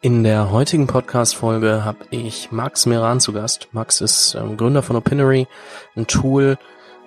In 0.00 0.22
der 0.22 0.52
heutigen 0.52 0.86
Podcast-Folge 0.86 1.84
habe 1.84 1.98
ich 2.10 2.52
Max 2.52 2.86
Meran 2.86 3.18
zu 3.18 3.32
Gast. 3.32 3.66
Max 3.72 4.00
ist 4.00 4.36
ähm, 4.36 4.56
Gründer 4.56 4.84
von 4.84 4.94
Opinory, 4.94 5.48
ein 5.96 6.06
Tool, 6.06 6.56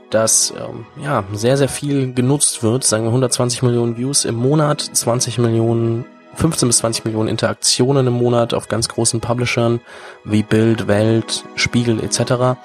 das 0.09 0.53
ähm, 0.57 0.85
ja 1.01 1.23
sehr, 1.31 1.55
sehr 1.55 1.69
viel 1.69 2.13
genutzt 2.13 2.63
wird. 2.63 2.83
Sagen 2.83 3.03
wir 3.03 3.11
120 3.11 3.63
Millionen 3.63 3.95
Views 3.95 4.25
im 4.25 4.35
Monat, 4.35 4.81
20 4.81 5.37
Millionen 5.37 6.03
15 6.33 6.67
bis 6.67 6.79
20 6.79 7.05
Millionen 7.05 7.29
Interaktionen 7.29 8.07
im 8.07 8.13
Monat 8.13 8.53
auf 8.53 8.67
ganz 8.67 8.89
großen 8.89 9.21
Publishern 9.21 9.79
wie 10.25 10.43
Bild, 10.43 10.89
Welt, 10.89 11.45
Spiegel 11.55 12.03
etc. 12.03 12.59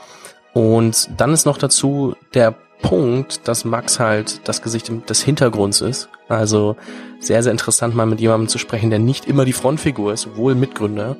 Und 0.54 1.08
dann 1.16 1.32
ist 1.32 1.46
noch 1.46 1.58
dazu 1.58 2.16
der 2.34 2.52
Punkt, 2.82 3.46
dass 3.46 3.64
Max 3.64 4.00
halt 4.00 4.40
das 4.48 4.60
Gesicht 4.60 4.90
des 5.08 5.22
Hintergrunds 5.22 5.82
ist. 5.82 6.08
Also 6.28 6.76
sehr, 7.20 7.42
sehr 7.42 7.52
interessant 7.52 7.94
mal 7.94 8.06
mit 8.06 8.20
jemandem 8.20 8.48
zu 8.48 8.58
sprechen, 8.58 8.90
der 8.90 8.98
nicht 8.98 9.26
immer 9.26 9.44
die 9.44 9.52
Frontfigur 9.52 10.12
ist, 10.12 10.36
wohl 10.36 10.54
Mitgründer. 10.54 11.16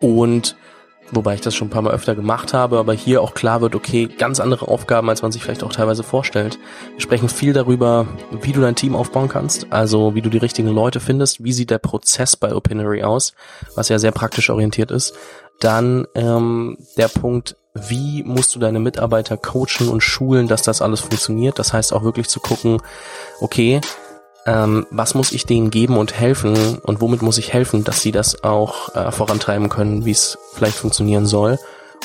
Und 0.00 0.56
wobei 1.12 1.34
ich 1.34 1.40
das 1.42 1.54
schon 1.54 1.68
ein 1.68 1.70
paar 1.70 1.82
Mal 1.82 1.92
öfter 1.92 2.14
gemacht 2.14 2.54
habe, 2.54 2.78
aber 2.78 2.94
hier 2.94 3.20
auch 3.20 3.34
klar 3.34 3.60
wird, 3.60 3.74
okay, 3.74 4.06
ganz 4.06 4.40
andere 4.40 4.68
Aufgaben, 4.68 5.08
als 5.10 5.22
man 5.22 5.30
sich 5.30 5.42
vielleicht 5.42 5.62
auch 5.62 5.72
teilweise 5.72 6.02
vorstellt. 6.02 6.58
Wir 6.94 7.00
sprechen 7.00 7.28
viel 7.28 7.52
darüber, 7.52 8.06
wie 8.40 8.52
du 8.52 8.60
dein 8.60 8.76
Team 8.76 8.96
aufbauen 8.96 9.28
kannst, 9.28 9.66
also 9.70 10.14
wie 10.14 10.22
du 10.22 10.30
die 10.30 10.38
richtigen 10.38 10.68
Leute 10.68 11.00
findest, 11.00 11.44
wie 11.44 11.52
sieht 11.52 11.70
der 11.70 11.78
Prozess 11.78 12.36
bei 12.36 12.54
Opinory 12.54 13.02
aus, 13.02 13.34
was 13.76 13.90
ja 13.90 13.98
sehr 13.98 14.12
praktisch 14.12 14.48
orientiert 14.50 14.90
ist. 14.90 15.14
Dann 15.60 16.06
ähm, 16.14 16.78
der 16.96 17.08
Punkt, 17.08 17.56
wie 17.74 18.22
musst 18.22 18.54
du 18.54 18.58
deine 18.58 18.80
Mitarbeiter 18.80 19.36
coachen 19.36 19.88
und 19.88 20.02
schulen, 20.02 20.48
dass 20.48 20.62
das 20.62 20.82
alles 20.82 21.00
funktioniert. 21.00 21.58
Das 21.58 21.72
heißt 21.72 21.92
auch 21.92 22.04
wirklich 22.04 22.28
zu 22.28 22.40
gucken, 22.40 22.82
okay, 23.40 23.80
ähm, 24.44 24.86
was 24.90 25.14
muss 25.14 25.32
ich 25.32 25.46
denen 25.46 25.70
geben 25.70 25.96
und 25.96 26.18
helfen 26.18 26.78
und 26.78 27.00
womit 27.00 27.22
muss 27.22 27.38
ich 27.38 27.52
helfen, 27.52 27.84
dass 27.84 28.00
sie 28.00 28.12
das 28.12 28.44
auch 28.44 28.94
äh, 28.94 29.10
vorantreiben 29.12 29.68
können, 29.68 30.04
wie 30.04 30.10
es 30.10 30.38
vielleicht 30.52 30.76
funktionieren 30.76 31.26
soll. 31.26 31.58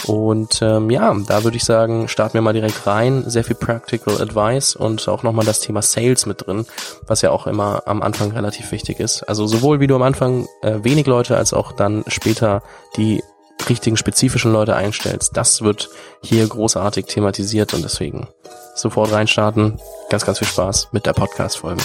Und 0.05 0.61
ähm, 0.61 0.91
ja, 0.91 1.15
da 1.27 1.43
würde 1.43 1.57
ich 1.57 1.63
sagen, 1.63 2.07
starten 2.07 2.35
wir 2.35 2.43
mal 2.43 2.53
direkt 2.53 2.85
rein. 2.85 3.23
Sehr 3.25 3.43
viel 3.43 3.55
Practical 3.55 4.21
Advice 4.21 4.75
und 4.75 5.07
auch 5.07 5.23
nochmal 5.23 5.45
das 5.45 5.59
Thema 5.59 5.81
Sales 5.81 6.27
mit 6.27 6.45
drin, 6.45 6.67
was 7.07 7.23
ja 7.23 7.31
auch 7.31 7.47
immer 7.47 7.81
am 7.87 8.03
Anfang 8.03 8.31
relativ 8.31 8.71
wichtig 8.71 8.99
ist. 8.99 9.23
Also 9.23 9.47
sowohl 9.47 9.79
wie 9.79 9.87
du 9.87 9.95
am 9.95 10.03
Anfang 10.03 10.47
äh, 10.61 10.83
wenig 10.83 11.07
Leute 11.07 11.35
als 11.35 11.51
auch 11.51 11.71
dann 11.71 12.03
später 12.07 12.61
die 12.95 13.23
richtigen 13.69 13.97
spezifischen 13.97 14.51
Leute 14.51 14.75
einstellst. 14.75 15.35
Das 15.35 15.61
wird 15.61 15.89
hier 16.23 16.47
großartig 16.47 17.05
thematisiert 17.05 17.73
und 17.73 17.83
deswegen 17.83 18.27
sofort 18.75 19.11
reinstarten. 19.11 19.79
Ganz, 20.09 20.25
ganz 20.25 20.39
viel 20.39 20.47
Spaß 20.47 20.89
mit 20.91 21.05
der 21.05 21.13
Podcast-Folge. 21.13 21.83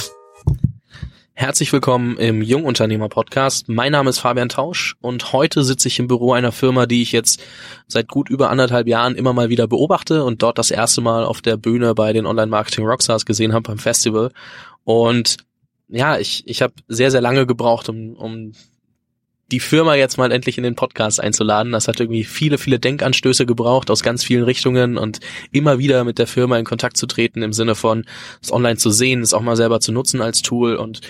Herzlich 1.35 1.73
willkommen 1.73 2.19
im 2.19 2.43
Jungunternehmer 2.43 3.09
Podcast. 3.09 3.69
Mein 3.69 3.93
Name 3.93 4.11
ist 4.11 4.19
Fabian 4.19 4.51
Tausch 4.51 4.97
und 5.01 5.33
heute 5.33 5.65
sitze 5.65 5.89
ich 5.89 5.99
im 5.99 6.07
Büro 6.07 6.35
einer 6.35 6.53
Firma, 6.53 6.87
die 6.87 7.03
ich 7.03 7.11
jetzt 7.11 7.43
seit 7.89 8.09
gut 8.09 8.29
über 8.29 8.51
anderthalb 8.51 8.87
Jahren 8.87 9.17
immer 9.17 9.33
mal 9.33 9.49
wieder 9.49 9.67
beobachte 9.67 10.25
und 10.25 10.43
dort 10.43 10.59
das 10.59 10.71
erste 10.71 11.01
Mal 11.01 11.25
auf 11.25 11.41
der 11.41 11.57
Bühne 11.57 11.95
bei 11.95 12.13
den 12.13 12.27
Online 12.27 12.49
Marketing 12.49 12.87
Rockstars 12.87 13.25
gesehen 13.25 13.55
habe 13.55 13.63
beim 13.63 13.79
Festival. 13.79 14.31
Und 14.85 15.39
ja, 15.89 16.19
ich, 16.19 16.47
ich 16.47 16.63
habe 16.63 16.75
sehr, 16.87 17.11
sehr 17.11 17.23
lange 17.23 17.47
gebraucht, 17.47 17.89
um, 17.89 18.15
um 18.15 18.53
die 19.51 19.61
Firma 19.61 19.95
jetzt 19.95 20.17
mal 20.17 20.33
endlich 20.33 20.57
in 20.57 20.65
den 20.65 20.77
Podcast 20.77 21.21
einzuladen. 21.21 21.73
Das 21.73 21.89
hat 21.89 22.01
irgendwie 22.01 22.25
viele, 22.25 22.59
viele 22.59 22.79
Denkanstöße 22.79 23.45
gebraucht 23.45 23.91
aus 23.91 24.03
ganz 24.03 24.25
vielen 24.25 24.45
Richtungen 24.45 24.97
und 24.97 25.21
immer 25.51 25.79
wieder 25.79 26.05
mit 26.05 26.19
der 26.19 26.27
Firma 26.27 26.59
in 26.59 26.65
Kontakt 26.65 26.97
zu 26.97 27.07
treten 27.07 27.43
im 27.43 27.53
Sinne 27.53 27.75
von 27.75 28.07
es 28.41 28.53
online 28.53 28.77
zu 28.77 28.91
sehen, 28.91 29.21
es 29.21 29.35
auch 29.35 29.43
mal 29.43 29.57
selber 29.57 29.81
zu 29.81 29.93
nutzen 29.93 30.23
als 30.23 30.43
Tool 30.43 30.77
und 30.77 31.01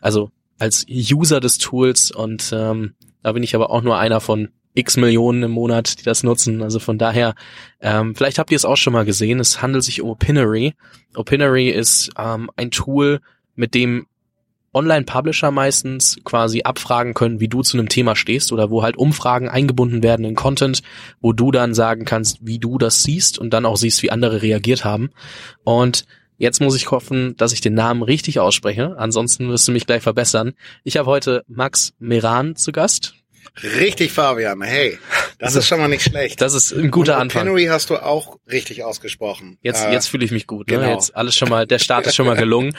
also 0.00 0.30
als 0.58 0.86
User 0.88 1.40
des 1.40 1.58
Tools 1.58 2.10
und 2.10 2.52
ähm, 2.54 2.94
da 3.22 3.32
bin 3.32 3.42
ich 3.42 3.54
aber 3.54 3.70
auch 3.70 3.82
nur 3.82 3.98
einer 3.98 4.20
von 4.20 4.48
x 4.74 4.96
Millionen 4.96 5.42
im 5.42 5.50
Monat, 5.50 5.98
die 6.00 6.04
das 6.04 6.22
nutzen. 6.22 6.62
Also 6.62 6.78
von 6.78 6.96
daher, 6.96 7.34
ähm, 7.80 8.14
vielleicht 8.14 8.38
habt 8.38 8.50
ihr 8.50 8.56
es 8.56 8.64
auch 8.64 8.76
schon 8.76 8.92
mal 8.92 9.04
gesehen. 9.04 9.40
Es 9.40 9.60
handelt 9.62 9.84
sich 9.84 10.00
um 10.00 10.10
Opinory. 10.10 10.74
Opinory 11.14 11.70
ist 11.70 12.10
ähm, 12.16 12.50
ein 12.56 12.70
Tool, 12.70 13.20
mit 13.56 13.74
dem 13.74 14.06
Online-Publisher 14.72 15.50
meistens 15.50 16.20
quasi 16.24 16.62
abfragen 16.62 17.14
können, 17.14 17.40
wie 17.40 17.48
du 17.48 17.62
zu 17.62 17.76
einem 17.76 17.88
Thema 17.88 18.14
stehst 18.14 18.52
oder 18.52 18.70
wo 18.70 18.82
halt 18.82 18.96
Umfragen 18.96 19.48
eingebunden 19.48 20.02
werden 20.02 20.24
in 20.24 20.36
Content, 20.36 20.82
wo 21.20 21.32
du 21.32 21.50
dann 21.50 21.74
sagen 21.74 22.04
kannst, 22.04 22.38
wie 22.40 22.58
du 22.58 22.78
das 22.78 23.02
siehst 23.02 23.38
und 23.38 23.50
dann 23.50 23.66
auch 23.66 23.76
siehst, 23.76 24.02
wie 24.02 24.10
andere 24.10 24.42
reagiert 24.42 24.84
haben. 24.84 25.10
Und 25.64 26.04
jetzt 26.38 26.60
muss 26.60 26.76
ich 26.76 26.90
hoffen, 26.90 27.36
dass 27.36 27.52
ich 27.52 27.60
den 27.60 27.74
Namen 27.74 28.02
richtig 28.02 28.38
ausspreche. 28.38 28.96
Ansonsten 28.96 29.48
wirst 29.48 29.66
du 29.66 29.72
mich 29.72 29.86
gleich 29.86 30.02
verbessern. 30.02 30.54
Ich 30.84 30.96
habe 30.96 31.10
heute 31.10 31.44
Max 31.48 31.94
Meran 31.98 32.56
zu 32.56 32.72
Gast. 32.72 33.19
Richtig, 33.62 34.12
Fabian. 34.12 34.62
Hey, 34.62 34.98
das 35.38 35.54
ist 35.56 35.66
schon 35.66 35.78
mal 35.80 35.88
nicht 35.88 36.02
schlecht. 36.02 36.40
Das 36.40 36.54
ist 36.54 36.72
ein 36.72 36.90
guter 36.90 37.18
Anfang. 37.18 37.44
Henry 37.46 37.66
hast 37.66 37.90
du 37.90 37.96
auch 37.96 38.38
richtig 38.50 38.82
ausgesprochen. 38.84 39.58
Jetzt, 39.62 39.84
Äh, 39.84 39.92
jetzt 39.92 40.08
fühle 40.08 40.24
ich 40.24 40.30
mich 40.30 40.46
gut. 40.46 40.68
Ne? 40.68 40.76
genau. 40.76 40.92
Jetzt 40.92 41.14
alles 41.16 41.34
schon 41.36 41.48
mal, 41.48 41.66
der 41.66 41.78
Start 41.78 42.06
ist 42.06 42.14
schon 42.14 42.26
mal 42.26 42.36
gelungen. 42.38 42.74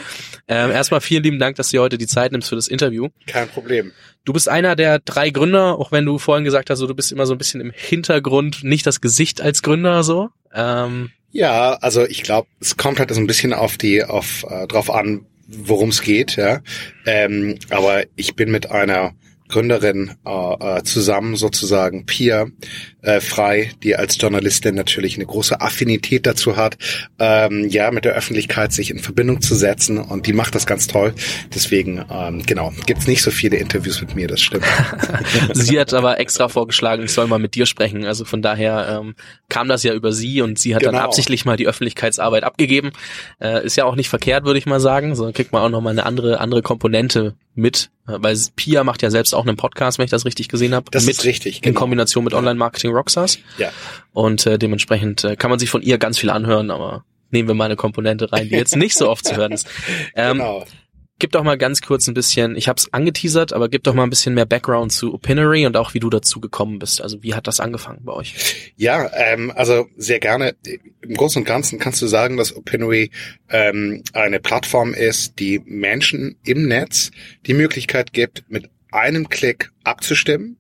Ähm, 0.47 0.71
erstmal 0.71 1.01
vielen 1.01 1.23
lieben 1.23 1.39
Dank, 1.39 1.55
dass 1.57 1.69
du 1.69 1.77
dir 1.77 1.81
heute 1.81 1.97
die 1.97 2.07
Zeit 2.07 2.31
nimmst 2.31 2.49
für 2.49 2.55
das 2.55 2.67
Interview. 2.67 3.09
Kein 3.27 3.47
Problem. 3.49 3.91
Du 4.25 4.33
bist 4.33 4.47
einer 4.49 4.75
der 4.75 4.99
drei 4.99 5.29
Gründer, 5.29 5.77
auch 5.79 5.91
wenn 5.91 6.05
du 6.05 6.17
vorhin 6.19 6.45
gesagt 6.45 6.69
hast, 6.69 6.79
so, 6.79 6.88
du 6.88 6.95
bist 6.95 7.11
immer 7.11 7.25
so 7.25 7.33
ein 7.33 7.38
bisschen 7.38 7.61
im 7.61 7.71
Hintergrund, 7.75 8.63
nicht 8.63 8.85
das 8.85 9.01
Gesicht 9.01 9.41
als 9.41 9.61
Gründer 9.63 10.03
so. 10.03 10.29
Ähm, 10.53 11.11
Ja, 11.31 11.73
also 11.81 12.05
ich 12.05 12.23
glaube, 12.23 12.47
es 12.59 12.77
kommt 12.77 12.99
halt 12.99 13.13
so 13.13 13.19
ein 13.19 13.27
bisschen 13.27 13.53
auf 13.53 13.77
die, 13.77 14.03
auf 14.03 14.45
äh, 14.49 14.67
drauf 14.67 14.89
an, 14.89 15.25
worum 15.47 15.89
es 15.89 16.01
geht, 16.01 16.35
ja. 16.38 16.61
Ähm, 17.05 17.57
aber 17.69 18.03
ich 18.15 18.35
bin 18.35 18.51
mit 18.51 18.69
einer 18.71 19.13
Gründerin 19.51 20.16
äh, 20.25 20.78
äh, 20.78 20.84
zusammen 20.84 21.35
sozusagen 21.35 22.06
Pia 22.06 22.47
äh, 23.01 23.19
frei, 23.19 23.72
die 23.84 23.95
als 23.95 24.19
Journalistin 24.19 24.75
natürlich 24.75 25.16
eine 25.16 25.25
große 25.25 25.59
Affinität 25.59 26.25
dazu 26.25 26.56
hat, 26.56 26.78
ähm, 27.19 27.67
ja 27.69 27.91
mit 27.91 28.06
der 28.06 28.13
Öffentlichkeit 28.13 28.72
sich 28.73 28.91
in 28.91 29.00
Verbindung 29.00 29.41
zu 29.41 29.56
setzen 29.56 29.97
und 29.97 30.28
die 30.28 30.34
macht 30.34 30.56
das 30.56 30.66
ganz 30.66 30.88
toll. 30.88 31.13
Deswegen 31.53 32.06
ähm, 32.09 32.44
genau 32.45 32.72
gibt's 32.85 33.07
nicht 33.07 33.22
so 33.22 33.31
viele 33.31 33.57
Interviews 33.57 34.01
mit 34.01 34.16
mir, 34.16 34.28
das 34.28 34.41
stimmt. 34.41 34.66
sie 35.53 35.79
hat 35.79 35.94
aber 35.94 36.19
extra 36.19 36.47
vorgeschlagen, 36.47 37.03
ich 37.03 37.12
soll 37.12 37.28
mal 37.28 37.39
mit 37.39 37.56
dir 37.56 37.66
sprechen. 37.66 38.06
Also 38.06 38.25
von 38.25 38.41
daher 38.41 39.01
ähm, 39.01 39.16
kam 39.50 39.68
das 39.68 39.83
ja 39.83 39.94
über 39.94 40.13
sie 40.13 40.41
und 40.41 40.57
sie 40.57 40.75
hat 40.75 40.83
dann 40.83 40.91
Genau. 40.94 41.03
absichtlich 41.03 41.45
mal 41.45 41.57
die 41.57 41.68
Öffentlichkeitsarbeit 41.68 42.44
abgegeben. 42.44 42.91
Äh, 43.39 43.66
ist 43.66 43.78
ja 43.78 43.85
auch 43.85 43.95
nicht 43.95 44.09
verkehrt, 44.09 44.45
würde 44.45 44.59
ich 44.59 44.66
mal 44.66 44.79
sagen. 44.79 45.16
So 45.16 45.23
dann 45.23 45.33
kriegt 45.33 45.51
man 45.51 45.62
auch 45.62 45.69
noch 45.69 45.81
mal 45.81 45.89
eine 45.91 46.06
andere 46.06 46.39
andere 46.39 46.62
Komponente 46.62 47.35
mit, 47.53 47.89
weil 48.06 48.38
Pia 48.56 48.84
macht 48.84 49.01
ja 49.01 49.09
selbst 49.09 49.34
auch 49.34 49.45
einen 49.45 49.57
Podcast, 49.57 49.97
wenn 49.97 50.06
ich 50.06 50.12
das 50.12 50.25
richtig 50.25 50.47
gesehen 50.47 50.73
habe. 50.73 50.89
Das 50.91 51.06
mit, 51.06 51.17
ist 51.17 51.25
richtig, 51.25 51.57
In 51.57 51.62
genau. 51.62 51.79
Kombination 51.79 52.23
mit 52.23 52.34
Online 52.34 52.56
Marketing 52.56 52.91
Rockstars. 52.91 53.39
Ja. 53.57 53.72
Und 54.13 54.45
äh, 54.45 54.57
dementsprechend 54.57 55.23
äh, 55.23 55.35
kann 55.35 55.50
man 55.50 55.59
sich 55.59 55.69
von 55.69 55.81
ihr 55.81 55.97
ganz 55.97 56.17
viel 56.17 56.29
anhören, 56.29 56.72
aber 56.72 57.03
nehmen 57.29 57.47
wir 57.47 57.56
mal 57.56 57.66
eine 57.66 57.75
Komponente 57.75 58.31
rein, 58.31 58.50
die 58.50 58.56
jetzt 58.56 58.75
nicht 58.75 58.95
so 58.95 59.09
oft 59.09 59.25
zu 59.25 59.35
hören 59.35 59.51
ist. 59.51 59.67
Ähm, 60.16 60.38
genau. 60.38 60.66
Gib 61.21 61.33
doch 61.33 61.43
mal 61.43 61.55
ganz 61.55 61.81
kurz 61.81 62.07
ein 62.07 62.15
bisschen, 62.15 62.55
ich 62.55 62.67
habe 62.67 62.77
es 62.79 62.91
angeteasert, 62.91 63.53
aber 63.53 63.69
gib 63.69 63.83
doch 63.83 63.93
mal 63.93 64.01
ein 64.01 64.09
bisschen 64.09 64.33
mehr 64.33 64.47
Background 64.47 64.91
zu 64.91 65.13
Opinory 65.13 65.67
und 65.67 65.77
auch 65.77 65.93
wie 65.93 65.99
du 65.99 66.09
dazu 66.09 66.39
gekommen 66.39 66.79
bist. 66.79 66.99
Also 66.99 67.21
wie 67.21 67.35
hat 67.35 67.45
das 67.45 67.59
angefangen 67.59 67.99
bei 68.01 68.11
euch? 68.11 68.73
Ja, 68.75 69.07
ähm, 69.13 69.53
also 69.55 69.85
sehr 69.97 70.19
gerne. 70.19 70.55
Im 71.01 71.13
Großen 71.13 71.39
und 71.39 71.45
Ganzen 71.45 71.77
kannst 71.77 72.01
du 72.01 72.07
sagen, 72.07 72.37
dass 72.37 72.55
Opinory 72.55 73.11
ähm, 73.49 74.01
eine 74.13 74.39
Plattform 74.39 74.95
ist, 74.95 75.37
die 75.37 75.61
Menschen 75.63 76.37
im 76.43 76.67
Netz 76.67 77.11
die 77.45 77.53
Möglichkeit 77.53 78.13
gibt, 78.13 78.43
mit 78.49 78.71
einem 78.91 79.29
Klick 79.29 79.71
abzustimmen 79.83 80.57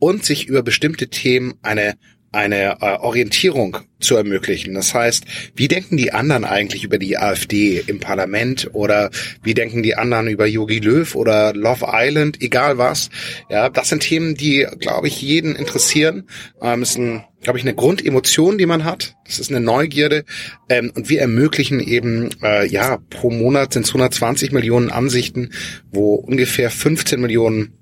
und 0.00 0.24
sich 0.24 0.48
über 0.48 0.64
bestimmte 0.64 1.10
Themen 1.10 1.54
eine 1.62 1.94
eine 2.32 2.78
äh, 2.80 2.96
Orientierung 2.98 3.78
zu 4.00 4.16
ermöglichen. 4.16 4.74
Das 4.74 4.94
heißt, 4.94 5.24
wie 5.54 5.68
denken 5.68 5.96
die 5.96 6.12
anderen 6.12 6.44
eigentlich 6.44 6.82
über 6.82 6.98
die 6.98 7.18
AfD 7.18 7.82
im 7.86 8.00
Parlament 8.00 8.70
oder 8.72 9.10
wie 9.42 9.54
denken 9.54 9.82
die 9.82 9.94
anderen 9.94 10.28
über 10.28 10.46
Yogi 10.46 10.78
Löw 10.78 11.14
oder 11.14 11.52
Love 11.54 11.86
Island, 11.88 12.42
egal 12.42 12.78
was. 12.78 13.10
Ja, 13.50 13.68
das 13.68 13.90
sind 13.90 14.02
Themen, 14.02 14.34
die, 14.34 14.66
glaube 14.80 15.08
ich, 15.08 15.20
jeden 15.22 15.54
interessieren. 15.54 16.26
Ähm, 16.60 16.82
ist 16.82 16.98
ein, 16.98 17.24
glaube 17.42 17.58
ich, 17.58 17.64
eine 17.64 17.74
Grundemotion, 17.74 18.58
die 18.58 18.66
man 18.66 18.84
hat. 18.84 19.14
Das 19.26 19.38
ist 19.38 19.50
eine 19.50 19.60
Neugierde. 19.60 20.24
Ähm, 20.68 20.90
und 20.94 21.08
wir 21.10 21.20
ermöglichen 21.20 21.80
eben, 21.80 22.30
äh, 22.42 22.66
ja, 22.66 22.98
pro 23.10 23.30
Monat 23.30 23.74
sind 23.74 23.84
es 23.84 23.90
120 23.90 24.52
Millionen 24.52 24.90
Ansichten, 24.90 25.50
wo 25.92 26.14
ungefähr 26.14 26.70
15 26.70 27.20
Millionen 27.20 27.74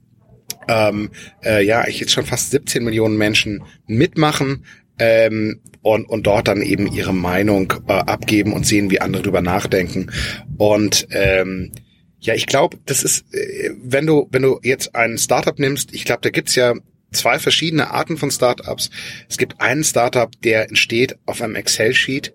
ähm, 0.70 1.11
äh, 1.44 1.64
ja, 1.64 1.87
ich 1.88 1.99
jetzt 1.99 2.12
schon 2.12 2.26
fast 2.26 2.52
17 2.52 2.84
Millionen 2.84 3.19
Menschen 3.19 3.64
mitmachen 3.87 4.64
ähm, 4.99 5.61
und, 5.82 6.08
und 6.08 6.26
dort 6.26 6.46
dann 6.49 6.62
eben 6.62 6.87
ihre 6.87 7.12
Meinung 7.12 7.72
äh, 7.88 7.93
abgeben 7.93 8.52
und 8.52 8.67
sehen, 8.67 8.90
wie 8.90 9.00
andere 9.00 9.22
drüber 9.22 9.43
nachdenken. 9.43 10.12
Und 10.58 11.08
ähm, 11.11 11.72
ja, 12.20 12.34
ich 12.34 12.46
glaube, 12.46 12.78
das 12.87 13.02
ist, 13.02 13.25
äh, 13.34 13.70
wenn 13.82 14.06
du, 14.06 14.28
wenn 14.31 14.43
du 14.43 14.61
jetzt 14.62 14.94
ein 14.94 15.19
Startup 15.19 15.58
nimmst, 15.58 15.93
ich 15.93 16.05
glaube, 16.05 16.20
da 16.22 16.31
gibt's 16.31 16.55
ja 16.55 16.75
zwei 17.12 17.40
verschiedene 17.40 17.90
Arten 17.90 18.16
von 18.16 18.31
Startups. 18.31 18.90
Es 19.28 19.38
gibt 19.38 19.61
einen 19.61 19.82
Startup, 19.82 20.31
der 20.43 20.69
entsteht 20.69 21.16
auf 21.26 21.43
einem 21.43 21.56
Excel-Sheet. 21.56 22.32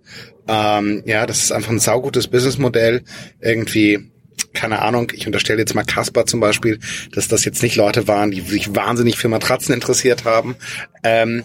Ähm, 0.47 1.03
ja, 1.05 1.25
das 1.25 1.43
ist 1.43 1.51
einfach 1.51 1.71
ein 1.71 1.79
saugutes 1.79 2.27
Businessmodell. 2.27 3.03
Irgendwie 3.39 4.11
keine 4.53 4.81
Ahnung, 4.81 5.11
ich 5.13 5.27
unterstelle 5.27 5.59
jetzt 5.59 5.75
mal 5.75 5.83
Casper 5.83 6.25
zum 6.25 6.39
Beispiel, 6.39 6.79
dass 7.11 7.27
das 7.27 7.45
jetzt 7.45 7.61
nicht 7.61 7.75
Leute 7.75 8.07
waren, 8.07 8.31
die 8.31 8.41
sich 8.41 8.75
wahnsinnig 8.75 9.17
für 9.17 9.27
Matratzen 9.27 9.73
interessiert 9.73 10.25
haben. 10.25 10.55
Ähm, 11.03 11.43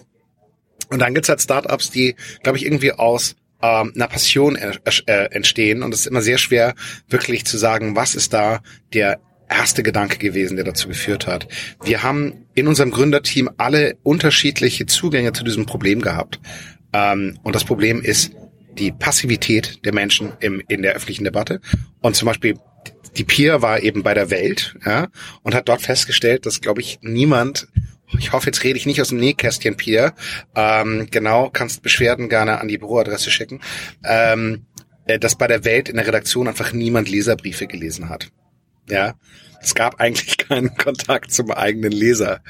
und 0.91 1.01
dann 1.01 1.15
gibt's 1.15 1.29
halt 1.29 1.41
Startups, 1.41 1.91
die, 1.91 2.17
glaube 2.43 2.59
ich, 2.59 2.65
irgendwie 2.65 2.93
aus 2.93 3.37
ähm, 3.63 3.93
einer 3.95 4.09
Passion 4.09 4.57
äh, 4.57 4.73
äh, 5.07 5.31
entstehen. 5.33 5.83
Und 5.83 5.95
es 5.95 6.01
ist 6.01 6.07
immer 6.07 6.23
sehr 6.23 6.39
schwer, 6.39 6.75
wirklich 7.09 7.45
zu 7.45 7.59
sagen, 7.59 7.97
was 7.97 8.15
ist 8.15 8.33
da 8.33 8.61
der 8.93 9.21
erste 9.49 9.83
Gedanke 9.83 10.19
gewesen, 10.19 10.57
der 10.57 10.65
dazu 10.65 10.89
geführt 10.89 11.27
hat. 11.27 11.49
Wir 11.83 12.03
haben 12.03 12.47
in 12.55 12.69
unserem 12.69 12.91
Gründerteam 12.91 13.51
alle 13.57 13.97
unterschiedliche 14.03 14.87
Zugänge 14.87 15.33
zu 15.33 15.45
diesem 15.45 15.67
Problem 15.67 16.01
gehabt. 16.01 16.41
Ähm, 16.93 17.39
und 17.43 17.55
das 17.55 17.65
Problem 17.65 18.01
ist 18.01 18.33
die 18.79 18.93
Passivität 18.93 19.85
der 19.85 19.93
Menschen 19.93 20.33
im, 20.41 20.63
in 20.69 20.83
der 20.83 20.95
öffentlichen 20.95 21.25
Debatte. 21.25 21.61
Und 22.01 22.17
zum 22.17 22.27
Beispiel 22.27 22.57
die 23.17 23.25
Peer 23.25 23.63
war 23.63 23.83
eben 23.83 24.03
bei 24.03 24.15
der 24.15 24.31
Welt 24.31 24.77
ja, 24.85 25.09
und 25.43 25.55
hat 25.55 25.69
dort 25.69 25.83
festgestellt, 25.83 26.47
dass, 26.47 26.61
glaube 26.61 26.81
ich, 26.81 26.99
niemand 27.03 27.69
ich 28.19 28.33
hoffe, 28.33 28.47
jetzt 28.47 28.65
rede 28.65 28.77
ich 28.77 28.87
nicht 28.87 29.01
aus 29.01 29.11
dem 29.11 29.19
Nähkästchen, 29.19 29.77
Pierre. 29.77 30.15
Ähm, 30.57 31.07
genau, 31.13 31.49
kannst 31.49 31.83
Beschwerden 31.83 32.29
gerne 32.29 32.61
an 32.61 32.67
die 32.67 32.77
Büroadresse 32.77 33.31
schicken. 33.31 33.61
Ähm, 34.05 34.67
äh, 35.07 35.19
dass 35.19 35.37
bei 35.37 35.47
der 35.47 35.65
Welt 35.65 35.89
in 35.89 35.97
der 35.97 36.07
Redaktion 36.07 36.49
einfach 36.49 36.73
niemand 36.73 37.09
Leserbriefe 37.09 37.67
gelesen 37.67 38.09
hat. 38.09 38.31
Ja, 38.91 39.15
es 39.63 39.75
gab 39.75 40.01
eigentlich 40.01 40.37
keinen 40.49 40.75
Kontakt 40.77 41.33
zum 41.33 41.51
eigenen 41.51 41.93
Leser. 41.93 42.41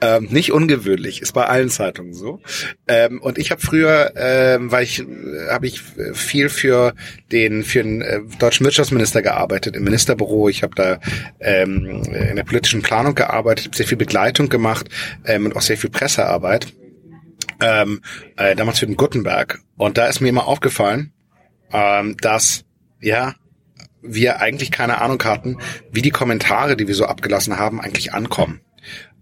Ähm, 0.00 0.28
nicht 0.30 0.52
ungewöhnlich, 0.52 1.22
ist 1.22 1.32
bei 1.32 1.46
allen 1.46 1.70
Zeitungen 1.70 2.14
so. 2.14 2.40
Ähm, 2.86 3.20
und 3.20 3.38
ich 3.38 3.50
habe 3.50 3.60
früher, 3.60 4.12
ähm, 4.16 4.70
weil 4.70 4.84
ich 4.84 5.04
habe 5.50 5.66
ich 5.66 5.80
viel 5.80 6.48
für 6.48 6.94
den 7.32 7.64
für 7.64 7.82
den 7.82 8.02
äh, 8.02 8.20
deutschen 8.38 8.64
Wirtschaftsminister 8.64 9.22
gearbeitet 9.22 9.76
im 9.76 9.84
Ministerbüro. 9.84 10.48
Ich 10.48 10.62
habe 10.62 10.74
da 10.74 11.00
ähm, 11.40 12.02
in 12.12 12.36
der 12.36 12.44
politischen 12.44 12.82
Planung 12.82 13.14
gearbeitet, 13.14 13.74
sehr 13.74 13.86
viel 13.86 13.98
Begleitung 13.98 14.48
gemacht 14.48 14.88
ähm, 15.24 15.46
und 15.46 15.56
auch 15.56 15.62
sehr 15.62 15.78
viel 15.78 15.90
Pressearbeit. 15.90 16.72
Ähm, 17.60 18.02
äh, 18.36 18.54
damals 18.54 18.78
für 18.78 18.86
den 18.86 18.96
Gutenberg. 18.96 19.58
Und 19.76 19.98
da 19.98 20.06
ist 20.06 20.20
mir 20.20 20.28
immer 20.28 20.46
aufgefallen, 20.46 21.12
ähm, 21.72 22.16
dass 22.20 22.64
ja 23.00 23.34
wir 24.14 24.40
eigentlich 24.40 24.70
keine 24.70 25.00
Ahnung 25.00 25.22
hatten, 25.24 25.58
wie 25.92 26.02
die 26.02 26.10
Kommentare, 26.10 26.76
die 26.76 26.88
wir 26.88 26.94
so 26.94 27.06
abgelassen 27.06 27.58
haben, 27.58 27.80
eigentlich 27.80 28.12
ankommen. 28.12 28.60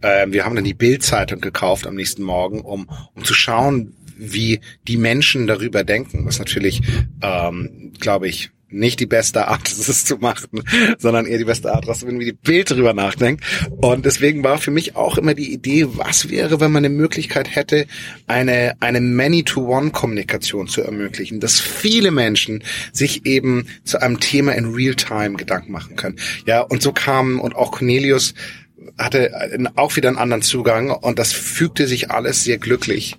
Ähm, 0.02 0.32
wir 0.32 0.44
haben 0.44 0.54
dann 0.54 0.64
die 0.64 0.74
Bildzeitung 0.74 1.40
gekauft 1.40 1.86
am 1.86 1.94
nächsten 1.94 2.22
Morgen, 2.22 2.60
um, 2.60 2.88
um 3.14 3.24
zu 3.24 3.34
schauen, 3.34 3.94
wie 4.18 4.60
die 4.88 4.96
Menschen 4.96 5.46
darüber 5.46 5.84
denken, 5.84 6.24
was 6.24 6.38
natürlich, 6.38 6.82
ähm, 7.22 7.92
glaube 7.98 8.28
ich, 8.28 8.50
nicht 8.68 9.00
die 9.00 9.06
beste 9.06 9.48
Art, 9.48 9.68
es 9.70 10.04
zu 10.04 10.16
machen, 10.16 10.62
sondern 10.98 11.26
eher 11.26 11.38
die 11.38 11.44
beste 11.44 11.72
Art, 11.72 11.86
was 11.86 12.06
wenn 12.06 12.18
wie 12.18 12.26
die 12.26 12.32
Bild 12.32 12.70
drüber 12.70 12.92
nachdenkt. 12.92 13.44
Und 13.76 14.04
deswegen 14.04 14.42
war 14.42 14.58
für 14.58 14.70
mich 14.70 14.96
auch 14.96 15.18
immer 15.18 15.34
die 15.34 15.52
Idee, 15.52 15.86
was 15.88 16.30
wäre, 16.30 16.60
wenn 16.60 16.72
man 16.72 16.84
eine 16.84 16.94
Möglichkeit 16.94 17.54
hätte, 17.54 17.86
eine, 18.26 18.74
eine 18.80 19.00
Many-to-One-Kommunikation 19.00 20.68
zu 20.68 20.82
ermöglichen, 20.82 21.40
dass 21.40 21.60
viele 21.60 22.10
Menschen 22.10 22.62
sich 22.92 23.26
eben 23.26 23.66
zu 23.84 24.00
einem 24.00 24.20
Thema 24.20 24.52
in 24.52 24.74
Real-Time 24.74 25.36
Gedanken 25.36 25.72
machen 25.72 25.96
können. 25.96 26.16
Ja, 26.46 26.60
und 26.60 26.82
so 26.82 26.92
kam, 26.92 27.40
und 27.40 27.54
auch 27.54 27.72
Cornelius 27.72 28.34
hatte 28.98 29.70
auch 29.74 29.96
wieder 29.96 30.08
einen 30.08 30.18
anderen 30.18 30.42
Zugang 30.42 30.90
und 30.90 31.18
das 31.18 31.32
fügte 31.32 31.86
sich 31.86 32.10
alles 32.10 32.44
sehr 32.44 32.58
glücklich, 32.58 33.16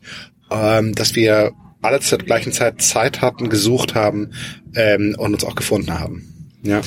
ähm, 0.52 0.96
dass 0.96 1.16
wir 1.16 1.54
alle 1.82 2.00
zur 2.00 2.18
gleichen 2.18 2.52
Zeit 2.52 2.82
Zeit 2.82 3.22
hatten, 3.22 3.50
gesucht 3.50 3.96
haben 3.96 4.32
ähm, 4.76 5.16
und 5.18 5.34
uns 5.34 5.44
auch 5.44 5.56
gefunden 5.56 6.00
haben. 6.00 6.52
Ja. 6.64 6.82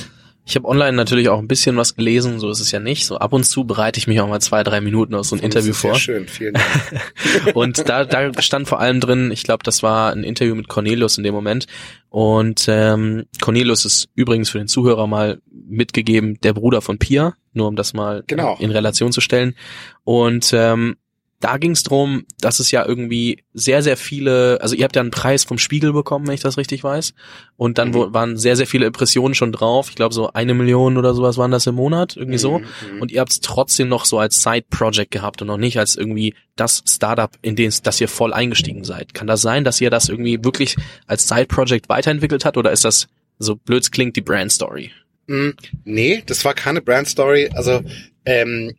Ich 0.50 0.56
habe 0.56 0.66
online 0.66 0.96
natürlich 0.96 1.28
auch 1.28 1.38
ein 1.38 1.46
bisschen 1.46 1.76
was 1.76 1.94
gelesen, 1.94 2.40
so 2.40 2.50
ist 2.50 2.58
es 2.58 2.72
ja 2.72 2.81
nicht. 2.81 3.06
So 3.06 3.19
ab 3.19 3.32
und 3.32 3.44
zu 3.44 3.64
bereite 3.64 3.98
ich 3.98 4.08
mich 4.08 4.20
auch 4.20 4.28
mal 4.28 4.40
zwei, 4.40 4.64
drei 4.64 4.81
Minuten 4.81 5.14
aus 5.14 5.28
so 5.28 5.37
ein 5.37 5.42
Interview 5.42 5.72
vor. 5.72 5.92
Sehr 5.92 6.00
schön, 6.00 6.26
vielen 6.26 6.54
Dank. 6.54 6.66
und 7.54 7.88
da, 7.88 8.04
da 8.04 8.42
stand 8.42 8.66
vor 8.66 8.81
allem 8.81 8.98
drin, 8.98 9.31
ich 9.31 9.44
glaube, 9.44 9.62
das 9.62 9.84
war 9.84 10.12
ein 10.12 10.25
Interview 10.25 10.56
mit 10.56 10.66
Cornelius 10.66 11.19
in 11.19 11.25
dem 11.25 11.34
Moment. 11.34 11.66
Und 12.08 12.66
ähm, 12.69 13.26
Cornelius 13.40 13.84
ist 13.84 14.08
übrigens 14.16 14.50
für 14.50 14.58
den 14.58 14.66
Zuhörer 14.66 15.06
mal 15.06 15.40
mitgegeben, 15.52 16.40
der 16.40 16.54
Bruder 16.54 16.81
von 16.81 16.98
Pia, 16.98 17.34
nur 17.52 17.69
um 17.69 17.76
das 17.76 17.92
mal 17.92 18.25
genau. 18.26 18.56
in 18.58 18.72
Relation 18.72 19.12
zu 19.12 19.20
stellen. 19.20 19.54
Und 20.02 20.50
ähm, 20.52 20.96
da 21.40 21.56
ging 21.56 21.72
es 21.72 21.82
darum, 21.82 22.26
dass 22.40 22.60
es 22.60 22.70
ja 22.70 22.87
irgendwie 22.87 23.42
sehr, 23.54 23.82
sehr 23.82 23.96
viele, 23.96 24.58
also 24.60 24.75
ihr 24.75 24.84
habt 24.84 24.94
ja 24.94 25.00
einen 25.00 25.10
Preis 25.10 25.44
vom 25.44 25.58
Spiegel 25.58 25.92
bekommen, 25.92 26.26
wenn 26.26 26.34
ich 26.34 26.42
das 26.42 26.58
richtig 26.58 26.84
weiß. 26.84 27.14
Und 27.56 27.78
dann 27.78 27.90
mhm. 27.90 28.12
waren 28.12 28.37
sehr, 28.37 28.56
sehr 28.56 28.66
viele 28.66 28.87
Impressionen 28.87 29.34
schon 29.34 29.50
drauf. 29.50 29.88
Ich 29.88 29.96
glaube, 29.96 30.14
so 30.14 30.32
eine 30.32 30.52
Million 30.52 30.98
oder 30.98 31.14
sowas 31.14 31.38
waren 31.38 31.50
das 31.50 31.66
im 31.66 31.75
Monat, 31.75 32.16
irgendwie 32.16 32.37
mhm. 32.37 32.40
so. 32.40 32.58
Mhm. 32.58 33.00
Und 33.00 33.10
ihr 33.10 33.20
habt 33.20 33.32
es 33.32 33.40
trotzdem 33.40 33.88
noch 33.88 34.04
so 34.04 34.19
als 34.19 34.42
Side-Project 34.42 35.10
gehabt 35.10 35.40
und 35.40 35.48
noch 35.48 35.56
nicht 35.56 35.78
als 35.78 35.96
irgendwie 35.96 36.34
das 36.56 36.82
Startup, 36.87 37.31
in 37.40 37.56
dem 37.56 37.72
das 37.82 38.00
ihr 38.00 38.08
voll 38.08 38.34
eingestiegen 38.34 38.84
seid. 38.84 39.14
Kann 39.14 39.26
das 39.26 39.40
sein, 39.40 39.64
dass 39.64 39.81
ihr 39.81 39.90
das 39.90 40.10
irgendwie 40.10 40.44
wirklich 40.44 40.76
als 41.06 41.26
Side-Project 41.26 41.88
weiterentwickelt 41.88 42.44
habt 42.44 42.58
oder 42.58 42.70
ist 42.70 42.84
das, 42.84 43.08
so 43.40 43.56
blöd 43.56 43.90
klingt, 43.90 44.14
die 44.16 44.20
Brand-Story? 44.20 44.92
Mm, 45.26 45.50
nee, 45.84 46.22
das 46.26 46.44
war 46.44 46.54
keine 46.54 46.81
Brand-Story. 46.81 47.50
Also 47.54 47.82
ähm, 48.25 48.75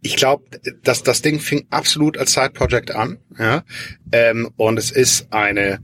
ich 0.00 0.16
glaube, 0.16 0.44
dass 0.82 1.02
das 1.02 1.22
Ding 1.22 1.40
fing 1.40 1.66
absolut 1.70 2.18
als 2.18 2.32
Side 2.32 2.50
Project 2.50 2.90
an, 2.90 3.18
ja, 3.38 3.64
ähm, 4.12 4.50
und 4.56 4.78
es 4.78 4.90
ist 4.90 5.32
eine, 5.32 5.80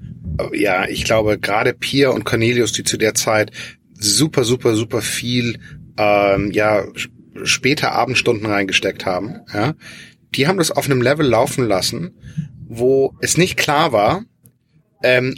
ja, 0.53 0.87
ich 0.89 1.05
glaube 1.05 1.39
gerade 1.39 1.73
Pia 1.73 2.11
und 2.11 2.25
Cornelius, 2.25 2.73
die 2.73 2.85
zu 2.85 2.97
der 2.97 3.15
Zeit 3.15 3.51
super, 3.95 4.45
super, 4.45 4.75
super 4.75 5.03
viel, 5.03 5.59
ähm, 5.97 6.51
ja, 6.53 6.85
später 7.43 7.93
Abendstunden 7.93 8.47
reingesteckt 8.47 9.07
haben, 9.07 9.41
ja, 9.53 9.75
die 10.35 10.47
haben 10.47 10.59
das 10.59 10.71
auf 10.71 10.87
einem 10.87 11.03
Level 11.03 11.27
laufen 11.27 11.67
lassen, 11.67 12.15
wo 12.67 13.15
es 13.21 13.37
nicht 13.37 13.57
klar 13.57 13.93
war, 13.93 14.25
ähm, 15.03 15.37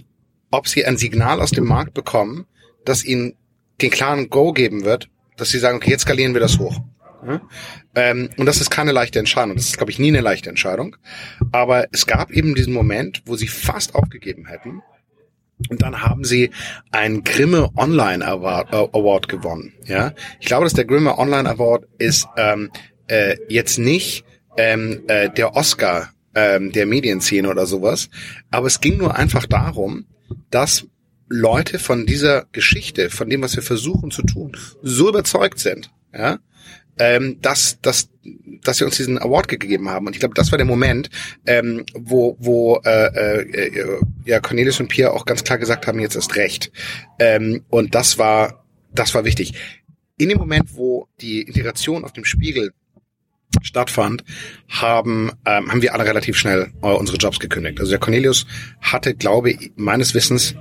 ob 0.51 0.69
sie 0.69 0.85
ein 0.85 0.97
Signal 0.97 1.41
aus 1.41 1.51
dem 1.51 1.65
Markt 1.65 1.95
bekommen, 1.95 2.47
das 2.85 3.05
ihnen 3.05 3.35
den 3.83 3.91
klaren 3.91 4.31
Go 4.31 4.53
geben 4.53 4.85
wird, 4.85 5.11
dass 5.37 5.51
sie 5.51 5.59
sagen, 5.59 5.77
okay, 5.77 5.91
jetzt 5.91 6.03
skalieren 6.03 6.35
wir 6.35 6.41
das 6.41 6.59
hoch. 6.59 6.81
Ja? 7.27 7.41
Ähm, 7.97 8.29
und 8.37 8.47
das 8.47 8.61
ist 8.61 8.71
keine 8.71 8.93
leichte 8.93 9.19
Entscheidung. 9.19 9.57
Das 9.57 9.67
ist, 9.67 9.79
glaube 9.79 9.91
ich, 9.91 9.99
nie 9.99 10.09
eine 10.09 10.21
leichte 10.21 10.51
Entscheidung. 10.51 10.97
Aber 11.51 11.87
es 11.93 12.07
gab 12.07 12.31
eben 12.31 12.55
diesen 12.55 12.73
Moment, 12.73 13.23
wo 13.25 13.37
sie 13.37 13.49
fast 13.49 13.95
aufgegeben 13.95 14.47
hätten. 14.47 14.83
Und 15.71 15.81
dann 15.81 16.03
haben 16.03 16.25
sie 16.25 16.51
einen 16.93 17.25
Grimme 17.25 17.71
Online 17.77 18.25
Award, 18.25 18.73
äh, 18.73 18.77
Award 18.77 19.29
gewonnen. 19.29 19.73
Ja, 19.87 20.13
ich 20.39 20.47
glaube, 20.47 20.65
dass 20.65 20.75
der 20.75 20.85
Grimme 20.85 21.19
Online 21.19 21.49
Award 21.49 21.87
ist 21.99 22.29
ähm, 22.37 22.71
äh, 23.09 23.37
jetzt 23.49 23.79
nicht 23.79 24.25
ähm, 24.59 25.03
äh, 25.09 25.31
der 25.31 25.57
Oscar 25.57 26.11
ähm, 26.35 26.73
der 26.73 26.85
Medienszene 26.85 27.49
oder 27.49 27.67
sowas, 27.67 28.11
aber 28.51 28.67
es 28.67 28.81
ging 28.81 28.99
nur 28.99 29.17
einfach 29.17 29.47
darum, 29.47 30.05
dass 30.51 30.87
Leute 31.29 31.79
von 31.79 32.05
dieser 32.05 32.45
Geschichte, 32.53 33.09
von 33.09 33.31
dem, 33.31 33.43
was 33.43 33.57
wir 33.57 33.63
versuchen 33.63 34.11
zu 34.11 34.23
tun, 34.23 34.57
so 34.83 35.09
überzeugt 35.09 35.59
sind, 35.59 35.91
ja, 36.13 36.39
ähm, 36.99 37.39
dass, 37.41 37.81
dass, 37.81 38.09
dass 38.63 38.79
sie 38.79 38.85
uns 38.85 38.97
diesen 38.97 39.19
Award 39.19 39.49
gegeben 39.49 39.89
haben. 39.89 40.07
Und 40.07 40.15
ich 40.15 40.21
glaube, 40.21 40.35
das 40.35 40.51
war 40.51 40.59
der 40.59 40.67
Moment, 40.67 41.11
ähm, 41.47 41.85
wo, 41.95 42.37
wo 42.39 42.81
äh, 42.85 43.43
äh, 43.43 44.01
ja 44.25 44.41
Cornelius 44.41 44.81
und 44.81 44.89
Pia 44.89 45.11
auch 45.11 45.25
ganz 45.25 45.45
klar 45.45 45.59
gesagt 45.59 45.87
haben, 45.87 46.01
jetzt 46.01 46.17
ist 46.17 46.37
recht. 46.37 46.73
Ähm, 47.19 47.65
und 47.69 47.95
das 47.95 48.19
war, 48.19 48.65
das 48.93 49.15
war 49.15 49.25
wichtig. 49.25 49.55
In 50.19 50.29
dem 50.29 50.39
Moment, 50.39 50.75
wo 50.75 51.09
die 51.21 51.43
Integration 51.43 52.05
auf 52.05 52.13
dem 52.13 52.25
Spiegel 52.25 52.73
stattfand, 53.63 54.25
haben, 54.69 55.31
ähm, 55.45 55.71
haben 55.71 55.83
wir 55.83 55.95
alle 55.95 56.05
relativ 56.05 56.37
schnell 56.37 56.73
äh, 56.83 56.87
unsere 56.87 57.19
Jobs 57.19 57.39
gekündigt. 57.39 57.79
Also 57.81 57.91
der 57.91 57.99
Cornelius 58.01 58.47
hatte, 58.81 59.15
glaube 59.15 59.51
ich, 59.51 59.73
meines 59.77 60.15
Wissens 60.15 60.55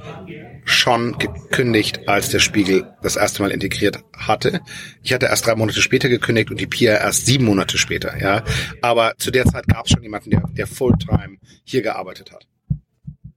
schon 0.66 1.18
gekündigt, 1.18 2.10
als 2.10 2.30
der 2.30 2.40
Spiegel 2.40 2.92
das 3.02 3.16
erste 3.16 3.42
Mal 3.42 3.52
integriert 3.52 4.00
hatte. 4.18 4.62
Ich 5.04 5.14
hatte 5.14 5.28
erst 5.28 5.46
drei 5.46 5.56
Monate 5.56 5.82
später 5.82 6.10
gekündigt 6.10 6.50
und 6.52 6.60
die 6.60 6.68
Pia 6.68 6.98
erst 6.98 7.26
sieben 7.26 7.46
Monate 7.46 7.78
später, 7.78 8.20
ja. 8.20 8.44
Aber 8.82 9.14
zu 9.18 9.32
der 9.32 9.46
Zeit 9.46 9.68
gab 9.68 9.86
es 9.86 9.92
schon 9.92 10.04
jemanden, 10.04 10.32
der, 10.32 10.44
der 10.58 10.68
Fulltime 10.68 11.38
hier 11.64 11.82
gearbeitet 11.82 12.32
hat. 12.32 12.48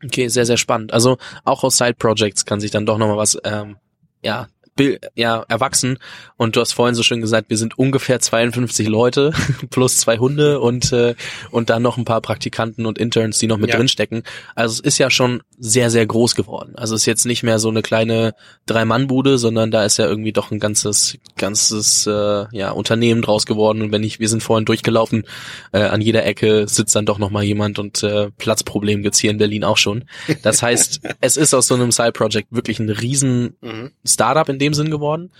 Okay, 0.05 0.29
sehr, 0.29 0.47
sehr 0.47 0.57
spannend. 0.57 0.93
Also 0.93 1.19
auch 1.45 1.65
aus 1.65 1.77
Side 1.77 1.95
Projects 1.99 2.45
kann 2.45 2.61
sich 2.61 2.71
dann 2.71 2.87
doch 2.87 2.99
nochmal 2.99 3.17
was 3.17 3.39
ähm, 3.45 3.77
ja, 4.23 4.49
ja, 5.15 5.45
erwachsen. 5.49 5.99
Und 6.37 6.57
du 6.57 6.61
hast 6.61 6.73
vorhin 6.73 6.95
so 6.95 7.03
schön 7.03 7.21
gesagt, 7.21 7.51
wir 7.51 7.57
sind 7.57 7.79
ungefähr 7.79 8.21
52 8.21 8.89
Leute 8.89 9.33
plus 9.71 9.99
zwei 9.99 10.19
Hunde 10.19 10.61
und, 10.61 10.93
äh, 10.93 11.15
und 11.51 11.71
dann 11.71 11.83
noch 11.83 11.97
ein 11.97 12.05
paar 12.05 12.21
Praktikanten 12.21 12.87
und 12.87 12.99
Interns, 12.99 13.39
die 13.39 13.47
noch 13.47 13.59
mit 13.59 13.71
ja. 13.71 13.77
drin 13.77 13.89
stecken. 13.89 14.23
Also 14.55 14.75
es 14.75 14.81
ist 14.81 14.99
ja 14.99 15.11
schon 15.11 15.43
sehr, 15.59 15.91
sehr 15.91 16.07
groß 16.07 16.35
geworden. 16.35 16.75
Also 16.77 16.95
es 16.95 17.03
ist 17.03 17.07
jetzt 17.07 17.27
nicht 17.27 17.43
mehr 17.43 17.59
so 17.59 17.69
eine 17.69 17.83
kleine 17.83 18.35
Drei-Mann-Bude, 18.67 19.39
sondern 19.39 19.71
da 19.71 19.85
ist 19.85 19.97
ja 19.97 20.07
irgendwie 20.07 20.33
doch 20.33 20.51
ein 20.51 20.61
ganzes, 20.61 21.19
ganzes 21.37 22.07
äh, 22.07 22.47
ja, 22.53 22.71
Unternehmen 22.71 23.23
draus 23.23 23.47
geworden. 23.47 23.83
Und 23.83 23.93
wenn 23.93 24.05
ich, 24.05 24.21
wir 24.21 24.29
sind 24.29 24.43
vorhin 24.43 24.65
durchgelaufen, 24.65 25.25
äh, 25.73 25.81
an 25.81 26.01
jeder 26.01 26.25
Ecke 26.25 26.69
sitzt 26.69 26.95
dann 26.95 27.07
doch 27.07 27.19
nochmal 27.19 27.45
jemand 27.45 27.79
und 27.79 28.03
äh, 28.03 28.31
Platzproblem 28.39 29.03
gibt's 29.03 29.19
hier 29.19 29.31
in 29.31 29.39
Berlin 29.39 29.65
auch 29.65 29.77
schon. 29.77 30.05
Das 30.43 30.63
heißt, 30.63 31.01
es 31.21 31.37
ist 31.37 31.55
aus 31.55 31.67
so 31.67 31.75
einem 31.75 31.91
Side-Project 31.91 32.49
wirklich 32.51 32.79
ein 32.79 32.91
riesen 32.91 33.57
mhm. 33.61 33.91
Startup 34.05 34.49
in 34.49 34.59
dem 34.59 34.68
dem 34.69 34.75
Sinn 34.75 34.91
geworden. 34.91 35.31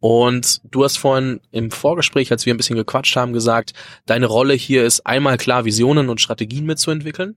Und 0.00 0.60
du 0.64 0.82
hast 0.82 0.98
vorhin 0.98 1.40
im 1.52 1.70
Vorgespräch, 1.70 2.32
als 2.32 2.44
wir 2.44 2.52
ein 2.52 2.56
bisschen 2.56 2.76
gequatscht 2.76 3.14
haben, 3.14 3.32
gesagt, 3.32 3.72
deine 4.04 4.26
Rolle 4.26 4.54
hier 4.54 4.84
ist 4.84 5.06
einmal 5.06 5.36
klar 5.36 5.64
Visionen 5.64 6.08
und 6.08 6.20
Strategien 6.20 6.66
mitzuentwickeln. 6.66 7.36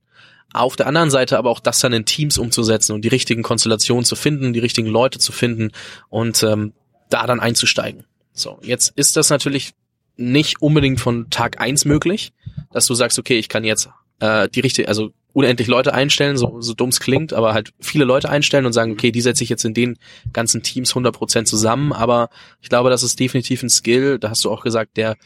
Auf 0.51 0.75
der 0.75 0.87
anderen 0.87 1.11
Seite 1.11 1.37
aber 1.37 1.51
auch 1.51 1.59
das 1.59 1.79
dann 1.79 1.93
in 1.93 2.05
Teams 2.05 2.37
umzusetzen 2.39 2.93
und 2.93 3.03
die 3.03 3.09
richtigen 3.09 3.43
Konstellationen 3.43 4.03
zu 4.03 4.15
finden, 4.15 4.53
die 4.53 4.59
richtigen 4.59 4.87
Leute 4.87 5.19
zu 5.19 5.31
finden 5.31 5.71
und 6.09 6.41
ähm, 6.41 6.73
da 7.09 7.27
dann 7.27 7.39
einzusteigen. 7.39 8.05
So, 8.33 8.57
jetzt 8.63 8.93
ist 8.95 9.15
das 9.15 9.29
natürlich 9.29 9.73
nicht 10.17 10.61
unbedingt 10.61 10.99
von 10.99 11.29
Tag 11.29 11.61
eins 11.61 11.85
möglich, 11.85 12.33
dass 12.71 12.87
du 12.87 12.95
sagst, 12.95 13.19
okay, 13.19 13.37
ich 13.37 13.49
kann 13.49 13.63
jetzt 13.63 13.89
äh, 14.19 14.49
die 14.49 14.61
richtige, 14.61 14.87
also 14.87 15.11
unendlich 15.35 15.67
Leute 15.67 15.93
einstellen, 15.93 16.37
so, 16.37 16.61
so 16.61 16.73
dumm 16.73 16.89
es 16.89 17.01
klingt, 17.01 17.33
aber 17.33 17.53
halt 17.53 17.73
viele 17.81 18.05
Leute 18.05 18.29
einstellen 18.29 18.65
und 18.65 18.71
sagen, 18.71 18.93
okay, 18.93 19.11
die 19.11 19.19
setze 19.19 19.43
ich 19.43 19.49
jetzt 19.49 19.65
in 19.65 19.73
den 19.73 19.99
ganzen 20.31 20.63
Teams 20.63 20.95
100% 20.95 21.43
zusammen, 21.43 21.91
aber 21.91 22.29
ich 22.61 22.69
glaube, 22.69 22.89
das 22.89 23.03
ist 23.03 23.19
definitiv 23.19 23.61
ein 23.61 23.69
Skill, 23.69 24.17
da 24.17 24.29
hast 24.29 24.45
du 24.45 24.51
auch 24.51 24.63
gesagt, 24.63 24.95
der 24.95 25.17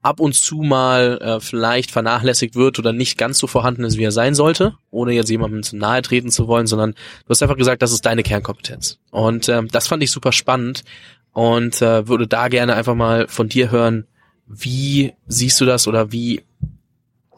ab 0.00 0.20
und 0.20 0.34
zu 0.34 0.58
mal 0.58 1.18
äh, 1.20 1.40
vielleicht 1.40 1.90
vernachlässigt 1.90 2.54
wird 2.54 2.78
oder 2.78 2.92
nicht 2.92 3.18
ganz 3.18 3.38
so 3.38 3.48
vorhanden 3.48 3.82
ist, 3.82 3.98
wie 3.98 4.04
er 4.04 4.12
sein 4.12 4.36
sollte, 4.36 4.76
ohne 4.92 5.12
jetzt 5.12 5.28
jemandem 5.28 5.64
zu 5.64 5.76
nahe 5.76 6.02
treten 6.02 6.30
zu 6.30 6.46
wollen, 6.46 6.68
sondern 6.68 6.92
du 6.92 7.28
hast 7.28 7.42
einfach 7.42 7.56
gesagt, 7.56 7.82
das 7.82 7.90
ist 7.90 8.06
deine 8.06 8.22
Kernkompetenz. 8.22 9.00
Und 9.10 9.48
ähm, 9.48 9.66
das 9.72 9.88
fand 9.88 10.04
ich 10.04 10.12
super 10.12 10.30
spannend 10.30 10.84
und 11.32 11.82
äh, 11.82 12.06
würde 12.06 12.28
da 12.28 12.46
gerne 12.46 12.76
einfach 12.76 12.94
mal 12.94 13.26
von 13.26 13.48
dir 13.48 13.72
hören, 13.72 14.06
wie 14.46 15.14
siehst 15.26 15.60
du 15.60 15.64
das 15.64 15.88
oder 15.88 16.12
wie 16.12 16.42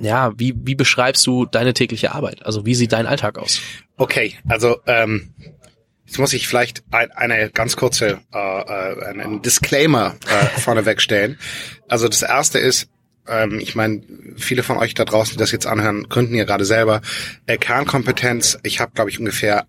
ja, 0.00 0.32
wie, 0.36 0.54
wie 0.56 0.74
beschreibst 0.74 1.26
du 1.26 1.46
deine 1.46 1.74
tägliche 1.74 2.12
Arbeit? 2.12 2.44
Also 2.44 2.66
wie 2.66 2.74
sieht 2.74 2.92
dein 2.92 3.06
Alltag 3.06 3.38
aus? 3.38 3.60
Okay, 3.96 4.34
also 4.48 4.78
ähm, 4.86 5.34
jetzt 6.06 6.18
muss 6.18 6.32
ich 6.32 6.48
vielleicht 6.48 6.82
ein, 6.90 7.10
eine 7.12 7.50
ganz 7.50 7.76
kurze 7.76 8.20
äh, 8.32 8.38
äh, 8.38 9.04
einen 9.06 9.42
Disclaimer 9.42 10.16
äh, 10.28 10.46
vorneweg 10.60 11.00
stellen. 11.00 11.38
Also 11.88 12.08
das 12.08 12.22
erste 12.22 12.58
ist, 12.58 12.88
ähm, 13.28 13.60
ich 13.60 13.74
meine, 13.74 14.02
viele 14.36 14.62
von 14.62 14.78
euch 14.78 14.94
da 14.94 15.04
draußen, 15.04 15.34
die 15.34 15.38
das 15.38 15.52
jetzt 15.52 15.66
anhören, 15.66 16.08
könnten 16.08 16.34
ja 16.34 16.44
gerade 16.44 16.64
selber 16.64 17.02
äh, 17.46 17.58
Kernkompetenz. 17.58 18.58
Ich 18.62 18.80
habe, 18.80 18.92
glaube 18.92 19.10
ich, 19.10 19.18
ungefähr 19.18 19.66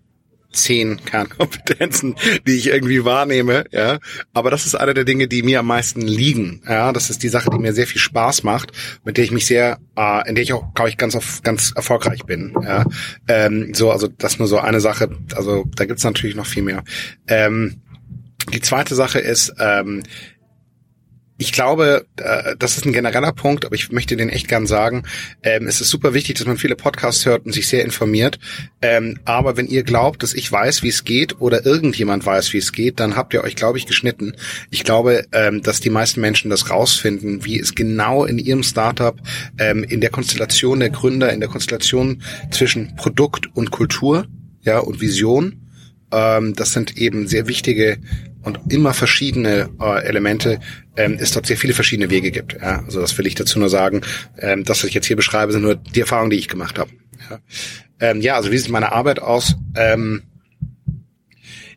zehn 0.52 1.04
Kernkompetenzen, 1.04 2.16
die 2.46 2.56
ich 2.56 2.68
irgendwie 2.68 3.04
wahrnehme, 3.04 3.64
ja. 3.70 3.98
Aber 4.32 4.50
das 4.50 4.66
ist 4.66 4.74
eine 4.74 4.94
der 4.94 5.04
Dinge, 5.04 5.28
die 5.28 5.42
mir 5.42 5.60
am 5.60 5.66
meisten 5.66 6.02
liegen, 6.02 6.62
ja. 6.68 6.92
Das 6.92 7.10
ist 7.10 7.22
die 7.22 7.28
Sache, 7.28 7.50
die 7.50 7.58
mir 7.58 7.72
sehr 7.72 7.86
viel 7.86 8.00
Spaß 8.00 8.42
macht, 8.42 8.72
mit 9.04 9.16
der 9.16 9.24
ich 9.24 9.30
mich 9.30 9.46
sehr, 9.46 9.78
äh, 9.96 10.28
in 10.28 10.34
der 10.34 10.42
ich 10.42 10.52
auch, 10.52 10.74
glaube 10.74 10.90
ich, 10.90 10.96
ganz, 10.96 11.14
auf, 11.14 11.42
ganz 11.42 11.72
erfolgreich 11.74 12.24
bin, 12.24 12.54
ja. 12.62 12.84
Ähm, 13.28 13.74
so, 13.74 13.90
also 13.90 14.08
das 14.08 14.38
nur 14.38 14.48
so 14.48 14.58
eine 14.58 14.80
Sache. 14.80 15.10
Also 15.34 15.64
da 15.74 15.84
gibt's 15.84 16.04
natürlich 16.04 16.36
noch 16.36 16.46
viel 16.46 16.62
mehr. 16.62 16.84
Ähm, 17.26 17.82
die 18.52 18.60
zweite 18.60 18.94
Sache 18.94 19.20
ist, 19.20 19.54
ähm, 19.58 20.02
ich 21.42 21.52
glaube, 21.52 22.06
äh, 22.18 22.54
das 22.56 22.76
ist 22.76 22.86
ein 22.86 22.92
genereller 22.92 23.32
Punkt, 23.32 23.66
aber 23.66 23.74
ich 23.74 23.90
möchte 23.90 24.16
den 24.16 24.28
echt 24.28 24.46
gern 24.46 24.68
sagen. 24.68 25.02
Ähm, 25.42 25.66
es 25.66 25.80
ist 25.80 25.90
super 25.90 26.14
wichtig, 26.14 26.38
dass 26.38 26.46
man 26.46 26.56
viele 26.56 26.76
Podcasts 26.76 27.26
hört 27.26 27.44
und 27.44 27.52
sich 27.52 27.66
sehr 27.66 27.84
informiert. 27.84 28.38
Ähm, 28.80 29.18
aber 29.24 29.56
wenn 29.56 29.66
ihr 29.66 29.82
glaubt, 29.82 30.22
dass 30.22 30.34
ich 30.34 30.50
weiß, 30.52 30.84
wie 30.84 30.88
es 30.88 31.02
geht 31.02 31.40
oder 31.40 31.66
irgendjemand 31.66 32.24
weiß, 32.24 32.52
wie 32.52 32.58
es 32.58 32.70
geht, 32.70 33.00
dann 33.00 33.16
habt 33.16 33.34
ihr 33.34 33.42
euch, 33.42 33.56
glaube 33.56 33.76
ich, 33.76 33.86
geschnitten. 33.86 34.34
Ich 34.70 34.84
glaube, 34.84 35.26
ähm, 35.32 35.62
dass 35.62 35.80
die 35.80 35.90
meisten 35.90 36.20
Menschen 36.20 36.48
das 36.48 36.70
rausfinden, 36.70 37.44
wie 37.44 37.58
es 37.58 37.74
genau 37.74 38.24
in 38.24 38.38
ihrem 38.38 38.62
Startup, 38.62 39.20
ähm, 39.58 39.82
in 39.82 40.00
der 40.00 40.10
Konstellation 40.10 40.78
der 40.78 40.90
Gründer, 40.90 41.32
in 41.32 41.40
der 41.40 41.48
Konstellation 41.48 42.22
zwischen 42.52 42.94
Produkt 42.94 43.48
und 43.56 43.72
Kultur, 43.72 44.28
ja, 44.60 44.78
und 44.78 45.00
Vision, 45.00 45.62
ähm, 46.12 46.54
das 46.54 46.72
sind 46.72 46.96
eben 46.98 47.26
sehr 47.26 47.48
wichtige 47.48 47.98
und 48.42 48.60
immer 48.70 48.94
verschiedene 48.94 49.70
äh, 49.80 50.04
Elemente, 50.04 50.60
ähm, 50.96 51.16
es 51.20 51.32
dort 51.32 51.46
sehr 51.46 51.56
viele 51.56 51.74
verschiedene 51.74 52.10
Wege 52.10 52.30
gibt. 52.30 52.54
Ja? 52.54 52.82
Also 52.84 53.00
das 53.00 53.16
will 53.18 53.26
ich 53.26 53.34
dazu 53.34 53.58
nur 53.58 53.68
sagen. 53.68 54.02
Ähm, 54.38 54.64
das, 54.64 54.82
was 54.82 54.88
ich 54.88 54.94
jetzt 54.94 55.06
hier 55.06 55.16
beschreibe, 55.16 55.52
sind 55.52 55.62
nur 55.62 55.76
die 55.76 56.00
Erfahrungen, 56.00 56.30
die 56.30 56.36
ich 56.36 56.48
gemacht 56.48 56.78
habe. 56.78 56.90
Ja, 57.30 57.40
ähm, 58.00 58.20
ja 58.20 58.36
also 58.36 58.50
wie 58.50 58.58
sieht 58.58 58.70
meine 58.70 58.92
Arbeit 58.92 59.20
aus? 59.20 59.56
Ähm, 59.76 60.22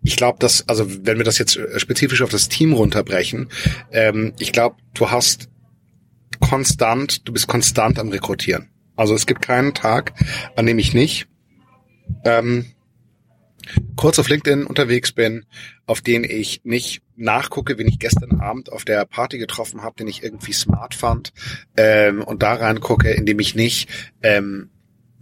ich 0.03 0.15
glaube, 0.17 0.37
dass, 0.39 0.67
also 0.67 0.85
wenn 1.05 1.17
wir 1.17 1.23
das 1.23 1.39
jetzt 1.39 1.59
spezifisch 1.77 2.21
auf 2.21 2.29
das 2.29 2.47
Team 2.49 2.73
runterbrechen, 2.73 3.49
ähm, 3.91 4.33
ich 4.37 4.51
glaube, 4.51 4.75
du 4.93 5.09
hast 5.09 5.49
konstant, 6.39 7.27
du 7.27 7.33
bist 7.33 7.47
konstant 7.47 7.97
am 7.97 8.09
Rekrutieren. 8.09 8.69
Also 8.95 9.15
es 9.15 9.25
gibt 9.25 9.41
keinen 9.41 9.73
Tag, 9.73 10.13
an 10.55 10.65
dem 10.65 10.79
ich 10.79 10.93
nicht 10.93 11.27
ähm, 12.23 12.65
kurz 13.95 14.19
auf 14.19 14.29
LinkedIn 14.29 14.65
unterwegs 14.65 15.11
bin, 15.11 15.45
auf 15.85 16.01
den 16.01 16.23
ich 16.23 16.61
nicht 16.63 17.01
nachgucke, 17.15 17.77
wen 17.77 17.87
ich 17.87 17.99
gestern 17.99 18.39
Abend 18.39 18.71
auf 18.71 18.85
der 18.85 19.05
Party 19.05 19.37
getroffen 19.37 19.81
habe, 19.81 19.95
den 19.97 20.07
ich 20.07 20.23
irgendwie 20.23 20.53
smart 20.53 20.93
fand, 20.93 21.33
ähm, 21.77 22.23
und 22.23 22.43
da 22.43 22.53
reingucke, 22.53 23.11
indem 23.11 23.39
ich 23.39 23.55
nicht 23.55 23.89
ähm, 24.21 24.69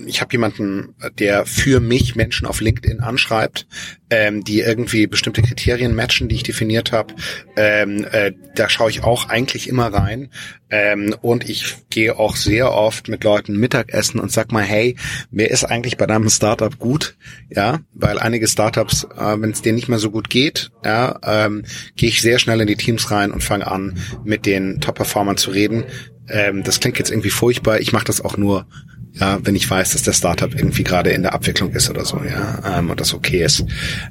ich 0.08 0.22
habe 0.22 0.32
jemanden, 0.32 0.96
der 1.20 1.46
für 1.46 1.80
mich 1.80 2.16
Menschen 2.16 2.48
auf 2.48 2.62
LinkedIn 2.62 3.00
anschreibt, 3.00 3.68
ähm, 4.10 4.44
die 4.44 4.60
irgendwie 4.60 5.08
bestimmte 5.08 5.42
Kriterien 5.42 5.96
matchen, 5.96 6.28
die 6.28 6.36
ich 6.36 6.44
definiert 6.44 6.92
habe. 6.92 7.14
Ähm, 7.56 8.06
äh, 8.12 8.34
da 8.56 8.70
schaue 8.70 8.90
ich 8.90 9.04
auch 9.04 9.30
eigentlich 9.30 9.68
immer 9.68 9.88
rein. 9.88 10.30
Ähm, 10.70 11.16
und 11.22 11.50
ich 11.50 11.76
gehe 11.90 12.18
auch 12.18 12.36
sehr 12.36 12.74
oft 12.74 13.08
mit 13.08 13.24
Leuten 13.24 13.58
Mittagessen 13.58 14.20
und 14.20 14.32
sag 14.32 14.52
mal, 14.52 14.64
hey, 14.64 14.96
wer 15.32 15.52
ist 15.52 15.64
eigentlich 15.64 15.98
bei 15.98 16.08
deinem 16.08 16.30
Startup 16.30 16.78
gut? 16.80 17.16
Ja, 17.50 17.82
weil 17.94 18.20
einige 18.20 18.48
Startups, 18.48 19.04
äh, 19.04 19.40
wenn 19.40 19.52
es 19.52 19.62
denen 19.62 19.76
nicht 19.76 19.90
mehr 19.90 20.00
so 20.00 20.12
gut 20.12 20.30
geht, 20.30 20.72
ja, 20.84 21.20
ähm, 21.24 21.64
gehe 21.96 22.10
ich 22.10 22.22
sehr 22.22 22.40
schnell 22.40 22.62
in 22.62 22.68
die 22.68 22.76
Teams 22.76 23.12
rein 23.12 23.32
und 23.32 23.44
fange 23.44 23.68
an, 23.68 24.00
mit 24.24 24.46
den 24.46 24.82
Top-Performern 24.82 25.38
zu 25.38 25.52
reden. 25.52 25.86
Ähm, 26.28 26.64
das 26.64 26.80
klingt 26.80 26.98
jetzt 26.98 27.12
irgendwie 27.12 27.30
furchtbar. 27.30 27.80
Ich 27.80 27.94
mache 27.94 28.06
das 28.06 28.22
auch 28.22 28.38
nur 28.38 28.66
ja, 29.14 29.40
wenn 29.44 29.56
ich 29.56 29.70
weiß, 29.70 29.92
dass 29.92 30.04
der 30.04 30.14
Startup 30.14 30.54
irgendwie 30.54 30.84
gerade 30.84 31.12
in 31.12 31.22
der 31.22 31.34
Abwicklung 31.34 31.72
ist 31.72 31.90
oder 31.90 32.04
so, 32.04 32.22
ja, 32.24 32.80
ähm, 32.80 32.90
und 32.90 33.00
das 33.00 33.14
okay 33.14 33.44
ist. 33.44 33.64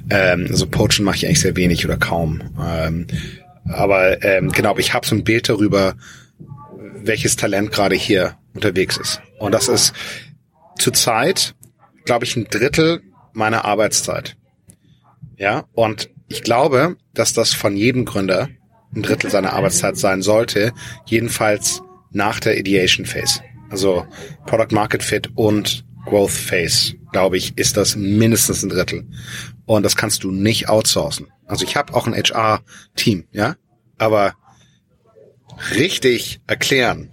Ähm, 0.09 0.47
also 0.49 0.65
Poachen 0.65 1.03
mache 1.03 1.17
ich 1.17 1.25
eigentlich 1.25 1.41
sehr 1.41 1.55
wenig 1.57 1.83
oder 1.85 1.97
kaum. 1.97 2.41
Ähm, 2.65 3.07
aber 3.65 4.23
ähm, 4.23 4.49
genau, 4.49 4.77
ich 4.77 4.93
habe 4.93 5.05
so 5.05 5.15
ein 5.15 5.23
Bild 5.23 5.49
darüber, 5.49 5.95
welches 6.95 7.35
Talent 7.35 7.71
gerade 7.71 7.95
hier 7.95 8.37
unterwegs 8.53 8.97
ist. 8.97 9.21
Und 9.39 9.53
das 9.53 9.67
ist 9.67 9.93
zurzeit, 10.77 11.53
glaube 12.05 12.25
ich, 12.25 12.35
ein 12.35 12.45
Drittel 12.49 13.01
meiner 13.33 13.65
Arbeitszeit. 13.65 14.37
Ja, 15.37 15.65
und 15.73 16.09
ich 16.29 16.43
glaube, 16.43 16.95
dass 17.13 17.33
das 17.33 17.53
von 17.53 17.75
jedem 17.75 18.05
Gründer 18.05 18.49
ein 18.95 19.01
Drittel 19.01 19.29
seiner 19.29 19.53
Arbeitszeit 19.53 19.97
sein 19.97 20.21
sollte, 20.21 20.71
jedenfalls 21.05 21.81
nach 22.11 22.39
der 22.39 22.57
Ideation 22.57 23.05
Phase. 23.05 23.41
Also 23.69 24.05
Product 24.45 24.71
Market 24.71 25.03
Fit 25.03 25.29
und 25.35 25.85
Growth 26.05 26.31
Phase, 26.31 26.95
glaube 27.11 27.37
ich, 27.37 27.57
ist 27.57 27.77
das 27.77 27.95
mindestens 27.95 28.63
ein 28.63 28.69
Drittel. 28.69 29.07
Und 29.65 29.83
das 29.83 29.95
kannst 29.95 30.23
du 30.23 30.31
nicht 30.31 30.69
outsourcen. 30.69 31.27
Also 31.45 31.65
ich 31.65 31.75
habe 31.75 31.93
auch 31.93 32.07
ein 32.07 32.13
HR-Team, 32.13 33.25
ja, 33.31 33.55
aber 33.97 34.33
richtig 35.75 36.41
erklären 36.47 37.11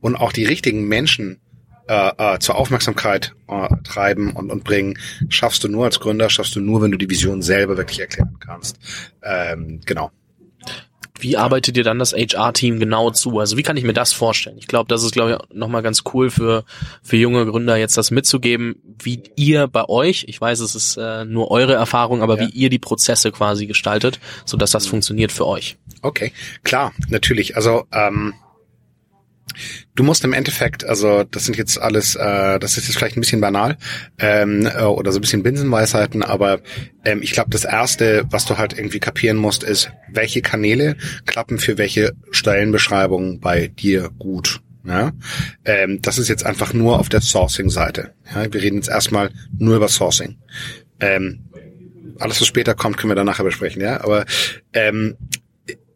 und 0.00 0.16
auch 0.16 0.32
die 0.32 0.44
richtigen 0.44 0.86
Menschen 0.88 1.40
äh, 1.88 2.12
äh, 2.16 2.38
zur 2.38 2.56
Aufmerksamkeit 2.56 3.34
äh, 3.48 3.68
treiben 3.84 4.32
und, 4.32 4.50
und 4.50 4.64
bringen, 4.64 4.98
schaffst 5.28 5.64
du 5.64 5.68
nur 5.68 5.84
als 5.84 6.00
Gründer, 6.00 6.30
schaffst 6.30 6.54
du 6.54 6.60
nur, 6.60 6.80
wenn 6.80 6.92
du 6.92 6.98
die 6.98 7.10
Vision 7.10 7.42
selber 7.42 7.76
wirklich 7.76 8.00
erklären 8.00 8.36
kannst. 8.38 8.78
Ähm, 9.22 9.80
genau. 9.84 10.10
Wie 11.22 11.36
arbeitet 11.36 11.76
dir 11.76 11.84
dann 11.84 12.00
das 12.00 12.12
HR-Team 12.12 12.80
genau 12.80 13.10
zu? 13.10 13.38
Also 13.38 13.56
wie 13.56 13.62
kann 13.62 13.76
ich 13.76 13.84
mir 13.84 13.92
das 13.92 14.12
vorstellen? 14.12 14.58
Ich 14.58 14.66
glaube, 14.66 14.88
das 14.88 15.04
ist, 15.04 15.12
glaube 15.12 15.32
ich, 15.32 15.56
nochmal 15.56 15.82
ganz 15.82 16.02
cool 16.12 16.30
für, 16.30 16.64
für 17.00 17.16
junge 17.16 17.46
Gründer 17.46 17.76
jetzt 17.76 17.96
das 17.96 18.10
mitzugeben, 18.10 18.76
wie 19.00 19.22
ihr 19.36 19.68
bei 19.68 19.88
euch, 19.88 20.24
ich 20.26 20.40
weiß, 20.40 20.58
es 20.58 20.74
ist 20.74 20.96
äh, 20.96 21.24
nur 21.24 21.52
eure 21.52 21.74
Erfahrung, 21.74 22.22
aber 22.22 22.40
ja. 22.40 22.48
wie 22.48 22.50
ihr 22.50 22.70
die 22.70 22.80
Prozesse 22.80 23.30
quasi 23.30 23.66
gestaltet, 23.66 24.18
so 24.44 24.56
dass 24.56 24.72
das 24.72 24.86
funktioniert 24.86 25.30
für 25.30 25.46
euch. 25.46 25.76
Okay, 26.02 26.32
klar, 26.64 26.92
natürlich. 27.08 27.54
Also 27.54 27.84
ähm, 27.92 28.34
Du 29.94 30.02
musst 30.02 30.24
im 30.24 30.32
Endeffekt, 30.32 30.84
also 30.84 31.24
das 31.24 31.44
sind 31.44 31.56
jetzt 31.56 31.80
alles, 31.80 32.16
äh, 32.16 32.58
das 32.58 32.78
ist 32.78 32.88
jetzt 32.88 32.96
vielleicht 32.96 33.16
ein 33.16 33.20
bisschen 33.20 33.40
banal 33.40 33.76
ähm, 34.18 34.66
äh, 34.66 34.82
oder 34.84 35.12
so 35.12 35.18
ein 35.18 35.20
bisschen 35.20 35.42
Binsenweisheiten, 35.42 36.22
aber 36.22 36.60
ähm, 37.04 37.20
ich 37.22 37.32
glaube, 37.32 37.50
das 37.50 37.64
Erste, 37.64 38.24
was 38.30 38.46
du 38.46 38.56
halt 38.56 38.72
irgendwie 38.76 39.00
kapieren 39.00 39.36
musst, 39.36 39.62
ist, 39.62 39.90
welche 40.10 40.40
Kanäle 40.40 40.96
klappen 41.26 41.58
für 41.58 41.76
welche 41.76 42.12
Stellenbeschreibungen 42.30 43.40
bei 43.40 43.68
dir 43.68 44.10
gut. 44.18 44.60
Ja, 44.84 45.12
ähm, 45.64 46.02
das 46.02 46.18
ist 46.18 46.28
jetzt 46.28 46.44
einfach 46.44 46.72
nur 46.72 46.98
auf 46.98 47.08
der 47.08 47.20
Sourcing-Seite. 47.20 48.14
Ja, 48.34 48.52
wir 48.52 48.62
reden 48.62 48.76
jetzt 48.76 48.88
erstmal 48.88 49.30
nur 49.56 49.76
über 49.76 49.86
Sourcing. 49.86 50.38
Ähm, 50.98 51.44
alles, 52.18 52.40
was 52.40 52.48
später 52.48 52.74
kommt, 52.74 52.96
können 52.96 53.10
wir 53.10 53.14
dann 53.14 53.26
nachher 53.26 53.44
besprechen. 53.44 53.80
Ja, 53.80 54.02
aber 54.02 54.24
ähm, 54.72 55.16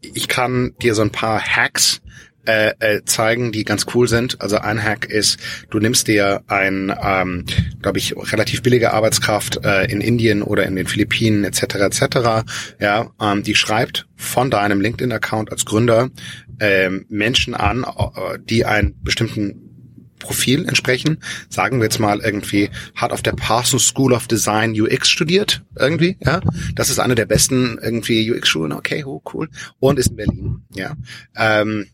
ich 0.01 0.29
kann 0.29 0.75
dir 0.81 0.95
so 0.95 1.03
ein 1.03 1.11
paar 1.11 1.41
Hacks 1.41 2.01
äh, 2.47 2.73
äh, 2.79 3.05
zeigen, 3.05 3.53
die 3.53 3.65
ganz 3.65 3.87
cool 3.95 4.09
sind. 4.09 4.41
Also 4.41 4.59
ein 4.59 4.83
Hack 4.83 5.07
ist, 5.07 5.39
du 5.71 5.79
nimmst 5.79 6.09
dir 6.09 6.43
ein, 6.47 6.95
ähm, 7.03 7.45
glaube 7.83 7.99
ich, 7.99 8.15
relativ 8.17 8.63
billige 8.63 8.93
Arbeitskraft 8.93 9.65
äh, 9.65 9.85
in 9.91 10.01
Indien 10.01 10.43
oder 10.43 10.65
in 10.65 10.77
den 10.77 10.87
Philippinen 10.87 11.45
etc. 11.45 11.77
etc. 11.77 12.17
Ja, 12.81 13.11
ähm, 13.21 13.43
die 13.43 13.55
schreibt 13.55 14.07
von 14.17 14.51
deinem 14.51 14.81
LinkedIn-Account 14.81 15.53
als 15.53 15.65
Gründer 15.65 16.11
ähm, 16.61 17.07
Menschen 17.09 17.55
an, 17.55 17.85
äh, 17.85 18.39
die 18.39 18.65
einen 18.65 18.95
bestimmten 19.03 19.67
Profil 20.19 20.67
entsprechen. 20.67 21.19
Sagen 21.49 21.79
wir 21.79 21.85
jetzt 21.85 22.01
mal 22.01 22.21
irgendwie, 22.21 22.71
hat 22.95 23.13
auf 23.13 23.23
der 23.23 23.33
Parsons 23.33 23.87
School 23.87 24.13
of 24.13 24.27
Design 24.27 24.79
UX 24.79 25.09
studiert, 25.09 25.63
irgendwie, 25.79 26.17
ja. 26.25 26.41
Das 26.75 26.91
ist 26.91 26.99
eine 26.99 27.15
der 27.15 27.27
besten 27.27 27.79
irgendwie 27.81 28.31
UX-Schulen, 28.31 28.73
okay, 28.73 29.05
oh, 29.05 29.23
cool. 29.33 29.49
Und 29.79 29.99
ist 29.99 30.09
in 30.09 30.17
Berlin, 30.17 30.63
ja. 30.75 30.97
Ähm, 31.37 31.87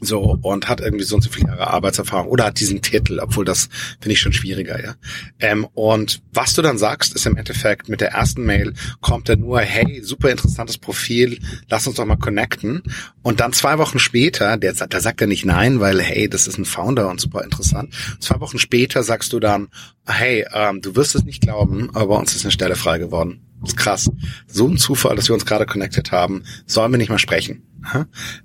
so, 0.00 0.38
und 0.42 0.68
hat 0.68 0.80
irgendwie 0.80 1.04
so 1.04 1.16
und 1.16 1.22
so 1.22 1.30
viele 1.30 1.48
Jahre 1.48 1.68
Arbeitserfahrung 1.68 2.28
oder 2.28 2.46
hat 2.46 2.60
diesen 2.60 2.82
Titel, 2.82 3.18
obwohl 3.20 3.44
das 3.44 3.68
finde 4.00 4.12
ich 4.12 4.20
schon 4.20 4.32
schwieriger, 4.32 4.82
ja. 4.82 4.94
Ähm, 5.38 5.66
und 5.74 6.22
was 6.32 6.54
du 6.54 6.62
dann 6.62 6.78
sagst, 6.78 7.14
ist 7.14 7.26
im 7.26 7.36
Endeffekt 7.36 7.88
mit 7.88 8.00
der 8.00 8.12
ersten 8.12 8.44
Mail 8.44 8.74
kommt 9.00 9.28
dann 9.28 9.40
nur, 9.40 9.60
hey, 9.60 10.02
super 10.02 10.30
interessantes 10.30 10.78
Profil, 10.78 11.38
lass 11.68 11.86
uns 11.86 11.96
doch 11.96 12.04
mal 12.04 12.16
connecten. 12.16 12.82
Und 13.22 13.40
dann 13.40 13.52
zwei 13.52 13.78
Wochen 13.78 13.98
später, 13.98 14.56
der, 14.56 14.72
da 14.72 15.00
sagt 15.00 15.20
er 15.20 15.26
nicht 15.26 15.44
nein, 15.44 15.80
weil, 15.80 16.00
hey, 16.00 16.28
das 16.28 16.46
ist 16.46 16.58
ein 16.58 16.64
Founder 16.64 17.08
und 17.08 17.20
super 17.20 17.44
interessant. 17.44 17.94
Zwei 18.20 18.40
Wochen 18.40 18.58
später 18.58 19.02
sagst 19.02 19.32
du 19.32 19.40
dann, 19.40 19.68
hey, 20.06 20.46
ähm, 20.52 20.80
du 20.80 20.96
wirst 20.96 21.14
es 21.14 21.24
nicht 21.24 21.42
glauben, 21.42 21.90
aber 21.94 22.08
bei 22.08 22.16
uns 22.16 22.34
ist 22.34 22.44
eine 22.44 22.52
Stelle 22.52 22.76
frei 22.76 22.98
geworden. 22.98 23.47
Das 23.60 23.70
ist 23.70 23.76
krass. 23.76 24.10
So 24.46 24.68
ein 24.68 24.76
Zufall, 24.76 25.16
dass 25.16 25.28
wir 25.28 25.34
uns 25.34 25.46
gerade 25.46 25.66
connected 25.66 26.12
haben. 26.12 26.44
Sollen 26.66 26.92
wir 26.92 26.98
nicht 26.98 27.10
mal 27.10 27.18
sprechen? 27.18 27.62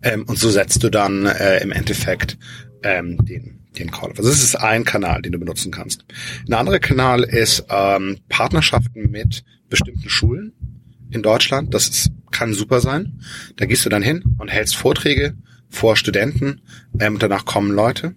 Ähm, 0.01 0.23
und 0.25 0.37
so 0.37 0.49
setzt 0.49 0.83
du 0.83 0.89
dann 0.89 1.25
äh, 1.25 1.61
im 1.61 1.71
Endeffekt 1.71 2.37
ähm, 2.83 3.17
den, 3.25 3.59
den 3.77 3.91
Call. 3.91 4.11
Also 4.11 4.29
das 4.29 4.43
ist 4.43 4.55
ein 4.55 4.85
Kanal, 4.85 5.21
den 5.21 5.31
du 5.31 5.39
benutzen 5.39 5.71
kannst. 5.71 6.05
Ein 6.47 6.53
anderer 6.53 6.79
Kanal 6.79 7.23
ist 7.23 7.65
ähm, 7.69 8.19
Partnerschaften 8.29 9.09
mit 9.11 9.43
bestimmten 9.69 10.09
Schulen 10.09 10.53
in 11.11 11.21
Deutschland. 11.21 11.73
Das 11.73 11.87
ist, 11.87 12.11
kann 12.31 12.53
super 12.53 12.81
sein. 12.81 13.19
Da 13.55 13.65
gehst 13.65 13.85
du 13.85 13.89
dann 13.89 14.03
hin 14.03 14.23
und 14.37 14.49
hältst 14.49 14.75
Vorträge 14.75 15.35
vor 15.69 15.95
Studenten. 15.95 16.61
Ähm, 16.99 17.19
danach 17.19 17.45
kommen 17.45 17.71
Leute. 17.71 18.15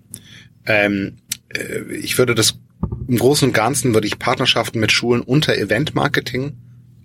Ähm, 0.66 1.16
äh, 1.48 1.94
ich 1.94 2.18
würde 2.18 2.34
das 2.34 2.58
im 3.08 3.18
Großen 3.18 3.48
und 3.48 3.54
Ganzen 3.54 3.94
würde 3.94 4.06
ich 4.06 4.18
Partnerschaften 4.18 4.80
mit 4.80 4.92
Schulen 4.92 5.22
unter 5.22 5.56
Event 5.56 5.94
Marketing 5.94 6.56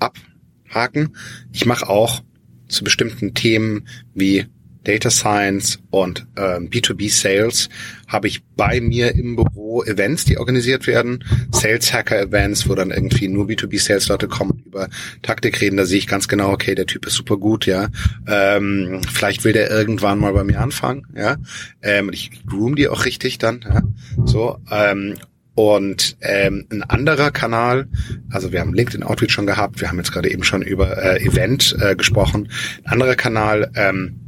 abhaken. 0.01 1.15
Ich 1.51 1.65
mache 1.65 1.87
auch 1.87 2.21
zu 2.67 2.83
bestimmten 2.83 3.33
Themen 3.33 3.87
wie 4.13 4.45
Data 4.83 5.11
Science 5.11 5.79
und 5.91 6.25
ähm, 6.37 6.69
B2B 6.69 7.11
Sales 7.11 7.69
habe 8.07 8.27
ich 8.27 8.43
bei 8.55 8.81
mir 8.81 9.13
im 9.13 9.35
Büro 9.35 9.83
Events, 9.83 10.25
die 10.25 10.37
organisiert 10.37 10.87
werden, 10.87 11.23
Sales 11.51 11.93
Hacker 11.93 12.19
Events, 12.19 12.67
wo 12.67 12.73
dann 12.73 12.89
irgendwie 12.89 13.27
nur 13.27 13.45
B2B 13.45 13.79
Sales 13.79 14.07
Leute 14.07 14.27
kommen 14.27 14.51
und 14.51 14.65
über 14.65 14.89
Taktik 15.21 15.61
reden. 15.61 15.77
Da 15.77 15.85
sehe 15.85 15.99
ich 15.99 16.07
ganz 16.07 16.27
genau, 16.27 16.51
okay, 16.51 16.73
der 16.73 16.87
Typ 16.87 17.05
ist 17.05 17.13
super 17.13 17.37
gut, 17.37 17.67
ja. 17.67 17.89
Ähm, 18.27 19.01
vielleicht 19.11 19.43
will 19.43 19.53
der 19.53 19.69
irgendwann 19.69 20.19
mal 20.19 20.33
bei 20.33 20.43
mir 20.43 20.59
anfangen, 20.59 21.05
ja. 21.15 21.37
Ähm, 21.83 22.09
ich 22.11 22.31
groom 22.45 22.75
die 22.75 22.87
auch 22.87 23.05
richtig 23.05 23.37
dann, 23.37 23.61
ja. 23.63 23.81
So 24.25 24.57
ähm, 24.71 25.15
und 25.55 26.17
ähm, 26.21 26.65
ein 26.71 26.83
anderer 26.83 27.31
Kanal, 27.31 27.87
also 28.29 28.51
wir 28.51 28.61
haben 28.61 28.73
LinkedIn 28.73 29.03
Outreach 29.03 29.31
schon 29.31 29.47
gehabt, 29.47 29.81
wir 29.81 29.89
haben 29.89 29.97
jetzt 29.97 30.11
gerade 30.11 30.31
eben 30.31 30.43
schon 30.43 30.61
über 30.61 30.97
äh, 30.97 31.21
Event 31.23 31.75
äh, 31.81 31.95
gesprochen. 31.95 32.49
Ein 32.83 32.93
anderer 32.93 33.15
Kanal, 33.15 33.71
ähm, 33.75 34.19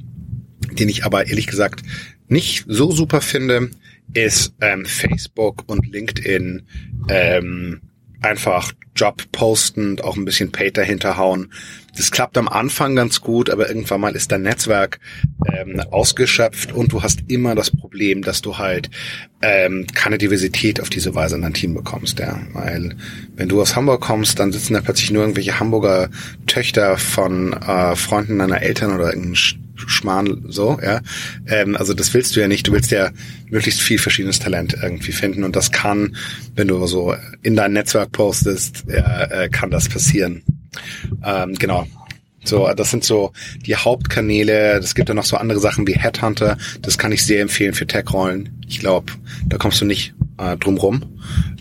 den 0.71 0.89
ich 0.89 1.05
aber 1.05 1.27
ehrlich 1.27 1.47
gesagt 1.47 1.83
nicht 2.27 2.65
so 2.67 2.91
super 2.91 3.21
finde, 3.21 3.69
ist 4.13 4.53
ähm, 4.61 4.85
Facebook 4.85 5.63
und 5.67 5.91
LinkedIn 5.91 6.63
ähm, 7.09 7.81
einfach 8.21 8.73
Job 8.95 9.23
posten, 9.31 9.99
auch 10.01 10.17
ein 10.17 10.25
bisschen 10.25 10.51
Paid 10.51 10.77
dahinter 10.77 11.17
hauen. 11.17 11.51
Das 11.95 12.09
klappt 12.11 12.37
am 12.37 12.47
Anfang 12.47 12.95
ganz 12.95 13.21
gut, 13.21 13.49
aber 13.49 13.67
irgendwann 13.67 14.01
mal 14.01 14.15
ist 14.15 14.31
dein 14.31 14.41
Netzwerk 14.41 14.99
ähm, 15.51 15.79
ausgeschöpft 15.91 16.71
und 16.71 16.91
du 16.91 17.03
hast 17.03 17.19
immer 17.27 17.53
das 17.55 17.69
Problem, 17.69 18.23
dass 18.23 18.41
du 18.41 18.57
halt 18.57 18.89
ähm, 19.41 19.85
keine 19.93 20.17
Diversität 20.17 20.81
auf 20.81 20.89
diese 20.89 21.13
Weise 21.13 21.35
in 21.35 21.43
dein 21.43 21.53
Team 21.53 21.73
bekommst, 21.73 22.19
ja. 22.19 22.39
Weil 22.53 22.95
wenn 23.35 23.49
du 23.49 23.61
aus 23.61 23.75
Hamburg 23.75 24.01
kommst, 24.01 24.39
dann 24.39 24.51
sitzen 24.51 24.73
da 24.73 24.81
plötzlich 24.81 25.11
nur 25.11 25.23
irgendwelche 25.23 25.59
Hamburger 25.59 26.09
Töchter 26.47 26.97
von 26.97 27.53
äh, 27.53 27.95
Freunden 27.95 28.39
deiner 28.39 28.61
Eltern 28.61 28.93
oder 28.93 29.13
irgendein 29.13 29.35
Schmarrn 29.75 30.45
so, 30.47 30.79
ja. 30.83 31.01
Ähm, 31.47 31.75
also 31.75 31.93
das 31.93 32.13
willst 32.13 32.35
du 32.35 32.39
ja 32.39 32.47
nicht. 32.47 32.67
Du 32.67 32.71
willst 32.71 32.91
ja 32.91 33.11
möglichst 33.49 33.81
viel 33.81 33.99
verschiedenes 33.99 34.39
Talent 34.39 34.75
irgendwie 34.81 35.11
finden 35.11 35.43
und 35.43 35.55
das 35.55 35.71
kann, 35.71 36.15
wenn 36.55 36.67
du 36.67 36.85
so 36.87 37.15
in 37.41 37.55
dein 37.55 37.73
Netzwerk 37.73 38.11
postest, 38.11 38.85
ja, 38.87 39.25
äh, 39.25 39.49
kann 39.49 39.69
das 39.69 39.89
passieren. 39.89 40.43
Ähm, 41.23 41.55
genau. 41.55 41.85
So, 42.45 42.69
das 42.75 42.91
sind 42.91 43.03
so 43.03 43.31
die 43.65 43.75
Hauptkanäle. 43.75 44.77
Es 44.77 44.95
gibt 44.95 45.09
ja 45.09 45.15
noch 45.15 45.23
so 45.23 45.37
andere 45.37 45.59
Sachen 45.59 45.87
wie 45.87 45.93
Headhunter. 45.93 46.57
Das 46.81 46.97
kann 46.97 47.11
ich 47.11 47.23
sehr 47.23 47.41
empfehlen 47.41 47.73
für 47.73 47.87
Tech-Rollen. 47.87 48.49
Ich 48.67 48.79
glaube, 48.79 49.13
da 49.47 49.57
kommst 49.57 49.79
du 49.79 49.85
nicht 49.85 50.13
äh, 50.37 50.57
drumrum 50.57 51.03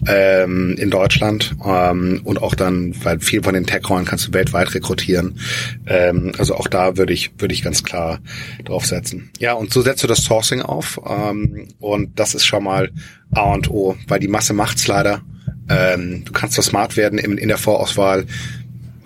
ähm, 0.07 0.75
in 0.79 0.91
Deutschland 0.91 1.55
ähm, 1.65 2.21
und 2.25 2.43
auch 2.43 2.55
dann, 2.55 2.95
weil 3.05 3.21
viel 3.21 3.43
von 3.43 3.55
den 3.55 3.67
Tech-Rollen 3.67 4.05
kannst 4.05 4.29
du 4.29 4.33
weltweit 4.33 4.75
rekrutieren. 4.75 5.39
Ähm, 5.87 6.33
also 6.39 6.57
auch 6.57 6.67
da 6.67 6.97
würde 6.97 7.13
ich 7.13 7.33
würde 7.39 7.55
ich 7.55 7.63
ganz 7.63 7.85
klar 7.85 8.19
draufsetzen. 8.65 9.31
Ja, 9.39 9.53
und 9.53 9.73
so 9.73 9.83
setzt 9.83 10.03
du 10.03 10.09
das 10.09 10.25
Sourcing 10.25 10.63
auf 10.63 11.01
ähm, 11.07 11.69
und 11.79 12.19
das 12.19 12.35
ist 12.35 12.45
schon 12.45 12.65
mal 12.65 12.91
A 13.33 13.53
und 13.53 13.71
O, 13.71 13.97
weil 14.09 14.21
die 14.21 14.29
Masse 14.29 14.53
macht's 14.53 14.87
leider. 14.89 15.23
Ähm, 15.69 16.25
du 16.25 16.33
kannst 16.33 16.59
doch 16.59 16.63
smart 16.63 16.97
werden 16.97 17.19
in, 17.19 17.39
in 17.39 17.49
der 17.49 17.59
Vorauswahl 17.59 18.27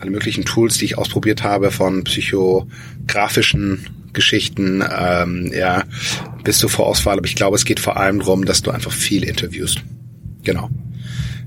alle 0.01 0.11
möglichen 0.11 0.45
Tools, 0.45 0.79
die 0.79 0.85
ich 0.85 0.99
ausprobiert 0.99 1.43
habe, 1.43 1.71
von 1.71 2.05
psychografischen 2.05 3.87
Geschichten, 4.13 4.83
ähm, 4.99 5.53
ja, 5.55 5.85
bis 6.43 6.59
zur 6.59 6.71
Vorauswahl. 6.71 7.19
Aber 7.19 7.27
ich 7.27 7.37
glaube, 7.37 7.57
es 7.57 7.65
geht 7.65 7.81
vor 7.81 7.97
allem 7.97 8.19
darum, 8.19 8.45
dass 8.45 8.63
du 8.63 8.71
einfach 8.71 8.93
viel 8.93 9.25
interviewst. 9.25 9.83
Genau. 10.43 10.71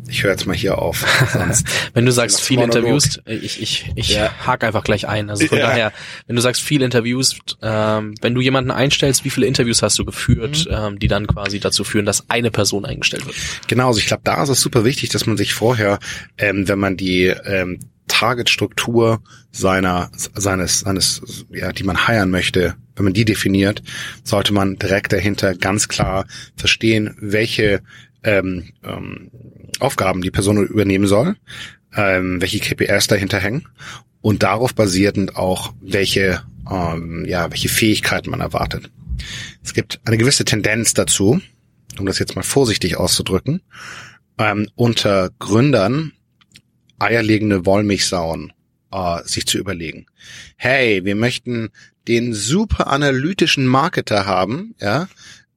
Ich 0.09 0.23
höre 0.23 0.31
jetzt 0.31 0.47
mal 0.47 0.55
hier 0.55 0.79
auf. 0.79 1.05
wenn 1.93 2.05
du 2.05 2.11
sagst 2.11 2.41
viel 2.41 2.59
interviewst, 2.59 3.21
ich, 3.25 3.61
ich, 3.61 3.91
ich 3.95 4.09
ja. 4.09 4.31
hake 4.45 4.65
einfach 4.65 4.83
gleich 4.83 5.07
ein. 5.07 5.29
Also 5.29 5.45
von 5.45 5.59
ja. 5.59 5.67
daher, 5.67 5.93
wenn 6.25 6.35
du 6.35 6.41
sagst 6.41 6.61
viel 6.61 6.81
interviewst, 6.81 7.57
ähm, 7.61 8.15
wenn 8.21 8.33
du 8.33 8.41
jemanden 8.41 8.71
einstellst, 8.71 9.23
wie 9.23 9.29
viele 9.29 9.45
Interviews 9.45 9.83
hast 9.83 9.99
du 9.99 10.05
geführt, 10.05 10.65
mhm. 10.67 10.75
ähm, 10.75 10.99
die 10.99 11.07
dann 11.07 11.27
quasi 11.27 11.59
dazu 11.59 11.83
führen, 11.83 12.05
dass 12.05 12.29
eine 12.29 12.49
Person 12.49 12.85
eingestellt 12.85 13.25
wird? 13.25 13.35
Genau, 13.67 13.87
also 13.87 13.99
ich 13.99 14.07
glaube, 14.07 14.21
da 14.23 14.41
ist 14.41 14.49
es 14.49 14.61
super 14.61 14.83
wichtig, 14.83 15.09
dass 15.09 15.25
man 15.27 15.37
sich 15.37 15.53
vorher, 15.53 15.99
ähm, 16.37 16.67
wenn 16.67 16.79
man 16.79 16.97
die 16.97 17.27
ähm, 17.27 17.79
Targetstruktur 18.09 19.21
seiner, 19.51 20.11
seines, 20.13 20.81
seines, 20.81 21.45
ja, 21.49 21.71
die 21.71 21.83
man 21.83 22.07
heiren 22.07 22.29
möchte, 22.29 22.75
wenn 22.95 23.05
man 23.05 23.13
die 23.13 23.23
definiert, 23.23 23.81
sollte 24.23 24.53
man 24.53 24.75
direkt 24.77 25.13
dahinter 25.13 25.55
ganz 25.55 25.87
klar 25.87 26.25
verstehen, 26.57 27.15
welche 27.21 27.81
ähm, 28.23 28.73
ähm, 28.83 29.31
Aufgaben 29.79 30.21
die 30.21 30.31
Person 30.31 30.57
übernehmen 30.67 31.07
soll, 31.07 31.37
ähm, 31.95 32.41
welche 32.41 32.59
KPIs 32.59 33.07
dahinter 33.07 33.39
hängen 33.39 33.67
und 34.21 34.43
darauf 34.43 34.75
basierend 34.75 35.37
auch 35.37 35.73
welche, 35.81 36.43
ähm, 36.69 37.25
ja, 37.25 37.49
welche 37.49 37.69
Fähigkeiten 37.69 38.29
man 38.29 38.41
erwartet. 38.41 38.91
Es 39.63 39.73
gibt 39.73 40.01
eine 40.05 40.17
gewisse 40.17 40.45
Tendenz 40.45 40.93
dazu, 40.93 41.41
um 41.97 42.05
das 42.05 42.19
jetzt 42.19 42.35
mal 42.35 42.43
vorsichtig 42.43 42.97
auszudrücken, 42.97 43.61
ähm, 44.37 44.67
unter 44.75 45.29
Gründern 45.39 46.13
eierlegende 46.99 47.65
Wollmilchsauen 47.65 48.53
äh, 48.91 49.23
sich 49.23 49.45
zu 49.45 49.57
überlegen. 49.57 50.05
Hey, 50.57 51.03
wir 51.05 51.15
möchten 51.15 51.69
den 52.07 52.33
super 52.33 52.87
analytischen 52.87 53.67
Marketer 53.67 54.25
haben, 54.25 54.75
ja, 54.79 55.07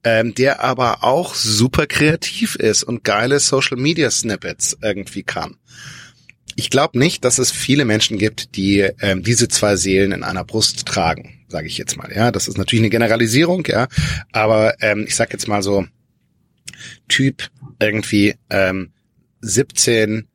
ähm, 0.05 0.35
der 0.35 0.61
aber 0.63 1.05
auch 1.05 1.35
super 1.35 1.87
kreativ 1.87 2.57
ist 2.57 2.83
und 2.83 3.05
geile 3.05 3.39
Social 3.41 3.77
Media 3.77 4.11
Snippets 4.11 4.77
irgendwie 4.83 5.23
kann. 5.23 5.57
Ich 6.57 6.69
glaube 6.69 6.99
nicht, 6.99 7.25
dass 7.25 7.39
es 7.39 7.51
viele 7.51 7.85
Menschen 7.85 8.19
gibt, 8.19 8.57
die 8.57 8.81
ähm, 9.01 9.23
diese 9.23 9.49
zwei 9.49 9.77
Seelen 9.77 10.13
in 10.13 10.23
einer 10.23 10.45
Brust 10.45 10.85
tragen, 10.85 11.45
sage 11.49 11.67
ich 11.67 11.79
jetzt 11.79 11.97
mal. 11.97 12.13
Ja, 12.15 12.31
das 12.31 12.49
ist 12.49 12.59
natürlich 12.59 12.83
eine 12.83 12.91
Generalisierung, 12.91 13.65
ja, 13.67 13.89
aber 14.33 14.75
ähm, 14.83 15.05
ich 15.07 15.17
sag 15.17 15.33
jetzt 15.33 15.49
mal 15.49 15.63
so 15.63 15.87
Typ 17.09 17.49
irgendwie 17.81 18.35
ähm, 18.51 18.93
17 19.41 20.29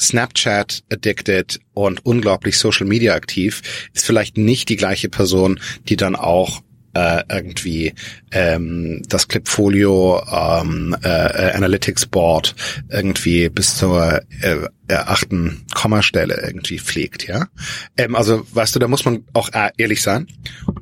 Snapchat 0.00 0.82
addicted 0.90 1.60
und 1.74 2.04
unglaublich 2.06 2.58
Social 2.58 2.86
Media 2.86 3.14
aktiv, 3.14 3.62
ist 3.92 4.06
vielleicht 4.06 4.38
nicht 4.38 4.68
die 4.68 4.76
gleiche 4.76 5.08
Person, 5.08 5.60
die 5.88 5.96
dann 5.96 6.16
auch 6.16 6.62
äh, 6.92 7.22
irgendwie 7.30 7.94
ähm, 8.32 9.02
das 9.08 9.28
Clipfolio 9.28 10.20
ähm, 10.28 10.96
äh, 11.04 11.52
Analytics 11.52 12.06
Board 12.06 12.56
irgendwie 12.88 13.48
bis 13.48 13.76
zur 13.76 14.22
äh, 14.40 14.66
achten 14.88 15.64
Kommastelle 15.72 16.40
irgendwie 16.44 16.80
pflegt, 16.80 17.28
ja. 17.28 17.46
Ähm, 17.96 18.16
also 18.16 18.44
weißt 18.52 18.74
du, 18.74 18.80
da 18.80 18.88
muss 18.88 19.04
man 19.04 19.22
auch 19.34 19.50
äh, 19.52 19.70
ehrlich 19.76 20.02
sein. 20.02 20.26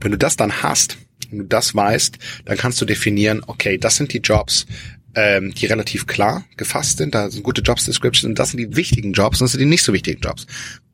Wenn 0.00 0.12
du 0.12 0.16
das 0.16 0.36
dann 0.36 0.62
hast, 0.62 0.96
Wenn 1.30 1.40
du 1.40 1.44
das 1.44 1.74
weißt, 1.74 2.16
dann 2.46 2.56
kannst 2.56 2.80
du 2.80 2.86
definieren, 2.86 3.42
okay, 3.46 3.76
das 3.76 3.96
sind 3.96 4.14
die 4.14 4.20
Jobs, 4.20 4.64
ähm, 5.14 5.54
die 5.54 5.66
relativ 5.66 6.06
klar 6.06 6.44
gefasst 6.56 6.98
sind. 6.98 7.14
Da 7.14 7.30
sind 7.30 7.42
gute 7.42 7.62
Jobs 7.62 7.84
Descriptions 7.84 8.28
und 8.28 8.38
das 8.38 8.50
sind 8.50 8.58
die 8.58 8.76
wichtigen 8.76 9.12
Jobs 9.12 9.40
und 9.40 9.46
das 9.46 9.52
sind 9.52 9.60
die 9.60 9.66
nicht 9.66 9.82
so 9.82 9.92
wichtigen 9.92 10.20
Jobs. 10.20 10.46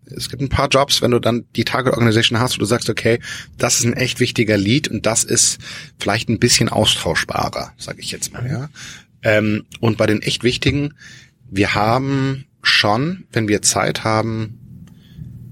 Es 0.06 0.28
gibt 0.28 0.42
ein 0.42 0.48
paar 0.48 0.68
Jobs, 0.68 1.00
wenn 1.00 1.12
du 1.12 1.18
dann 1.18 1.46
die 1.56 1.64
Target 1.64 1.94
Organization 1.94 2.38
hast, 2.38 2.56
wo 2.56 2.58
du 2.58 2.66
sagst, 2.66 2.90
okay, 2.90 3.20
das 3.56 3.78
ist 3.78 3.84
ein 3.84 3.94
echt 3.94 4.20
wichtiger 4.20 4.56
Lead 4.56 4.88
und 4.88 5.06
das 5.06 5.24
ist 5.24 5.58
vielleicht 5.98 6.28
ein 6.28 6.38
bisschen 6.38 6.68
austauschbarer, 6.68 7.72
sage 7.78 8.00
ich 8.00 8.10
jetzt 8.10 8.32
mal. 8.32 8.46
Ja. 8.46 8.68
Ähm, 9.22 9.64
und 9.80 9.96
bei 9.96 10.06
den 10.06 10.20
echt 10.20 10.44
wichtigen, 10.44 10.94
wir 11.50 11.74
haben 11.74 12.44
schon, 12.62 13.24
wenn 13.32 13.48
wir 13.48 13.62
Zeit 13.62 14.04
haben, 14.04 14.58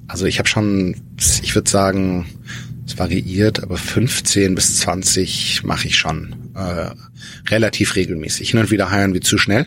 also 0.07 0.27
ich 0.27 0.39
habe 0.39 0.49
schon, 0.49 0.97
ich 1.43 1.55
würde 1.55 1.71
sagen, 1.71 2.27
es 2.87 2.99
variiert, 2.99 3.63
aber 3.63 3.79
15 3.79 4.55
bis 4.55 4.79
20 4.81 5.63
mache 5.65 5.87
ich 5.87 5.97
schon 5.97 6.42
äh, 6.55 6.91
relativ 7.49 7.97
regelmäßig. 7.97 8.51
Hin 8.51 8.61
und 8.61 8.71
wieder 8.71 8.91
heiern 8.91 9.15
wir 9.15 9.21
zu 9.21 9.39
schnell, 9.39 9.67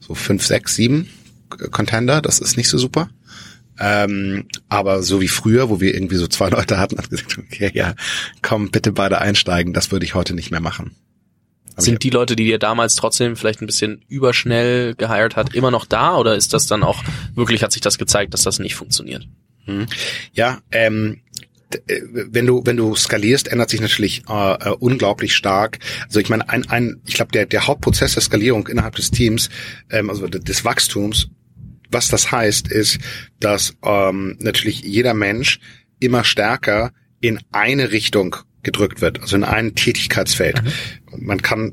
so 0.00 0.14
5, 0.14 0.44
6, 0.44 0.74
7 0.74 1.08
Contender, 1.70 2.20
das 2.20 2.40
ist 2.40 2.56
nicht 2.56 2.68
so 2.68 2.78
super. 2.78 3.08
Ähm, 3.80 4.46
aber 4.68 5.02
so 5.02 5.20
wie 5.20 5.28
früher, 5.28 5.70
wo 5.70 5.80
wir 5.80 5.94
irgendwie 5.94 6.16
so 6.16 6.26
zwei 6.26 6.48
Leute 6.48 6.78
hatten, 6.78 6.98
hat 6.98 7.10
gesagt, 7.10 7.38
okay, 7.38 7.70
ja, 7.74 7.94
komm, 8.42 8.70
bitte 8.70 8.92
beide 8.92 9.20
einsteigen, 9.20 9.72
das 9.72 9.92
würde 9.92 10.04
ich 10.04 10.14
heute 10.14 10.34
nicht 10.34 10.50
mehr 10.50 10.60
machen. 10.60 10.96
Aber 11.74 11.82
Sind 11.82 12.02
die 12.02 12.10
Leute, 12.10 12.34
die 12.34 12.44
dir 12.44 12.58
damals 12.58 12.96
trotzdem 12.96 13.36
vielleicht 13.36 13.62
ein 13.62 13.66
bisschen 13.66 14.04
überschnell 14.08 14.96
geheiert 14.96 15.36
hat, 15.36 15.54
immer 15.54 15.70
noch 15.70 15.84
da 15.84 16.16
oder 16.16 16.34
ist 16.34 16.52
das 16.52 16.66
dann 16.66 16.82
auch 16.82 17.04
wirklich, 17.36 17.62
hat 17.62 17.70
sich 17.70 17.82
das 17.82 17.98
gezeigt, 17.98 18.34
dass 18.34 18.42
das 18.42 18.58
nicht 18.58 18.74
funktioniert? 18.74 19.28
Hm. 19.64 19.86
Ja, 20.32 20.58
ähm, 20.72 21.20
äh, 21.40 21.47
wenn 21.86 22.46
du 22.46 22.62
wenn 22.64 22.76
du 22.76 22.94
skalierst, 22.94 23.48
ändert 23.48 23.70
sich 23.70 23.80
natürlich 23.80 24.22
äh, 24.28 24.54
äh, 24.54 24.70
unglaublich 24.78 25.34
stark. 25.34 25.78
Also 26.04 26.20
ich 26.20 26.30
meine, 26.30 26.48
ein, 26.48 26.68
ein 26.70 27.00
ich 27.06 27.14
glaube 27.14 27.32
der 27.32 27.46
der 27.46 27.66
Hauptprozess 27.66 28.14
der 28.14 28.22
Skalierung 28.22 28.68
innerhalb 28.68 28.94
des 28.94 29.10
Teams, 29.10 29.50
ähm, 29.90 30.08
also 30.08 30.26
des 30.28 30.64
Wachstums 30.64 31.28
was 31.90 32.08
das 32.08 32.30
heißt, 32.30 32.68
ist, 32.68 32.98
dass 33.40 33.74
ähm, 33.82 34.36
natürlich 34.40 34.82
jeder 34.82 35.14
Mensch 35.14 35.60
immer 36.00 36.24
stärker 36.24 36.92
in 37.20 37.40
eine 37.50 37.90
Richtung 37.92 38.36
gedrückt 38.68 39.00
wird, 39.00 39.20
also 39.20 39.34
in 39.36 39.44
ein 39.44 39.74
Tätigkeitsfeld. 39.74 40.62
Mhm. 40.62 41.26
Man 41.26 41.40
kann 41.40 41.72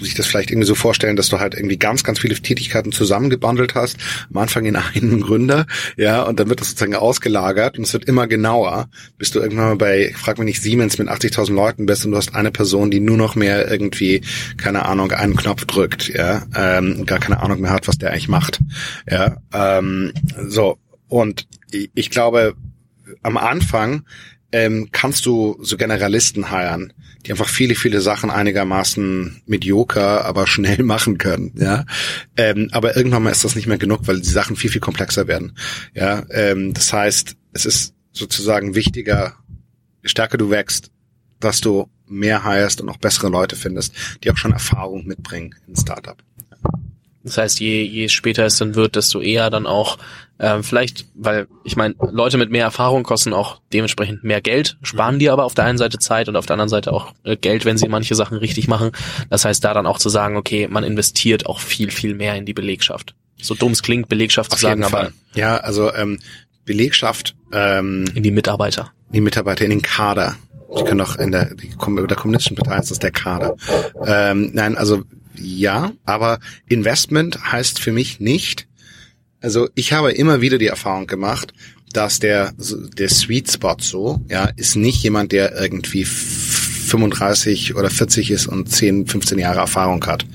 sich 0.00 0.14
das 0.14 0.26
vielleicht 0.26 0.50
irgendwie 0.50 0.66
so 0.66 0.74
vorstellen, 0.74 1.16
dass 1.16 1.28
du 1.30 1.40
halt 1.40 1.54
irgendwie 1.54 1.78
ganz, 1.78 2.04
ganz 2.04 2.20
viele 2.20 2.34
Tätigkeiten 2.34 2.92
zusammengebundelt 2.92 3.74
hast, 3.74 3.96
am 4.30 4.38
Anfang 4.38 4.66
in 4.66 4.76
einen 4.76 5.20
Gründer, 5.20 5.66
ja, 5.96 6.22
und 6.22 6.38
dann 6.38 6.48
wird 6.48 6.60
das 6.60 6.68
sozusagen 6.68 6.94
ausgelagert 6.94 7.78
und 7.78 7.84
es 7.84 7.92
wird 7.92 8.04
immer 8.04 8.26
genauer, 8.26 8.88
bis 9.18 9.30
du 9.30 9.40
irgendwann 9.40 9.68
mal 9.68 9.76
bei, 9.76 10.12
frag 10.14 10.38
mich 10.38 10.46
nicht, 10.46 10.62
Siemens 10.62 10.98
mit 10.98 11.08
80.000 11.08 11.54
Leuten 11.54 11.86
bist 11.86 12.04
und 12.04 12.12
du 12.12 12.18
hast 12.18 12.34
eine 12.34 12.50
Person, 12.50 12.90
die 12.90 13.00
nur 13.00 13.16
noch 13.16 13.34
mehr 13.34 13.68
irgendwie, 13.70 14.22
keine 14.58 14.84
Ahnung, 14.84 15.10
einen 15.12 15.36
Knopf 15.36 15.64
drückt, 15.64 16.08
ja, 16.08 16.42
ähm, 16.54 17.06
gar 17.06 17.18
keine 17.18 17.40
Ahnung 17.40 17.60
mehr 17.60 17.70
hat, 17.70 17.88
was 17.88 17.98
der 17.98 18.10
eigentlich 18.10 18.28
macht, 18.28 18.60
ja, 19.10 19.38
ähm, 19.52 20.12
so, 20.46 20.78
und 21.08 21.48
ich 21.94 22.10
glaube, 22.10 22.54
am 23.22 23.36
Anfang 23.36 24.04
ähm, 24.52 24.88
kannst 24.92 25.26
du 25.26 25.58
so 25.62 25.76
Generalisten 25.76 26.50
heiren, 26.50 26.92
die 27.24 27.32
einfach 27.32 27.48
viele, 27.48 27.74
viele 27.74 28.00
Sachen 28.00 28.30
einigermaßen 28.30 29.42
medioker, 29.46 30.24
aber 30.24 30.46
schnell 30.46 30.82
machen 30.82 31.18
können, 31.18 31.52
ja. 31.56 31.84
Ähm, 32.36 32.68
aber 32.72 32.96
irgendwann 32.96 33.22
mal 33.22 33.30
ist 33.30 33.44
das 33.44 33.56
nicht 33.56 33.66
mehr 33.66 33.78
genug, 33.78 34.06
weil 34.06 34.20
die 34.20 34.28
Sachen 34.28 34.56
viel, 34.56 34.70
viel 34.70 34.80
komplexer 34.80 35.26
werden. 35.26 35.56
Ja, 35.94 36.24
ähm, 36.30 36.74
das 36.74 36.92
heißt, 36.92 37.36
es 37.52 37.66
ist 37.66 37.94
sozusagen 38.12 38.74
wichtiger, 38.74 39.36
je 40.02 40.08
stärker 40.08 40.38
du 40.38 40.50
wächst, 40.50 40.90
dass 41.40 41.60
du 41.60 41.88
mehr 42.06 42.44
heierst 42.44 42.80
und 42.80 42.88
auch 42.88 42.98
bessere 42.98 43.28
Leute 43.28 43.56
findest, 43.56 43.94
die 44.22 44.30
auch 44.30 44.36
schon 44.36 44.52
Erfahrung 44.52 45.06
mitbringen 45.06 45.54
in 45.66 45.76
Startup. 45.76 46.22
Das 47.24 47.38
heißt, 47.38 47.60
je, 47.60 47.82
je 47.82 48.08
später 48.08 48.44
es 48.44 48.56
dann 48.56 48.74
wird, 48.74 48.96
desto 48.96 49.20
eher 49.20 49.50
dann 49.50 49.66
auch 49.66 49.98
ähm, 50.42 50.64
vielleicht, 50.64 51.06
weil 51.14 51.46
ich 51.62 51.76
meine, 51.76 51.94
Leute 52.10 52.36
mit 52.36 52.50
mehr 52.50 52.64
Erfahrung 52.64 53.04
kosten 53.04 53.32
auch 53.32 53.60
dementsprechend 53.72 54.24
mehr 54.24 54.40
Geld, 54.40 54.76
sparen 54.82 55.20
die 55.20 55.30
aber 55.30 55.44
auf 55.44 55.54
der 55.54 55.64
einen 55.64 55.78
Seite 55.78 55.98
Zeit 55.98 56.28
und 56.28 56.34
auf 56.34 56.46
der 56.46 56.54
anderen 56.54 56.68
Seite 56.68 56.92
auch 56.92 57.14
äh, 57.22 57.36
Geld, 57.36 57.64
wenn 57.64 57.78
sie 57.78 57.88
manche 57.88 58.16
Sachen 58.16 58.38
richtig 58.38 58.66
machen. 58.66 58.90
Das 59.30 59.44
heißt, 59.44 59.62
da 59.64 59.72
dann 59.72 59.86
auch 59.86 59.98
zu 59.98 60.08
sagen, 60.08 60.36
okay, 60.36 60.66
man 60.68 60.82
investiert 60.82 61.46
auch 61.46 61.60
viel, 61.60 61.92
viel 61.92 62.14
mehr 62.14 62.34
in 62.34 62.44
die 62.44 62.54
Belegschaft. 62.54 63.14
So 63.40 63.54
dumm 63.54 63.70
es 63.72 63.82
klingt, 63.82 64.08
Belegschaft 64.08 64.52
auf 64.52 64.58
zu 64.58 64.66
sagen, 64.66 64.82
aber 64.82 65.12
ja, 65.34 65.58
also 65.58 65.94
ähm, 65.94 66.18
Belegschaft 66.64 67.36
ähm, 67.52 68.04
in 68.14 68.24
die 68.24 68.30
Mitarbeiter, 68.32 68.92
in 69.08 69.14
die 69.14 69.20
Mitarbeiter 69.20 69.64
in 69.64 69.70
den 69.70 69.82
Kader. 69.82 70.36
Die 70.76 70.84
können 70.84 71.02
auch 71.02 71.16
in 71.16 71.32
der, 71.32 71.54
die, 71.54 71.68
der 71.68 72.16
kommunistischen 72.16 72.56
Partei 72.56 72.78
ist 72.78 72.90
das 72.90 72.98
der 72.98 73.10
Kader. 73.10 73.56
Ähm, 74.06 74.52
nein, 74.54 74.78
also 74.78 75.02
ja, 75.36 75.92
aber 76.04 76.40
Investment 76.68 77.52
heißt 77.52 77.80
für 77.80 77.92
mich 77.92 78.20
nicht, 78.20 78.68
also 79.40 79.68
ich 79.74 79.92
habe 79.92 80.12
immer 80.12 80.40
wieder 80.40 80.58
die 80.58 80.66
Erfahrung 80.66 81.06
gemacht, 81.06 81.52
dass 81.92 82.20
der, 82.20 82.54
der 82.96 83.08
Sweet 83.08 83.50
Spot 83.50 83.76
so, 83.80 84.24
ja, 84.28 84.44
ist 84.56 84.76
nicht 84.76 85.02
jemand, 85.02 85.32
der 85.32 85.60
irgendwie 85.60 86.04
35 86.04 87.74
oder 87.74 87.90
40 87.90 88.30
ist 88.30 88.46
und 88.46 88.70
10, 88.70 89.06
15 89.06 89.38
Jahre 89.38 89.60
Erfahrung 89.60 90.04
hat. 90.06 90.26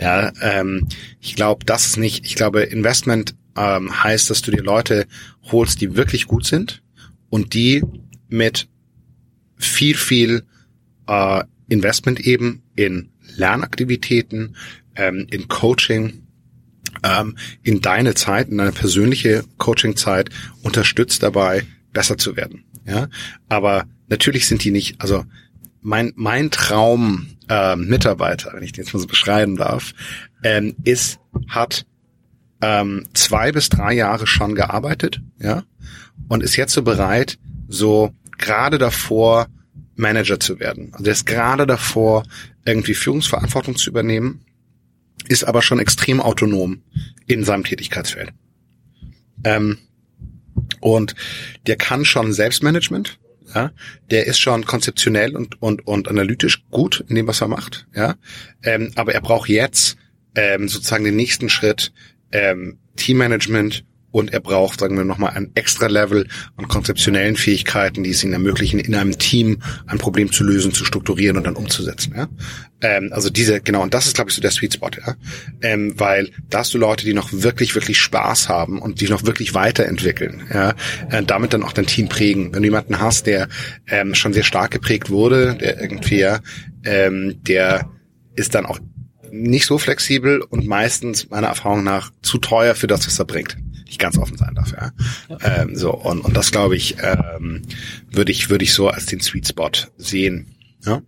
Ja, 0.00 0.32
ähm, 0.40 0.88
ich 1.20 1.36
glaube, 1.36 1.64
das 1.64 1.86
ist 1.86 1.96
nicht, 1.96 2.24
ich 2.24 2.34
glaube, 2.34 2.62
Investment 2.62 3.34
ähm, 3.56 4.02
heißt, 4.02 4.30
dass 4.30 4.42
du 4.42 4.50
dir 4.50 4.62
Leute 4.62 5.06
holst, 5.50 5.80
die 5.80 5.96
wirklich 5.96 6.26
gut 6.26 6.46
sind 6.46 6.82
und 7.28 7.54
die 7.54 7.82
mit 8.28 8.68
viel, 9.56 9.96
viel 9.96 10.44
äh, 11.06 11.44
Investment 11.68 12.20
eben 12.20 12.62
in 12.76 13.10
Lernaktivitäten, 13.34 14.56
ähm, 14.94 15.26
in 15.30 15.48
Coaching, 15.48 16.22
ähm, 17.02 17.36
in 17.62 17.80
deine 17.80 18.14
Zeit, 18.14 18.48
in 18.48 18.58
deine 18.58 18.72
persönliche 18.72 19.44
Coaching-Zeit 19.58 20.30
unterstützt 20.62 21.22
dabei, 21.22 21.64
besser 21.92 22.18
zu 22.18 22.36
werden. 22.36 22.64
Ja, 22.86 23.08
aber 23.48 23.86
natürlich 24.08 24.46
sind 24.46 24.62
die 24.62 24.70
nicht, 24.70 25.00
also 25.00 25.24
mein, 25.80 26.12
mein 26.14 26.50
Traum 26.50 27.26
äh, 27.48 27.76
Mitarbeiter, 27.76 28.52
wenn 28.54 28.62
ich 28.62 28.72
den 28.72 28.84
jetzt 28.84 28.92
mal 28.92 29.00
so 29.00 29.06
beschreiben 29.06 29.56
darf, 29.56 29.92
ähm, 30.42 30.76
ist, 30.84 31.18
hat 31.48 31.86
ähm, 32.60 33.04
zwei 33.14 33.52
bis 33.52 33.68
drei 33.68 33.92
Jahre 33.94 34.26
schon 34.26 34.54
gearbeitet, 34.54 35.20
ja, 35.38 35.64
und 36.28 36.42
ist 36.42 36.56
jetzt 36.56 36.72
so 36.72 36.82
bereit, 36.82 37.38
so 37.68 38.12
gerade 38.38 38.78
davor 38.78 39.48
Manager 39.96 40.38
zu 40.38 40.60
werden. 40.60 40.90
Also 40.92 41.04
der 41.04 41.12
ist 41.12 41.26
gerade 41.26 41.66
davor, 41.66 42.24
irgendwie 42.64 42.94
Führungsverantwortung 42.94 43.76
zu 43.76 43.90
übernehmen, 43.90 44.44
ist 45.28 45.44
aber 45.44 45.62
schon 45.62 45.80
extrem 45.80 46.20
autonom 46.20 46.82
in 47.26 47.44
seinem 47.44 47.64
Tätigkeitsfeld. 47.64 48.32
Ähm, 49.44 49.78
und 50.80 51.14
der 51.66 51.76
kann 51.76 52.04
schon 52.04 52.32
Selbstmanagement, 52.32 53.18
ja, 53.54 53.72
der 54.10 54.26
ist 54.26 54.38
schon 54.38 54.64
konzeptionell 54.64 55.36
und, 55.36 55.60
und, 55.62 55.86
und 55.86 56.08
analytisch 56.08 56.64
gut 56.70 57.04
in 57.08 57.14
dem, 57.14 57.26
was 57.26 57.40
er 57.40 57.48
macht, 57.48 57.86
ja, 57.94 58.16
ähm, 58.62 58.92
aber 58.96 59.14
er 59.14 59.20
braucht 59.20 59.48
jetzt 59.48 59.96
ähm, 60.34 60.68
sozusagen 60.68 61.04
den 61.04 61.16
nächsten 61.16 61.48
Schritt, 61.48 61.92
ähm, 62.32 62.78
Teammanagement 62.96 63.84
und 64.16 64.32
er 64.32 64.40
braucht, 64.40 64.80
sagen 64.80 64.96
wir 64.96 65.04
nochmal, 65.04 65.32
ein 65.34 65.50
extra 65.54 65.88
Level 65.88 66.26
an 66.56 66.68
konzeptionellen 66.68 67.36
Fähigkeiten, 67.36 68.02
die 68.02 68.12
es 68.12 68.24
ihm 68.24 68.32
ermöglichen, 68.32 68.80
in 68.80 68.94
einem 68.94 69.18
Team 69.18 69.60
ein 69.86 69.98
Problem 69.98 70.32
zu 70.32 70.42
lösen, 70.42 70.72
zu 70.72 70.86
strukturieren 70.86 71.36
und 71.36 71.44
dann 71.46 71.54
umzusetzen. 71.54 72.14
Ja? 72.16 72.26
Ähm, 72.80 73.10
also 73.12 73.28
diese, 73.28 73.60
genau, 73.60 73.82
und 73.82 73.92
das 73.92 74.06
ist, 74.06 74.14
glaube 74.14 74.30
ich, 74.30 74.34
so 74.34 74.40
der 74.40 74.52
Sweet 74.52 74.72
Spot, 74.72 74.88
ja. 75.06 75.16
Ähm, 75.60 76.00
weil 76.00 76.30
da 76.48 76.60
hast 76.60 76.72
du 76.72 76.78
Leute, 76.78 77.04
die 77.04 77.12
noch 77.12 77.30
wirklich, 77.30 77.74
wirklich 77.74 78.00
Spaß 78.00 78.48
haben 78.48 78.80
und 78.80 79.02
die 79.02 79.08
noch 79.10 79.26
wirklich 79.26 79.52
weiterentwickeln, 79.52 80.44
ja, 80.50 80.70
äh, 81.10 81.22
damit 81.22 81.52
dann 81.52 81.62
auch 81.62 81.74
dein 81.74 81.84
Team 81.84 82.08
prägen. 82.08 82.54
Wenn 82.54 82.62
du 82.62 82.68
jemanden 82.68 82.98
hast, 82.98 83.26
der 83.26 83.48
ähm, 83.86 84.14
schon 84.14 84.32
sehr 84.32 84.44
stark 84.44 84.70
geprägt 84.70 85.10
wurde, 85.10 85.56
der 85.56 85.78
irgendwie, 85.78 86.26
ähm, 86.84 87.34
der 87.42 87.90
ist 88.34 88.54
dann 88.54 88.64
auch 88.64 88.78
nicht 89.30 89.66
so 89.66 89.76
flexibel 89.76 90.40
und 90.40 90.66
meistens 90.66 91.28
meiner 91.28 91.48
Erfahrung 91.48 91.84
nach 91.84 92.12
zu 92.22 92.38
teuer 92.38 92.74
für 92.74 92.86
das, 92.86 93.06
was 93.06 93.18
er 93.18 93.26
bringt 93.26 93.58
ich 93.86 93.98
ganz 93.98 94.18
offen 94.18 94.36
sein 94.36 94.54
darf. 94.54 94.72
Ja. 94.72 94.92
ja. 95.28 95.62
Ähm, 95.62 95.76
so 95.76 95.92
und, 95.92 96.20
und 96.20 96.36
das 96.36 96.50
glaube 96.50 96.76
ich 96.76 96.96
ähm, 97.00 97.62
würde 98.10 98.32
ich 98.32 98.50
würde 98.50 98.64
ich 98.64 98.74
so 98.74 98.88
als 98.88 99.06
den 99.06 99.20
Sweet 99.20 99.48
Spot 99.48 99.70
sehen. 99.96 100.54
Ja. 100.84 101.02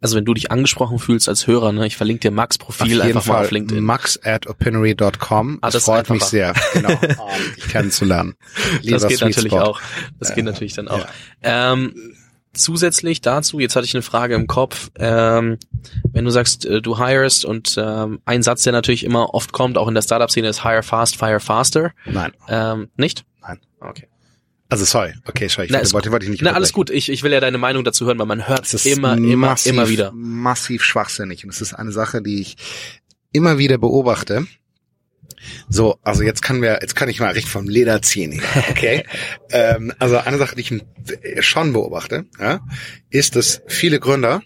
Also 0.00 0.16
wenn 0.16 0.24
du 0.24 0.32
dich 0.32 0.52
angesprochen 0.52 1.00
fühlst 1.00 1.28
als 1.28 1.48
Hörer, 1.48 1.72
ne, 1.72 1.86
ich 1.86 1.96
verlinke 1.96 2.20
dir 2.20 2.30
Max 2.30 2.56
Profil 2.56 3.02
einfach 3.02 3.24
Fall 3.24 3.34
mal 3.34 3.44
auf 3.46 3.50
LinkedIn. 3.50 3.82
Max 3.82 4.18
at 4.22 4.46
opinory.com. 4.46 5.58
Ah, 5.60 5.66
das, 5.66 5.72
das 5.74 5.84
freut 5.84 6.08
mich 6.10 6.22
sehr, 6.22 6.54
genau, 6.72 6.90
um, 7.00 7.54
dich 7.56 7.68
kennenzulernen. 7.68 8.34
Lieber 8.82 8.98
das 8.98 9.08
geht 9.08 9.18
Sweet 9.18 9.28
natürlich 9.28 9.52
Spot. 9.52 9.60
auch. 9.60 9.80
Das 10.20 10.34
geht 10.34 10.44
natürlich 10.44 10.74
dann 10.74 10.86
auch. 10.86 11.06
Ja. 11.42 11.72
Ähm, 11.72 11.94
zusätzlich 12.58 13.20
dazu, 13.20 13.58
jetzt 13.58 13.76
hatte 13.76 13.86
ich 13.86 13.94
eine 13.94 14.02
Frage 14.02 14.34
im 14.34 14.46
Kopf, 14.46 14.90
ähm, 14.98 15.58
wenn 16.12 16.24
du 16.24 16.30
sagst, 16.30 16.66
äh, 16.66 16.82
du 16.82 16.98
hirest 16.98 17.44
und 17.44 17.76
ähm, 17.78 18.20
ein 18.24 18.42
Satz, 18.42 18.62
der 18.62 18.72
natürlich 18.72 19.04
immer 19.04 19.34
oft 19.34 19.52
kommt, 19.52 19.78
auch 19.78 19.88
in 19.88 19.94
der 19.94 20.02
Startup-Szene, 20.02 20.48
ist 20.48 20.62
hire 20.62 20.82
fast, 20.82 21.16
fire 21.16 21.40
faster. 21.40 21.92
Nein. 22.06 22.32
Ähm, 22.48 22.88
nicht? 22.96 23.24
Nein. 23.40 23.60
Okay. 23.80 24.08
Also 24.70 24.84
sorry, 24.84 25.14
okay, 25.26 25.48
sorry, 25.48 25.66
ich 25.66 25.72
na, 25.72 25.80
wollte, 25.92 26.12
wollte 26.12 26.26
ich 26.26 26.30
nicht. 26.30 26.42
Na, 26.42 26.52
alles 26.52 26.74
gut, 26.74 26.90
ich, 26.90 27.08
ich 27.08 27.22
will 27.22 27.32
ja 27.32 27.40
deine 27.40 27.56
Meinung 27.56 27.84
dazu 27.84 28.04
hören, 28.04 28.18
weil 28.18 28.26
man 28.26 28.46
hört 28.46 28.70
es 28.70 28.84
immer, 28.84 29.16
immer, 29.16 29.48
massiv, 29.48 29.72
immer 29.72 29.88
wieder. 29.88 30.12
Massiv 30.12 30.84
schwachsinnig. 30.84 31.44
Und 31.44 31.50
es 31.50 31.62
ist 31.62 31.72
eine 31.72 31.90
Sache, 31.90 32.20
die 32.20 32.40
ich 32.42 32.56
immer 33.32 33.56
wieder 33.56 33.78
beobachte. 33.78 34.46
So, 35.68 35.98
also 36.02 36.22
jetzt 36.22 36.42
kann 36.42 36.62
wir, 36.62 36.78
jetzt 36.80 36.96
kann 36.96 37.08
ich 37.08 37.20
mal 37.20 37.32
richtig 37.32 37.50
vom 37.50 37.68
Leder 37.68 38.02
ziehen. 38.02 38.40
Okay. 38.70 39.04
ähm, 39.50 39.92
also 39.98 40.18
eine 40.18 40.38
Sache, 40.38 40.56
die 40.56 40.62
ich 40.62 41.44
schon 41.44 41.72
beobachte, 41.72 42.26
ja, 42.38 42.60
ist, 43.10 43.36
dass 43.36 43.62
viele 43.66 44.00
Gründer 44.00 44.42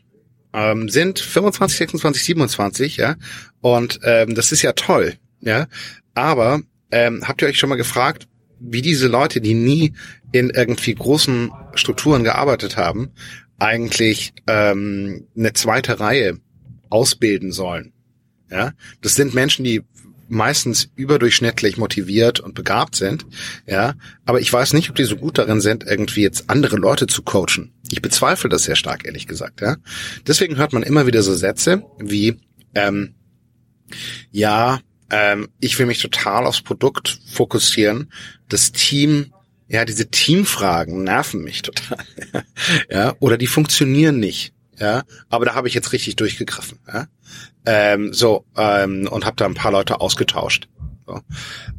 ähm, 0.52 0.88
sind 0.88 1.18
25, 1.18 1.78
26, 1.78 2.24
27, 2.24 2.96
ja, 2.96 3.16
und 3.60 4.00
ähm, 4.04 4.34
das 4.34 4.52
ist 4.52 4.62
ja 4.62 4.72
toll, 4.72 5.14
ja. 5.40 5.66
Aber 6.14 6.60
ähm, 6.90 7.26
habt 7.26 7.42
ihr 7.42 7.48
euch 7.48 7.58
schon 7.58 7.70
mal 7.70 7.76
gefragt, 7.76 8.28
wie 8.60 8.82
diese 8.82 9.08
Leute, 9.08 9.40
die 9.40 9.54
nie 9.54 9.94
in 10.30 10.50
irgendwie 10.50 10.94
großen 10.94 11.50
Strukturen 11.74 12.22
gearbeitet 12.22 12.76
haben, 12.76 13.10
eigentlich 13.58 14.32
ähm, 14.46 15.26
eine 15.36 15.52
zweite 15.52 16.00
Reihe 16.00 16.38
ausbilden 16.90 17.52
sollen. 17.52 17.92
Ja, 18.50 18.72
das 19.00 19.14
sind 19.14 19.34
Menschen, 19.34 19.64
die 19.64 19.82
meistens 20.32 20.88
überdurchschnittlich 20.96 21.76
motiviert 21.76 22.40
und 22.40 22.54
begabt 22.54 22.96
sind, 22.96 23.26
ja, 23.66 23.94
aber 24.24 24.40
ich 24.40 24.50
weiß 24.50 24.72
nicht, 24.72 24.88
ob 24.88 24.96
die 24.96 25.04
so 25.04 25.16
gut 25.16 25.36
darin 25.36 25.60
sind, 25.60 25.84
irgendwie 25.84 26.22
jetzt 26.22 26.48
andere 26.48 26.76
Leute 26.76 27.06
zu 27.06 27.22
coachen. 27.22 27.74
Ich 27.90 28.00
bezweifle 28.00 28.48
das 28.48 28.64
sehr 28.64 28.76
stark, 28.76 29.04
ehrlich 29.04 29.26
gesagt, 29.26 29.60
ja. 29.60 29.76
Deswegen 30.26 30.56
hört 30.56 30.72
man 30.72 30.82
immer 30.82 31.06
wieder 31.06 31.22
so 31.22 31.34
Sätze 31.34 31.84
wie, 31.98 32.40
ähm, 32.74 33.14
ja, 34.30 34.80
ähm, 35.10 35.48
ich 35.60 35.78
will 35.78 35.84
mich 35.84 36.00
total 36.00 36.46
aufs 36.46 36.62
Produkt 36.62 37.20
fokussieren. 37.30 38.10
Das 38.48 38.72
Team, 38.72 39.34
ja, 39.68 39.84
diese 39.84 40.08
Teamfragen 40.08 41.04
nerven 41.04 41.42
mich 41.42 41.60
total. 41.60 42.04
ja, 42.90 43.14
oder 43.20 43.36
die 43.36 43.46
funktionieren 43.46 44.18
nicht. 44.18 44.54
Ja, 44.82 45.04
aber 45.28 45.44
da 45.44 45.54
habe 45.54 45.68
ich 45.68 45.74
jetzt 45.74 45.92
richtig 45.92 46.16
durchgegriffen. 46.16 46.80
Ja? 46.92 47.06
Ähm, 47.64 48.12
so 48.12 48.44
ähm, 48.56 49.06
und 49.08 49.24
habe 49.24 49.36
da 49.36 49.44
ein 49.44 49.54
paar 49.54 49.70
Leute 49.70 50.00
ausgetauscht. 50.00 50.68
So. 51.06 51.20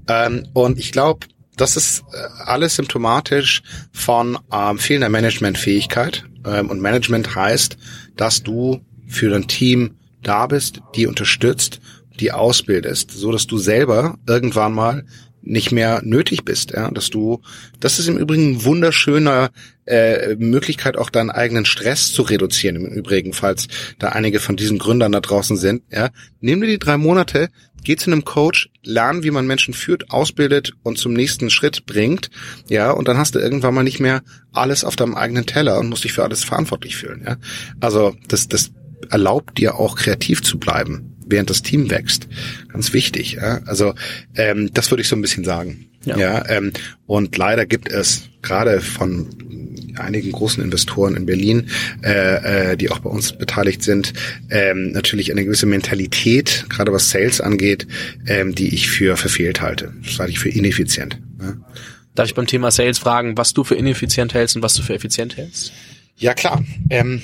Ähm, 0.08 0.48
und 0.54 0.80
ich 0.80 0.94
glaube, 0.94 1.28
das 1.58 1.76
ist 1.76 2.06
äh, 2.14 2.44
alles 2.46 2.78
symptomatisch 2.78 3.62
von 3.92 4.40
ähm, 4.54 4.78
fehlender 4.78 5.10
Managementfähigkeit. 5.10 6.24
Ähm, 6.46 6.70
und 6.70 6.80
Management 6.80 7.36
heißt, 7.36 7.76
dass 8.16 8.42
du 8.42 8.80
für 9.06 9.30
dein 9.30 9.50
Team 9.50 9.98
da 10.22 10.48
bist, 10.48 10.80
die 10.96 11.06
unterstützt 11.06 11.82
die 12.22 12.32
ausbildest, 12.32 13.12
so 13.12 13.34
dass 13.34 13.48
du 13.48 13.58
selber 13.58 14.18
irgendwann 14.28 14.72
mal 14.72 15.04
nicht 15.44 15.72
mehr 15.72 16.02
nötig 16.04 16.46
bist, 16.46 16.72
ja, 16.72 16.90
dass 16.90 17.10
du, 17.10 17.42
das 17.80 18.00
ist 18.00 18.08
im 18.08 18.18
Übrigen 18.18 18.52
ein 18.52 18.64
wunderschöner 18.64 19.52
äh, 19.86 20.36
Möglichkeit, 20.36 20.98
auch 20.98 21.10
deinen 21.10 21.30
eigenen 21.30 21.66
Stress 21.66 22.14
zu 22.14 22.22
reduzieren. 22.22 22.78
Im 22.78 22.88
Übrigen, 22.88 23.34
falls 23.34 23.68
da 24.00 24.10
einige 24.10 24.40
von 24.40 24.56
diesen 24.56 24.80
Gründern 24.80 25.12
da 25.12 25.20
draußen 25.20 25.58
sind, 25.58 25.84
ja, 25.92 26.10
nimm 26.40 26.62
dir 26.62 26.68
die 26.68 26.80
drei 26.80 26.98
Monate, 26.98 27.50
geh 27.84 27.98
zu 27.98 28.10
einem 28.10 28.24
Coach, 28.24 28.70
lern, 28.84 29.24
wie 29.24 29.32
man 29.32 29.46
Menschen 29.46 29.74
führt, 29.74 30.12
ausbildet 30.12 30.72
und 30.84 30.98
zum 30.98 31.14
nächsten 31.14 31.50
Schritt 31.50 31.86
bringt, 31.86 32.30
ja, 32.70 32.92
und 32.92 33.08
dann 33.08 33.18
hast 33.18 33.36
du 33.36 33.40
irgendwann 33.40 33.74
mal 33.74 33.84
nicht 33.84 34.00
mehr 34.00 34.24
alles 34.54 34.86
auf 34.86 34.96
deinem 34.96 35.16
eigenen 35.16 35.46
Teller 35.46 35.80
und 35.80 35.90
musst 35.90 36.06
dich 36.06 36.14
für 36.14 36.24
alles 36.24 36.44
verantwortlich 36.44 36.96
fühlen, 36.96 37.24
ja. 37.26 37.38
Also 37.82 38.16
das, 38.30 38.48
das 38.48 38.72
erlaubt 39.10 39.58
dir 39.58 39.76
auch 39.76 39.98
kreativ 39.98 40.42
zu 40.42 40.58
bleiben 40.58 41.13
während 41.28 41.50
das 41.50 41.62
Team 41.62 41.90
wächst. 41.90 42.28
Ganz 42.72 42.94
wichtig. 42.94 43.34
Ja? 43.34 43.62
Also 43.66 43.94
ähm, 44.36 44.70
das 44.74 44.92
würde 44.92 45.02
ich 45.02 45.08
so 45.08 45.16
ein 45.16 45.22
bisschen 45.22 45.44
sagen. 45.44 45.86
Ja. 46.06 46.18
ja 46.18 46.50
ähm, 46.50 46.74
und 47.06 47.38
leider 47.38 47.66
gibt 47.66 47.90
es 47.92 48.30
gerade 48.42 48.82
von 48.82 49.30
einigen 49.96 50.32
großen 50.32 50.64
Investoren 50.64 51.16
in 51.16 51.26
Berlin, 51.26 51.70
äh, 52.04 52.72
äh, 52.72 52.78
die 52.78 52.90
auch 52.90 53.00
bei 53.00 53.10
uns 53.10 53.34
beteiligt 53.34 53.84
sind, 53.84 54.14
ähm, 54.50 54.92
natürlich 54.92 55.32
eine 55.32 55.46
gewisse 55.46 55.66
Mentalität, 55.66 56.66
gerade 56.70 56.92
was 56.92 57.10
Sales 57.10 57.42
angeht, 57.42 57.88
ähm, 58.28 58.56
die 58.56 58.74
ich 58.74 58.90
für 58.90 59.18
verfehlt 59.18 59.62
halte. 59.62 59.94
Das 60.04 60.20
halte 60.20 60.32
ich 60.32 60.40
für 60.40 60.50
ineffizient. 60.50 61.20
Ja. 61.40 61.56
Darf 62.16 62.28
ich 62.28 62.36
beim 62.36 62.48
Thema 62.48 62.72
Sales 62.72 63.00
fragen, 63.00 63.38
was 63.38 63.54
du 63.54 63.64
für 63.64 63.76
ineffizient 63.76 64.34
hältst 64.34 64.56
und 64.56 64.62
was 64.62 64.74
du 64.74 64.84
für 64.84 64.94
effizient 64.94 65.38
hältst? 65.38 65.74
Ja 66.18 66.34
klar. 66.34 66.64
Ähm, 66.90 67.22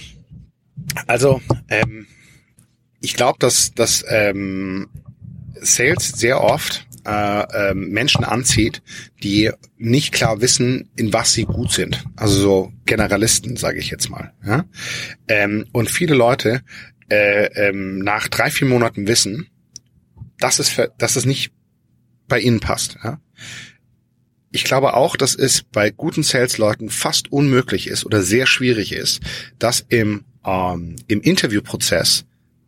also 1.08 1.42
ähm, 1.70 2.08
ich 3.02 3.14
glaube, 3.16 3.40
dass, 3.40 3.74
dass 3.74 4.04
ähm, 4.08 4.90
Sales 5.62 6.10
sehr 6.10 6.42
oft 6.42 6.88
äh, 7.06 7.70
äh, 7.70 7.74
Menschen 7.74 8.24
anzieht, 8.24 8.82
die 9.24 9.52
nicht 9.78 10.14
klar 10.14 10.42
wissen, 10.42 10.90
in 10.96 11.14
was 11.14 11.34
sie 11.34 11.44
gut 11.44 11.72
sind. 11.72 12.04
Also 12.16 12.40
so 12.40 12.74
Generalisten, 12.86 13.58
sage 13.58 13.80
ich 13.80 13.90
jetzt 13.90 14.10
mal. 14.10 14.34
Ja? 14.46 14.66
Ähm, 15.28 15.66
und 15.72 15.90
viele 15.90 16.16
Leute 16.16 16.62
äh, 17.10 17.46
ähm, 17.68 18.00
nach 18.00 18.28
drei, 18.28 18.52
vier 18.52 18.68
Monaten 18.68 19.08
wissen, 19.08 19.48
dass 20.40 20.60
es, 20.60 20.70
für, 20.70 20.92
dass 20.98 21.16
es 21.16 21.26
nicht 21.26 21.52
bei 22.28 22.40
ihnen 22.40 22.60
passt. 22.60 22.98
Ja? 23.04 23.20
Ich 24.52 24.64
glaube 24.64 24.94
auch, 24.94 25.16
dass 25.16 25.36
es 25.36 25.64
bei 25.64 25.92
guten 25.92 26.24
Sales-Leuten 26.24 26.90
fast 26.90 27.32
unmöglich 27.32 27.88
ist 27.88 28.06
oder 28.06 28.22
sehr 28.22 28.46
schwierig 28.46 28.92
ist, 28.92 29.22
dass 29.58 29.86
im, 29.90 30.26
ähm, 30.46 30.96
im 31.08 31.22
Interviewprozess 31.22 32.26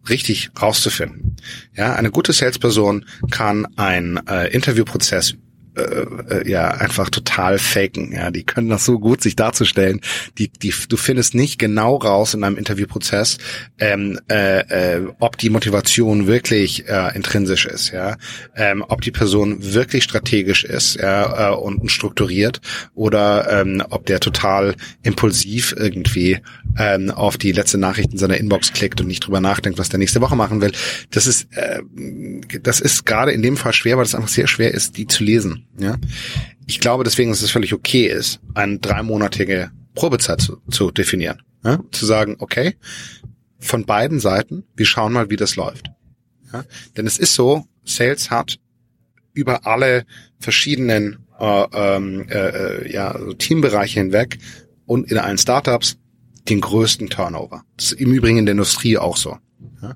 richtig 0.10 0.52
rauszufinden. 0.60 1.36
Ja, 1.76 1.94
eine 1.96 2.12
gute 2.12 2.34
Salesperson 2.34 3.06
kann 3.30 3.66
einen 3.78 4.18
äh, 4.28 4.48
Interviewprozess 4.48 5.36
äh, 5.76 6.50
ja 6.50 6.70
einfach 6.70 7.10
total 7.10 7.58
faken. 7.58 8.12
Ja, 8.12 8.32
die 8.32 8.44
können 8.44 8.70
das 8.70 8.86
so 8.86 9.00
gut, 9.00 9.22
sich 9.22 9.36
darzustellen. 9.36 10.02
Die, 10.38 10.50
die, 10.50 10.74
du 10.90 10.98
findest 10.98 11.36
nicht 11.36 11.60
genau 11.60 11.98
raus 11.98 12.34
in 12.34 12.44
einem 12.44 12.58
Interviewprozess, 12.58 13.38
ähm, 13.80 14.20
äh, 14.30 14.96
äh, 14.98 15.08
ob 15.20 15.38
die 15.38 15.50
Motivation 15.50 16.28
wirklich 16.28 16.88
äh, 16.88 17.16
intrinsisch 17.16 17.66
ist, 17.66 17.92
ja, 17.92 18.18
ähm, 18.56 18.84
ob 18.88 19.02
die 19.02 19.12
Person 19.12 19.74
wirklich 19.74 20.04
strategisch 20.04 20.64
ist, 20.64 20.96
ja, 20.96 21.52
äh, 21.52 21.56
und 21.56 21.92
strukturiert 21.92 22.62
oder 22.94 23.62
ähm, 23.62 23.84
ob 23.90 24.06
der 24.06 24.20
total 24.20 24.76
impulsiv 25.04 25.74
irgendwie 25.78 26.40
ähm, 26.78 27.12
auf 27.12 27.38
die 27.38 27.52
letzte 27.52 27.78
Nachricht 27.78 28.12
in 28.12 28.18
seiner 28.18 28.38
Inbox 28.38 28.74
klickt 28.74 29.02
und 29.02 29.08
nicht 29.08 29.26
drüber 29.26 29.42
nachdenkt, 29.42 29.80
was 29.80 29.90
der 29.90 30.00
nächste 30.00 30.22
Woche 30.22 30.36
machen 30.36 30.62
will. 30.62 30.72
Das 31.12 31.28
ist, 31.28 31.48
äh, 31.56 31.82
das 32.62 32.80
ist 32.80 33.06
gerade 33.06 33.32
in 33.32 33.42
dem 33.42 33.58
Fall 33.58 33.74
schwer, 33.74 33.98
weil 33.98 34.06
es 34.06 34.16
einfach 34.16 34.30
sehr 34.30 34.48
schwer 34.48 34.74
ist, 34.74 34.98
die 34.98 35.08
zu 35.08 35.24
lesen. 35.24 35.61
Ja? 35.78 35.98
Ich 36.68 36.80
glaube 36.80 37.04
deswegen, 37.04 37.32
dass 37.32 37.42
es 37.42 37.52
völlig 37.52 37.74
okay 37.74 38.08
ist, 38.08 38.40
eine 38.54 38.80
dreimonatige 38.80 39.72
Probezeit 39.96 40.42
zu, 40.42 40.62
zu 40.70 40.92
definieren. 40.92 41.42
Ja? 41.64 41.80
Zu 41.92 42.06
sagen, 42.06 42.36
okay, 42.40 42.76
von 43.60 43.86
beiden 43.86 44.20
Seiten, 44.20 44.64
wir 44.76 44.86
schauen 44.86 45.14
mal, 45.14 45.30
wie 45.30 45.36
das 45.36 45.56
läuft. 45.56 45.92
Ja? 46.52 46.64
Denn 46.98 47.08
es 47.08 47.18
ist 47.18 47.36
so, 47.36 47.66
Sales 47.84 48.30
hat 48.32 48.58
über 49.34 49.66
alle 49.66 50.06
verschiedenen 50.40 51.26
äh, 51.40 51.66
ähm, 51.74 52.28
äh, 52.30 52.50
äh, 52.50 52.94
ja, 52.94 53.18
Teambereiche 53.38 54.00
hinweg 54.00 54.38
und 54.86 55.12
in 55.12 55.18
allen 55.18 55.38
Startups 55.38 55.98
den 56.50 56.62
größten 56.62 57.10
Turnover. 57.10 57.64
Das 57.78 57.94
ist 57.94 58.02
im 58.02 58.12
Übrigen 58.12 58.38
in 58.38 58.46
der 58.46 58.54
Industrie 58.54 58.98
auch 58.98 59.18
so. 59.18 59.38
Ja? 59.82 59.96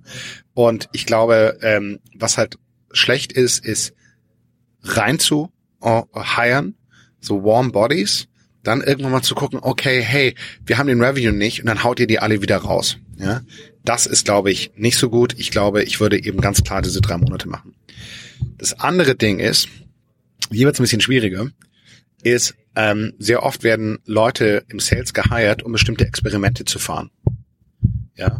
Und 0.53 0.89
ich 0.93 1.05
glaube, 1.05 1.57
ähm, 1.61 1.99
was 2.15 2.37
halt 2.37 2.57
schlecht 2.91 3.33
ist, 3.33 3.65
ist 3.65 3.93
rein 4.83 5.19
zu 5.19 5.51
hiren, 6.13 6.75
so 7.19 7.43
warm 7.43 7.71
bodies, 7.71 8.27
dann 8.63 8.81
irgendwann 8.81 9.11
mal 9.11 9.21
zu 9.21 9.35
gucken, 9.35 9.59
okay, 9.61 10.01
hey, 10.01 10.35
wir 10.65 10.77
haben 10.77 10.87
den 10.87 11.01
Revenue 11.01 11.33
nicht 11.33 11.59
und 11.61 11.67
dann 11.67 11.83
haut 11.83 11.99
ihr 11.99 12.07
die 12.07 12.19
alle 12.19 12.41
wieder 12.41 12.57
raus. 12.57 12.97
Ja, 13.17 13.41
das 13.83 14.07
ist, 14.07 14.25
glaube 14.25 14.51
ich, 14.51 14.71
nicht 14.75 14.97
so 14.97 15.09
gut. 15.09 15.35
Ich 15.37 15.51
glaube, 15.51 15.83
ich 15.83 15.99
würde 15.99 16.21
eben 16.21 16.41
ganz 16.41 16.63
klar 16.63 16.81
diese 16.81 17.01
drei 17.01 17.17
Monate 17.17 17.47
machen. 17.47 17.75
Das 18.57 18.79
andere 18.79 19.15
Ding 19.15 19.39
ist, 19.39 19.69
hier 20.51 20.65
wird 20.65 20.79
ein 20.79 20.83
bisschen 20.83 21.01
schwieriger, 21.01 21.47
ist, 22.23 22.55
ähm, 22.75 23.13
sehr 23.19 23.43
oft 23.43 23.63
werden 23.63 23.99
Leute 24.05 24.65
im 24.67 24.79
Sales 24.79 25.13
geheiert, 25.13 25.63
um 25.63 25.71
bestimmte 25.71 26.05
Experimente 26.05 26.65
zu 26.65 26.79
fahren. 26.79 27.09
Ja, 28.15 28.39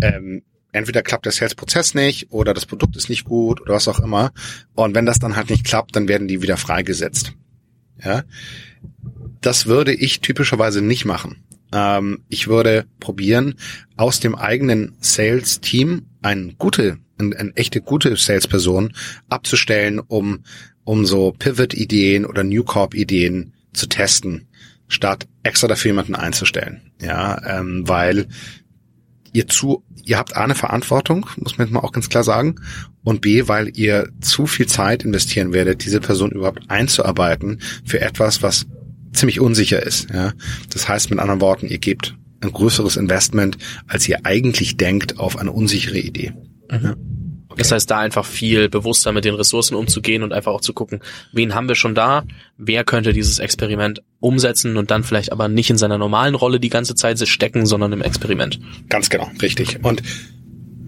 ähm, 0.00 0.42
entweder 0.76 1.02
klappt 1.02 1.24
der 1.24 1.32
Sales-Prozess 1.32 1.94
nicht 1.94 2.30
oder 2.30 2.54
das 2.54 2.66
Produkt 2.66 2.96
ist 2.96 3.08
nicht 3.08 3.24
gut 3.24 3.60
oder 3.60 3.74
was 3.74 3.88
auch 3.88 4.00
immer. 4.00 4.32
Und 4.74 4.94
wenn 4.94 5.06
das 5.06 5.18
dann 5.18 5.36
halt 5.36 5.50
nicht 5.50 5.64
klappt, 5.64 5.96
dann 5.96 6.08
werden 6.08 6.28
die 6.28 6.42
wieder 6.42 6.56
freigesetzt. 6.56 7.32
Ja, 8.02 8.24
das 9.40 9.66
würde 9.66 9.94
ich 9.94 10.20
typischerweise 10.20 10.82
nicht 10.82 11.04
machen. 11.04 11.44
Ähm, 11.72 12.22
ich 12.28 12.46
würde 12.46 12.86
probieren, 13.00 13.54
aus 13.96 14.20
dem 14.20 14.34
eigenen 14.34 14.96
Sales-Team 15.00 16.06
eine 16.22 16.54
gute, 16.54 16.98
eine, 17.18 17.36
eine 17.36 17.56
echte 17.56 17.80
gute 17.80 18.14
Sales-Person 18.16 18.92
abzustellen, 19.28 19.98
um 19.98 20.44
um 20.86 21.04
so 21.04 21.32
Pivot-Ideen 21.32 22.24
oder 22.24 22.44
New 22.44 22.62
Corp-Ideen 22.62 23.52
zu 23.72 23.88
testen, 23.88 24.46
statt 24.86 25.26
extra 25.42 25.66
dafür 25.66 25.90
jemanden 25.90 26.14
einzustellen. 26.14 26.92
Ja, 27.02 27.58
ähm, 27.58 27.82
weil 27.88 28.28
ihr 29.36 29.46
zu, 29.46 29.84
ihr 30.02 30.16
habt 30.16 30.34
A 30.34 30.44
eine 30.44 30.54
Verantwortung, 30.54 31.26
muss 31.36 31.58
man 31.58 31.66
jetzt 31.66 31.74
mal 31.74 31.80
auch 31.80 31.92
ganz 31.92 32.08
klar 32.08 32.24
sagen, 32.24 32.56
und 33.04 33.20
B, 33.20 33.48
weil 33.48 33.70
ihr 33.76 34.08
zu 34.22 34.46
viel 34.46 34.66
Zeit 34.66 35.04
investieren 35.04 35.52
werdet, 35.52 35.84
diese 35.84 36.00
Person 36.00 36.30
überhaupt 36.30 36.62
einzuarbeiten 36.68 37.60
für 37.84 38.00
etwas, 38.00 38.42
was 38.42 38.66
ziemlich 39.12 39.38
unsicher 39.40 39.82
ist. 39.82 40.08
Ja? 40.10 40.32
Das 40.70 40.88
heißt 40.88 41.10
mit 41.10 41.18
anderen 41.18 41.42
Worten, 41.42 41.66
ihr 41.66 41.78
gebt 41.78 42.16
ein 42.40 42.50
größeres 42.50 42.96
Investment, 42.96 43.58
als 43.86 44.08
ihr 44.08 44.24
eigentlich 44.24 44.78
denkt, 44.78 45.18
auf 45.18 45.36
eine 45.36 45.52
unsichere 45.52 45.98
Idee. 45.98 46.32
Mhm. 46.70 46.80
Ja? 46.82 46.96
Okay. 47.56 47.62
Das 47.62 47.72
heißt, 47.72 47.90
da 47.90 48.00
einfach 48.00 48.26
viel 48.26 48.68
bewusster 48.68 49.12
mit 49.12 49.24
den 49.24 49.34
Ressourcen 49.34 49.76
umzugehen 49.76 50.22
und 50.22 50.34
einfach 50.34 50.52
auch 50.52 50.60
zu 50.60 50.74
gucken, 50.74 51.00
wen 51.32 51.54
haben 51.54 51.68
wir 51.68 51.74
schon 51.74 51.94
da, 51.94 52.24
wer 52.58 52.84
könnte 52.84 53.14
dieses 53.14 53.38
Experiment 53.38 54.02
umsetzen 54.20 54.76
und 54.76 54.90
dann 54.90 55.04
vielleicht 55.04 55.32
aber 55.32 55.48
nicht 55.48 55.70
in 55.70 55.78
seiner 55.78 55.96
normalen 55.96 56.34
Rolle 56.34 56.60
die 56.60 56.68
ganze 56.68 56.94
Zeit 56.94 57.16
stecken, 57.26 57.64
sondern 57.64 57.92
im 57.94 58.02
Experiment. 58.02 58.60
Ganz 58.90 59.08
genau, 59.08 59.30
richtig. 59.40 59.78
Und 59.82 60.02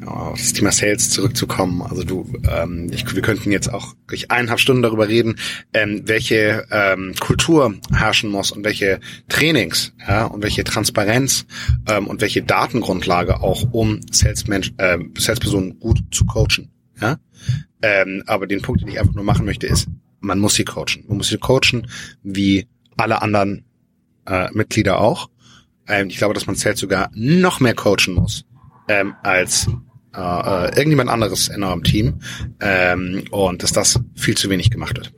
auf 0.06 0.38
das 0.38 0.52
Thema 0.52 0.72
Sales 0.72 1.10
zurückzukommen. 1.10 1.82
Also 1.82 2.04
du, 2.04 2.30
ähm, 2.48 2.90
ich, 2.92 3.14
wir 3.14 3.22
könnten 3.22 3.50
jetzt 3.50 3.72
auch 3.72 3.94
durch 4.06 4.30
eineinhalb 4.30 4.60
Stunden 4.60 4.82
darüber 4.82 5.08
reden, 5.08 5.36
ähm, 5.72 6.02
welche 6.06 6.66
ähm, 6.70 7.14
Kultur 7.18 7.74
herrschen 7.92 8.30
muss 8.30 8.52
und 8.52 8.64
welche 8.64 9.00
Trainings 9.28 9.92
ja, 10.06 10.26
und 10.26 10.42
welche 10.42 10.64
Transparenz 10.64 11.46
ähm, 11.88 12.06
und 12.06 12.20
welche 12.20 12.42
Datengrundlage 12.42 13.40
auch, 13.40 13.72
um 13.72 14.00
Salesmensch, 14.10 14.72
äh, 14.78 14.98
Salespersonen 15.16 15.78
gut 15.78 16.00
zu 16.10 16.24
coachen. 16.26 16.70
Ja? 17.00 17.18
Ähm, 17.82 18.22
aber 18.26 18.46
den 18.46 18.62
Punkt, 18.62 18.80
den 18.80 18.88
ich 18.88 19.00
einfach 19.00 19.14
nur 19.14 19.24
machen 19.24 19.44
möchte, 19.44 19.66
ist, 19.66 19.88
man 20.20 20.38
muss 20.38 20.54
sie 20.54 20.64
coachen. 20.64 21.04
Man 21.06 21.18
muss 21.18 21.28
sie 21.28 21.38
coachen, 21.38 21.88
wie 22.22 22.66
alle 22.96 23.22
anderen 23.22 23.64
äh, 24.26 24.48
Mitglieder 24.52 25.00
auch. 25.00 25.30
Ähm, 25.86 26.08
ich 26.08 26.18
glaube, 26.18 26.34
dass 26.34 26.46
man 26.46 26.56
Sales 26.56 26.80
sogar 26.80 27.10
noch 27.14 27.60
mehr 27.60 27.74
coachen 27.74 28.14
muss 28.14 28.44
ähm, 28.88 29.14
als 29.22 29.68
äh, 30.14 30.20
äh, 30.20 30.68
irgendjemand 30.76 31.10
anderes 31.10 31.48
in 31.48 31.62
eurem 31.62 31.84
Team 31.84 32.20
ähm, 32.60 33.24
und 33.30 33.62
dass 33.62 33.72
das 33.72 34.00
viel 34.14 34.36
zu 34.36 34.48
wenig 34.50 34.70
gemacht 34.70 34.96
wird. 34.96 35.12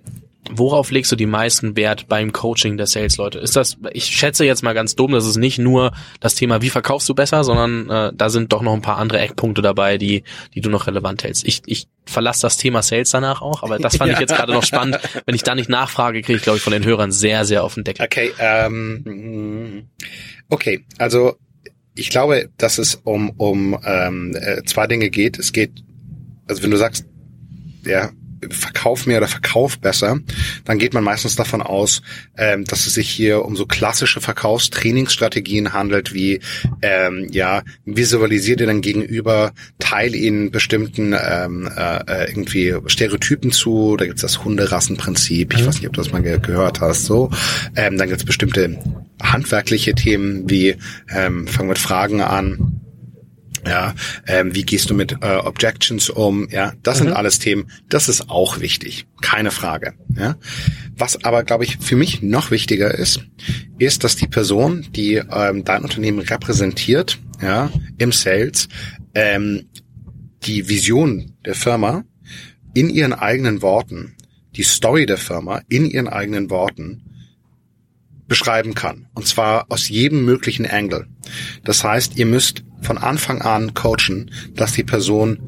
Worauf 0.53 0.91
legst 0.91 1.13
du 1.13 1.17
die 1.17 1.27
meisten 1.27 1.77
Wert 1.77 2.09
beim 2.09 2.33
Coaching 2.33 2.77
der 2.77 2.87
Sales-Leute? 2.87 3.39
Ist 3.39 3.57
das, 3.57 3.77
ich 3.93 4.07
schätze 4.07 4.45
jetzt 4.45 4.63
mal 4.63 4.73
ganz 4.73 4.97
dumm, 4.97 5.13
das 5.13 5.27
ist 5.27 5.37
nicht 5.37 5.59
nur 5.59 5.93
das 6.19 6.35
Thema, 6.35 6.61
wie 6.61 6.71
verkaufst 6.71 7.09
du 7.09 7.15
besser, 7.15 7.45
sondern 7.45 7.89
äh, 7.89 8.13
da 8.15 8.31
sind 8.31 8.53
doch 8.53 8.63
noch 8.63 8.73
ein 8.73 8.83
paar 8.83 8.97
andere 8.97 9.21
Eckpunkte 9.21 9.63
dabei, 9.63 9.97
die, 9.97 10.25
die 10.55 10.61
du 10.61 10.71
noch 10.71 10.87
relevant 10.87 11.23
hältst. 11.23 11.47
Ich, 11.47 11.63
ich 11.67 11.87
verlasse 12.05 12.43
das 12.43 12.57
Thema 12.57 12.83
Sales 12.83 13.11
danach 13.11 13.43
auch, 13.43 13.63
aber 13.63 13.79
das 13.79 13.97
fand 13.97 14.09
ja. 14.11 14.15
ich 14.15 14.21
jetzt 14.21 14.35
gerade 14.35 14.53
noch 14.53 14.65
spannend. 14.65 14.99
Wenn 15.25 15.35
ich 15.35 15.45
da 15.45 15.55
nicht 15.55 15.69
nachfrage, 15.69 16.23
kriege 16.23 16.39
ich, 16.39 16.43
glaube 16.43 16.57
ich, 16.57 16.65
von 16.65 16.73
den 16.73 16.85
Hörern 16.85 17.13
sehr, 17.13 17.45
sehr 17.45 17.63
auf 17.63 17.75
den 17.75 17.85
Deckel. 17.85 18.05
Okay, 18.05 18.33
ähm, 18.39 19.89
okay, 20.49 20.85
also 20.99 21.37
ich 21.95 22.11
glaube, 22.11 22.49
dass 22.57 22.79
es 22.79 22.95
um, 22.95 23.31
um 23.31 23.79
ähm, 23.85 24.35
äh, 24.37 24.63
zwei 24.65 24.87
Dinge 24.87 25.11
geht. 25.11 25.39
Es 25.39 25.53
geht, 25.53 25.83
also 26.47 26.63
wenn 26.63 26.71
du 26.71 26.77
sagst, 26.77 27.07
ja, 27.85 28.11
Verkauf 28.49 29.07
mehr 29.07 29.19
oder 29.19 29.29
Verkauf 29.29 29.79
besser, 29.79 30.19
dann 30.65 30.79
geht 30.79 30.95
man 30.95 31.05
meistens 31.05 31.37
davon 31.37 31.63
aus, 31.63 32.03
ähm, 32.37 32.65
dass 32.65 32.87
es 32.87 32.95
sich 32.95 33.11
hier 33.11 33.45
um 33.45 33.57
so 33.57 33.67
klassische 33.67 34.21
Verkaufstrainingsstrategien 34.21 35.73
handelt, 35.73 36.15
wie 36.15 36.41
ähm, 36.83 37.29
ja, 37.31 37.63
visualisiert 37.85 38.61
ihr 38.61 38.67
dann 38.67 38.81
gegenüber, 38.81 39.53
teil 39.79 40.15
ihnen 40.15 40.51
bestimmten 40.51 41.13
ähm, 41.13 41.71
äh, 41.77 42.29
irgendwie 42.29 42.75
Stereotypen 42.87 43.53
zu, 43.53 43.97
da 43.97 44.07
gibt's 44.07 44.23
das 44.23 44.45
Hunderassenprinzip, 44.45 45.55
ich 45.55 45.63
mhm. 45.63 45.67
weiß 45.67 45.77
nicht, 45.77 45.87
ob 45.87 45.95
du 45.95 46.01
das 46.01 46.13
mal 46.13 46.23
ge 46.23 46.39
gehört 46.41 46.81
hast, 46.81 47.05
so. 47.05 47.31
Ähm, 47.77 47.99
dann 47.99 48.09
gibt's 48.09 48.25
bestimmte 48.25 48.79
handwerkliche 49.23 49.95
Themen 49.95 50.49
wie 50.49 50.77
ähm, 51.11 51.47
fangen 51.47 51.69
mit 51.69 51.79
Fragen 51.79 52.23
an, 52.23 52.70
ja, 53.67 53.95
ähm, 54.27 54.55
wie 54.55 54.65
gehst 54.65 54.91
du 54.91 54.95
mit 54.95 55.17
äh, 55.21 55.37
Objections 55.37 56.11
um? 56.11 56.49
Ja, 56.51 56.73
das 56.83 57.01
mhm. 57.01 57.05
sind 57.05 57.13
alles 57.15 57.39
Themen. 57.39 57.71
Das 57.89 58.09
ist 58.09 58.31
auch 58.31 58.61
wichtig, 58.61 59.07
keine 59.21 59.51
Frage. 59.51 59.95
Ja, 60.17 60.37
was 60.97 61.25
aber 61.25 61.45
glaube 61.45 61.65
ich 61.65 61.79
für 61.79 61.97
mich 61.97 62.23
noch 62.23 62.51
wichtiger 62.51 62.95
ist, 62.95 63.21
ist, 63.79 64.05
dass 64.05 64.17
die 64.17 64.29
Person, 64.29 64.87
die 64.91 65.15
ähm, 65.17 65.65
dein 65.65 65.83
Unternehmen 65.83 66.21
repräsentiert, 66.21 67.19
ja, 67.43 67.71
im 67.99 68.13
Sales, 68.13 68.69
ähm, 69.15 69.67
die 70.45 70.69
Vision 70.69 71.37
der 71.45 71.55
Firma 71.55 72.05
in 72.75 72.89
ihren 72.89 73.13
eigenen 73.13 73.63
Worten, 73.63 74.17
die 74.57 74.63
Story 74.63 75.07
der 75.07 75.19
Firma 75.19 75.63
in 75.69 75.87
ihren 75.87 76.09
eigenen 76.09 76.51
Worten 76.51 77.03
beschreiben 78.27 78.75
kann. 78.75 79.09
Und 79.15 79.27
zwar 79.27 79.67
aus 79.71 79.89
jedem 79.89 80.25
möglichen 80.25 80.65
Angle. 80.65 81.09
Das 81.65 81.83
heißt, 81.83 82.17
ihr 82.17 82.27
müsst 82.27 82.63
von 82.83 82.99
Anfang 82.99 83.43
an 83.43 83.75
coachen, 83.75 84.31
dass 84.55 84.73
die 84.73 84.85
Person 84.85 85.39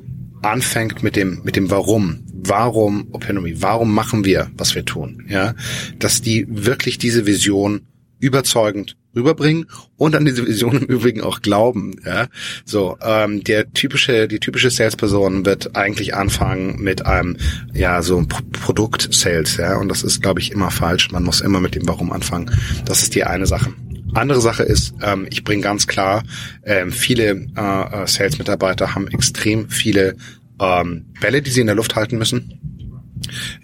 anfängt 0.43 1.03
mit 1.03 1.17
dem, 1.17 1.41
mit 1.45 1.57
dem 1.57 1.71
Warum. 1.71 2.25
Warum 2.33 3.09
Opinomy? 3.13 3.63
Warum 3.63 3.95
machen 3.95 4.25
wir, 4.25 4.51
was 4.57 4.75
wir 4.75 4.85
tun? 4.85 5.27
Ja, 5.29 5.55
dass 5.99 6.23
die 6.23 6.47
wirklich 6.49 6.99
diese 6.99 7.27
Vision 7.27 7.87
überzeugend 8.19 8.97
rüberbringen 9.15 9.67
und 9.97 10.17
an 10.17 10.25
diese 10.25 10.47
Vision 10.47 10.77
im 10.83 10.87
Übrigen 10.87 11.21
auch 11.21 11.41
glauben. 11.41 11.95
Ja, 12.05 12.29
so 12.65 12.97
ähm, 13.01 13.45
der 13.45 13.73
typische, 13.73 14.27
die 14.27 14.41
typische 14.41 14.71
Salesperson 14.71 15.47
wird 15.47 15.77
eigentlich 15.77 16.15
anfangen 16.15 16.81
mit 16.81 17.07
einem 17.07 17.37
ja 17.73 18.03
so 18.03 18.25
Produkt-Sales, 18.53 19.57
ja, 19.59 19.77
und 19.77 19.89
das 19.89 20.03
ist 20.03 20.23
glaube 20.23 20.41
ich 20.41 20.51
immer 20.51 20.71
falsch. 20.71 21.11
Man 21.13 21.23
muss 21.25 21.41
immer 21.41 21.61
mit 21.61 21.75
dem 21.75 21.87
Warum 21.87 22.13
anfangen. 22.13 22.51
Das 22.85 23.03
ist 23.03 23.15
die 23.15 23.25
eine 23.25 23.47
Sache. 23.47 23.73
Andere 24.15 24.41
Sache 24.41 24.63
ist, 24.63 24.95
ähm, 25.03 25.27
ich 25.31 25.45
bringe 25.45 25.63
ganz 25.63 25.87
klar, 25.87 26.23
ähm, 26.65 26.93
viele 26.93 27.47
äh, 27.57 28.03
äh 28.03 28.07
Sales-Mitarbeiter 28.07 28.95
haben 28.95 29.09
extrem 29.09 29.69
viele 29.69 30.17
ähm, 30.61 31.07
Bälle, 31.21 31.43
die 31.43 31.51
sie 31.51 31.61
in 31.61 31.67
der 31.67 31.77
Luft 31.77 31.97
halten 31.97 32.19
müssen. 32.19 32.59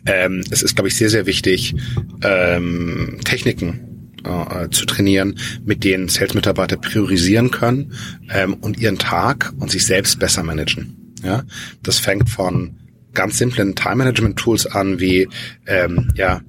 Ähm, 0.07 0.43
es 0.51 0.63
ist, 0.63 0.77
glaube 0.77 0.89
ich, 0.89 0.97
sehr, 0.97 1.11
sehr 1.11 1.27
wichtig, 1.27 1.75
ähm, 2.23 3.19
Techniken 3.25 4.13
äh, 4.25 4.69
zu 4.71 4.87
trainieren, 4.87 5.39
mit 5.65 5.85
denen 5.85 6.09
Sales-Mitarbeiter 6.09 6.77
priorisieren 6.77 7.51
können 7.51 7.93
ähm, 8.31 8.55
und 8.55 8.79
ihren 8.79 8.99
Tag 8.99 9.53
und 9.59 9.71
sich 9.71 9.85
selbst 9.85 10.19
besser 10.19 10.43
managen. 10.43 11.15
Ja, 11.23 11.43
das 11.83 11.99
fängt 11.99 12.31
von 12.31 12.77
ganz 13.13 13.39
simplen 13.39 13.75
Time-Management-Tools 13.75 14.67
an, 14.67 15.01
wie 15.01 15.29
ähm, 15.67 16.13
ja 16.15 16.41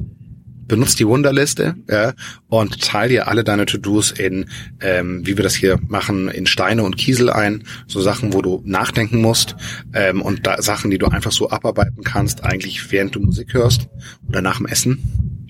benutzt 0.69 0.99
die 0.99 1.07
Wunderliste 1.07 1.75
ja, 1.89 2.13
und 2.47 2.81
teile 2.81 3.09
dir 3.09 3.27
alle 3.27 3.43
deine 3.43 3.65
To-Dos 3.65 4.11
in, 4.11 4.49
ähm, 4.79 5.25
wie 5.25 5.35
wir 5.35 5.43
das 5.43 5.55
hier 5.55 5.77
machen, 5.89 6.29
in 6.29 6.45
Steine 6.45 6.83
und 6.83 6.95
Kiesel 6.95 7.29
ein. 7.29 7.65
So 7.87 7.99
Sachen, 7.99 8.31
wo 8.33 8.41
du 8.41 8.61
nachdenken 8.63 9.19
musst 9.19 9.57
ähm, 9.93 10.21
und 10.21 10.47
da, 10.47 10.61
Sachen, 10.61 10.91
die 10.91 10.97
du 10.97 11.07
einfach 11.07 11.33
so 11.33 11.49
abarbeiten 11.49 12.03
kannst, 12.05 12.45
eigentlich 12.45 12.91
während 12.91 13.15
du 13.15 13.19
Musik 13.19 13.53
hörst 13.53 13.89
oder 14.29 14.41
nach 14.41 14.57
dem 14.57 14.67
Essen 14.67 15.43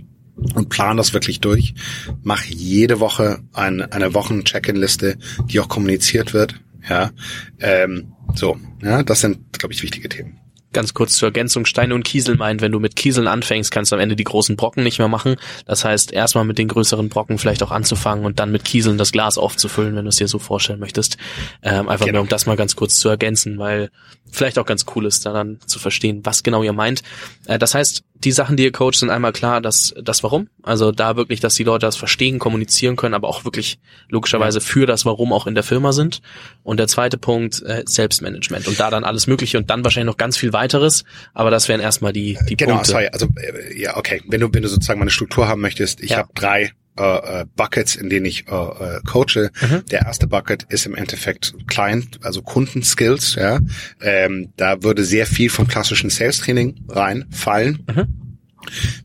und 0.55 0.69
plan 0.69 0.97
das 0.97 1.13
wirklich 1.13 1.39
durch. 1.41 1.75
Mach 2.23 2.43
jede 2.45 2.99
Woche 2.99 3.39
ein, 3.53 3.81
eine 3.81 4.15
Wochen-Check-in-Liste, 4.15 5.17
die 5.45 5.59
auch 5.59 5.69
kommuniziert 5.69 6.33
wird. 6.33 6.55
Ja, 6.89 7.11
ähm, 7.59 8.13
so, 8.33 8.57
ja, 8.81 9.03
das 9.03 9.19
sind, 9.19 9.59
glaube 9.59 9.73
ich, 9.73 9.83
wichtige 9.83 10.09
Themen 10.09 10.39
ganz 10.73 10.93
kurz 10.93 11.15
zur 11.15 11.27
Ergänzung, 11.27 11.65
Steine 11.65 11.95
und 11.95 12.03
Kiesel 12.03 12.35
meint, 12.35 12.61
wenn 12.61 12.71
du 12.71 12.79
mit 12.79 12.95
Kieseln 12.95 13.27
anfängst, 13.27 13.71
kannst 13.71 13.91
du 13.91 13.95
am 13.95 14.01
Ende 14.01 14.15
die 14.15 14.23
großen 14.23 14.55
Brocken 14.55 14.83
nicht 14.83 14.99
mehr 14.99 15.07
machen. 15.07 15.35
Das 15.65 15.83
heißt, 15.83 16.11
erstmal 16.11 16.45
mit 16.45 16.57
den 16.57 16.67
größeren 16.67 17.09
Brocken 17.09 17.37
vielleicht 17.37 17.63
auch 17.63 17.71
anzufangen 17.71 18.25
und 18.25 18.39
dann 18.39 18.51
mit 18.51 18.65
Kieseln 18.65 18.97
das 18.97 19.11
Glas 19.11 19.37
aufzufüllen, 19.37 19.95
wenn 19.95 20.05
du 20.05 20.09
es 20.09 20.17
dir 20.17 20.27
so 20.27 20.39
vorstellen 20.39 20.79
möchtest. 20.79 21.17
Ähm, 21.63 21.89
einfach 21.89 22.05
genau. 22.05 22.17
nur, 22.17 22.23
um 22.23 22.29
das 22.29 22.45
mal 22.45 22.55
ganz 22.55 22.75
kurz 22.75 22.99
zu 22.99 23.09
ergänzen, 23.09 23.57
weil 23.57 23.89
vielleicht 24.31 24.59
auch 24.59 24.65
ganz 24.65 24.85
cool 24.95 25.05
ist, 25.05 25.25
da 25.25 25.33
dann 25.33 25.59
zu 25.65 25.79
verstehen, 25.79 26.21
was 26.23 26.43
genau 26.43 26.63
ihr 26.63 26.73
meint. 26.73 27.01
Äh, 27.45 27.57
das 27.57 27.73
heißt, 27.73 28.03
die 28.23 28.31
Sachen, 28.31 28.57
die 28.57 28.63
ihr 28.63 28.71
coacht, 28.71 28.95
sind 28.95 29.09
einmal 29.09 29.31
klar, 29.31 29.61
dass 29.61 29.93
das 30.01 30.23
Warum. 30.23 30.49
Also 30.61 30.91
da 30.91 31.15
wirklich, 31.15 31.39
dass 31.39 31.55
die 31.55 31.63
Leute 31.63 31.85
das 31.85 31.95
verstehen, 31.95 32.37
kommunizieren 32.37 32.95
können, 32.95 33.13
aber 33.13 33.27
auch 33.27 33.45
wirklich 33.45 33.79
logischerweise 34.09 34.59
für 34.61 34.85
das 34.85 35.05
Warum 35.05 35.31
auch 35.31 35.47
in 35.47 35.55
der 35.55 35.63
Firma 35.63 35.93
sind. 35.93 36.21
Und 36.63 36.77
der 36.77 36.87
zweite 36.87 37.17
Punkt, 37.17 37.61
äh, 37.61 37.83
Selbstmanagement. 37.85 38.67
Und 38.67 38.79
da 38.79 38.89
dann 38.89 39.03
alles 39.03 39.27
Mögliche 39.27 39.57
und 39.57 39.69
dann 39.69 39.83
wahrscheinlich 39.83 40.11
noch 40.11 40.17
ganz 40.17 40.37
viel 40.37 40.51
weiteres. 40.51 41.05
Aber 41.33 41.49
das 41.49 41.69
wären 41.69 41.79
erstmal 41.79 42.11
die, 42.11 42.37
die 42.49 42.57
genau, 42.57 42.75
Punkte. 42.75 42.91
Sorry, 42.91 43.07
also 43.07 43.27
äh, 43.37 43.81
ja, 43.81 43.95
okay. 43.95 44.21
Wenn 44.27 44.41
du, 44.41 44.49
wenn 44.51 44.63
du 44.63 44.67
sozusagen 44.67 44.99
mal 44.99 45.03
eine 45.03 45.11
Struktur 45.11 45.47
haben 45.47 45.61
möchtest, 45.61 46.01
ich 46.01 46.11
ja. 46.11 46.17
habe 46.17 46.29
drei 46.35 46.71
äh, 46.99 47.41
äh, 47.41 47.45
Buckets, 47.55 47.95
in 47.95 48.09
denen 48.09 48.25
ich 48.25 48.47
äh, 48.47 48.51
äh, 48.51 49.01
coache. 49.07 49.49
Mhm. 49.61 49.85
Der 49.89 50.01
erste 50.01 50.27
Bucket 50.27 50.63
ist 50.69 50.85
im 50.85 50.95
Endeffekt 50.95 51.55
Client, 51.67 52.19
also 52.23 52.41
Kundenskills. 52.41 53.35
Ja, 53.35 53.59
ähm, 54.01 54.53
da 54.57 54.83
würde 54.83 55.03
sehr 55.03 55.25
viel 55.25 55.49
vom 55.49 55.67
klassischen 55.67 56.09
Sales 56.09 56.39
Training 56.39 56.85
reinfallen. 56.89 57.83
Mhm. 57.87 58.29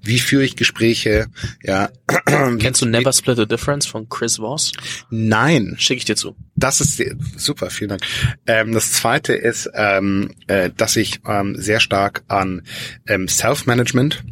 Wie 0.03 0.19
führe 0.19 0.45
ich 0.45 0.57
Gespräche? 0.57 1.27
Ja. 1.63 1.91
Kennst 2.59 2.83
du 2.83 2.87
Never 2.87 3.13
Split 3.13 3.37
the 3.37 3.47
Difference 3.47 3.87
von 3.87 4.09
Chris 4.09 4.39
Voss? 4.39 4.73
Nein. 5.11 5.77
Schicke 5.79 5.99
ich 5.99 6.05
dir 6.05 6.17
zu. 6.17 6.37
Das 6.57 6.81
ist 6.81 7.03
super, 7.37 7.71
vielen 7.71 7.91
Dank. 7.91 8.03
Ähm, 8.47 8.73
das 8.73 8.93
zweite 8.93 9.35
ist, 9.35 9.71
ähm, 9.75 10.33
äh, 10.49 10.71
dass 10.77 10.97
ich 10.97 11.21
ähm, 11.27 11.55
sehr 11.57 11.81
stark 11.81 12.25
an 12.29 12.63
ähm, 13.07 13.29
Self-Management 13.29 14.25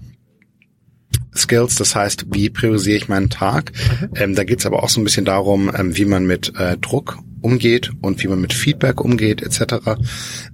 Skills, 1.34 1.76
das 1.76 1.94
heißt, 1.94 2.26
wie 2.32 2.50
priorisiere 2.50 2.96
ich 2.96 3.08
meinen 3.08 3.30
Tag. 3.30 3.72
Mhm. 3.72 4.08
Ähm, 4.16 4.34
da 4.34 4.44
geht 4.44 4.60
es 4.60 4.66
aber 4.66 4.82
auch 4.82 4.88
so 4.88 5.00
ein 5.00 5.04
bisschen 5.04 5.24
darum, 5.24 5.70
ähm, 5.74 5.96
wie 5.96 6.04
man 6.04 6.26
mit 6.26 6.52
äh, 6.56 6.76
Druck 6.78 7.18
umgeht 7.40 7.90
und 8.00 8.22
wie 8.22 8.28
man 8.28 8.40
mit 8.40 8.52
Feedback 8.52 9.00
umgeht, 9.00 9.42
etc. 9.42 9.74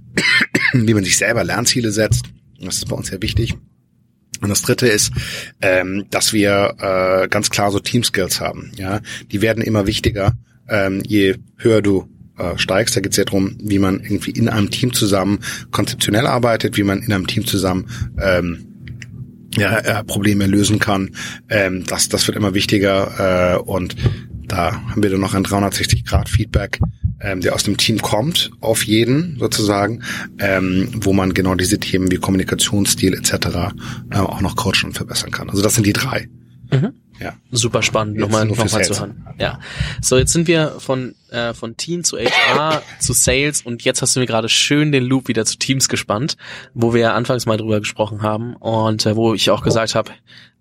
wie 0.73 0.93
man 0.93 1.03
sich 1.03 1.17
selber 1.17 1.43
Lernziele 1.43 1.91
setzt. 1.91 2.25
Das 2.61 2.77
ist 2.77 2.89
bei 2.89 2.95
uns 2.95 3.07
sehr 3.07 3.21
wichtig. 3.21 3.55
Und 4.41 4.49
das 4.49 4.61
dritte 4.61 4.87
ist, 4.87 5.11
ähm, 5.61 6.05
dass 6.11 6.33
wir 6.33 6.75
äh, 6.79 7.27
ganz 7.27 7.49
klar 7.49 7.71
so 7.71 7.79
Team 7.79 8.03
Skills 8.03 8.39
haben. 8.39 8.71
Ja, 8.77 9.01
die 9.31 9.41
werden 9.41 9.63
immer 9.63 9.85
wichtiger, 9.85 10.33
ähm, 10.69 11.01
je 11.05 11.35
höher 11.57 11.81
du 11.81 12.09
äh, 12.37 12.57
steigst. 12.57 12.95
Da 12.95 13.01
geht 13.01 13.11
es 13.11 13.17
ja 13.17 13.25
darum, 13.25 13.57
wie 13.61 13.79
man 13.79 13.99
irgendwie 13.99 14.31
in 14.31 14.47
einem 14.47 14.71
Team 14.71 14.93
zusammen 14.93 15.39
konzeptionell 15.71 16.25
arbeitet, 16.25 16.77
wie 16.77 16.83
man 16.83 17.01
in 17.01 17.11
einem 17.11 17.27
Team 17.27 17.45
zusammen 17.45 17.89
ähm, 18.17 18.68
ja, 19.59 19.77
äh, 19.77 20.03
Probleme 20.03 20.47
lösen 20.47 20.79
kann. 20.79 21.11
Ähm, 21.49 21.83
das, 21.85 22.09
das 22.09 22.27
wird 22.27 22.37
immer 22.37 22.53
wichtiger 22.53 23.55
äh, 23.55 23.59
und 23.59 23.95
da 24.47 24.81
haben 24.89 25.03
wir 25.03 25.09
dann 25.09 25.19
noch 25.19 25.35
ein 25.35 25.43
360 25.43 26.05
Grad 26.05 26.27
Feedback 26.27 26.79
ähm, 27.21 27.41
der 27.41 27.53
aus 27.53 27.63
dem 27.63 27.77
Team 27.77 27.99
kommt, 27.99 28.51
auf 28.61 28.83
jeden 28.83 29.37
sozusagen, 29.39 30.03
ähm, 30.39 30.89
wo 30.95 31.13
man 31.13 31.33
genau 31.33 31.55
diese 31.55 31.79
Themen 31.79 32.11
wie 32.11 32.17
Kommunikationsstil 32.17 33.13
etc. 33.13 33.73
Äh, 34.11 34.17
auch 34.17 34.41
noch 34.41 34.55
coachen 34.55 34.85
und 34.85 34.93
verbessern 34.93 35.31
kann. 35.31 35.49
Also 35.49 35.61
das 35.61 35.75
sind 35.75 35.85
die 35.85 35.93
drei. 35.93 36.29
Mhm. 36.71 36.93
Ja. 37.19 37.33
Super 37.51 37.83
spannend, 37.83 38.17
nochmal 38.17 38.45
noch 38.45 38.57
mal 38.57 38.67
zu 38.67 38.99
hören. 38.99 39.27
Ja. 39.37 39.59
So, 40.01 40.17
jetzt 40.17 40.33
sind 40.33 40.47
wir 40.47 40.75
von, 40.79 41.15
äh, 41.29 41.53
von 41.53 41.75
Team 41.75 42.03
zu 42.03 42.17
HR 42.17 42.81
zu 42.99 43.13
Sales 43.13 43.61
und 43.61 43.83
jetzt 43.83 44.01
hast 44.01 44.15
du 44.15 44.21
mir 44.21 44.25
gerade 44.25 44.49
schön 44.49 44.91
den 44.91 45.03
Loop 45.03 45.27
wieder 45.27 45.45
zu 45.45 45.57
Teams 45.57 45.89
gespannt, 45.89 46.37
wo 46.73 46.93
wir 46.93 47.01
ja 47.01 47.13
anfangs 47.13 47.45
mal 47.45 47.57
drüber 47.57 47.79
gesprochen 47.79 48.21
haben 48.21 48.55
und 48.55 49.05
äh, 49.05 49.15
wo 49.15 49.33
ich 49.33 49.49
auch 49.51 49.63
gesagt 49.63 49.95
habe, 49.95 50.11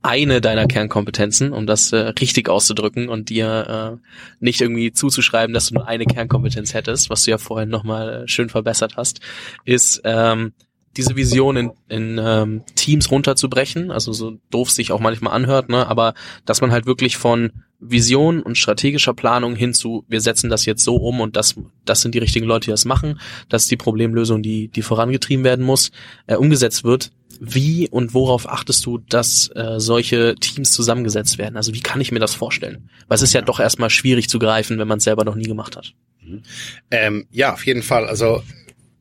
eine 0.02 0.40
deiner 0.40 0.66
Kernkompetenzen, 0.66 1.52
um 1.52 1.66
das 1.66 1.92
äh, 1.92 1.98
richtig 2.20 2.48
auszudrücken 2.48 3.08
und 3.08 3.30
dir 3.30 3.98
äh, 4.00 4.06
nicht 4.40 4.60
irgendwie 4.60 4.92
zuzuschreiben, 4.92 5.52
dass 5.52 5.68
du 5.68 5.74
nur 5.74 5.88
eine 5.88 6.06
Kernkompetenz 6.06 6.72
hättest, 6.72 7.10
was 7.10 7.24
du 7.24 7.32
ja 7.32 7.38
vorhin 7.38 7.68
nochmal 7.68 8.26
schön 8.26 8.48
verbessert 8.48 8.96
hast, 8.96 9.20
ist 9.64 10.00
ähm, 10.04 10.52
diese 10.96 11.16
Vision 11.16 11.56
in, 11.56 11.70
in 11.88 12.20
ähm, 12.22 12.62
Teams 12.74 13.10
runterzubrechen, 13.10 13.90
also 13.90 14.12
so 14.12 14.38
doof 14.50 14.70
sich 14.70 14.92
auch 14.92 15.00
manchmal 15.00 15.34
anhört, 15.34 15.68
ne, 15.68 15.86
aber 15.86 16.14
dass 16.44 16.60
man 16.60 16.72
halt 16.72 16.86
wirklich 16.86 17.16
von 17.16 17.52
Vision 17.80 18.42
und 18.42 18.58
strategischer 18.58 19.14
Planung 19.14 19.54
hin 19.54 19.72
zu, 19.72 20.04
wir 20.08 20.20
setzen 20.20 20.50
das 20.50 20.66
jetzt 20.66 20.82
so 20.82 20.96
um 20.96 21.20
und 21.20 21.36
das, 21.36 21.54
das 21.84 22.00
sind 22.00 22.14
die 22.14 22.18
richtigen 22.18 22.46
Leute, 22.46 22.66
die 22.66 22.70
das 22.72 22.84
machen, 22.84 23.20
das 23.48 23.62
ist 23.62 23.70
die 23.70 23.76
Problemlösung, 23.76 24.42
die, 24.42 24.68
die 24.68 24.82
vorangetrieben 24.82 25.44
werden 25.44 25.64
muss, 25.64 25.92
äh, 26.26 26.34
umgesetzt 26.34 26.84
wird. 26.84 27.12
Wie 27.40 27.88
und 27.88 28.14
worauf 28.14 28.48
achtest 28.48 28.84
du, 28.84 28.98
dass 28.98 29.48
äh, 29.54 29.78
solche 29.78 30.34
Teams 30.34 30.72
zusammengesetzt 30.72 31.38
werden? 31.38 31.56
Also 31.56 31.72
wie 31.72 31.80
kann 31.80 32.00
ich 32.00 32.10
mir 32.10 32.18
das 32.18 32.34
vorstellen? 32.34 32.90
Weil 33.06 33.14
es 33.14 33.22
ist 33.22 33.32
ja 33.32 33.42
doch 33.42 33.60
erstmal 33.60 33.90
schwierig 33.90 34.28
zu 34.28 34.40
greifen, 34.40 34.80
wenn 34.80 34.88
man 34.88 34.98
es 34.98 35.04
selber 35.04 35.24
noch 35.24 35.36
nie 35.36 35.44
gemacht 35.44 35.76
hat. 35.76 35.94
Mhm. 36.20 36.42
Ähm, 36.90 37.26
ja, 37.30 37.52
auf 37.52 37.64
jeden 37.64 37.82
Fall. 37.82 38.08
Also 38.08 38.42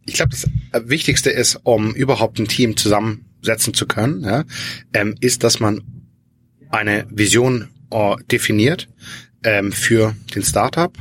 ich 0.07 0.15
glaube, 0.15 0.31
das 0.31 0.49
Wichtigste 0.89 1.29
ist, 1.29 1.59
um 1.63 1.93
überhaupt 1.93 2.39
ein 2.39 2.47
Team 2.47 2.75
zusammensetzen 2.77 3.73
zu 3.73 3.85
können, 3.85 4.23
ja, 4.23 4.45
ähm, 4.93 5.15
ist, 5.19 5.43
dass 5.43 5.59
man 5.59 5.81
eine 6.69 7.05
Vision 7.11 7.67
äh, 7.91 8.15
definiert 8.31 8.87
ähm, 9.43 9.71
für 9.71 10.15
den 10.33 10.43
Startup, 10.43 10.97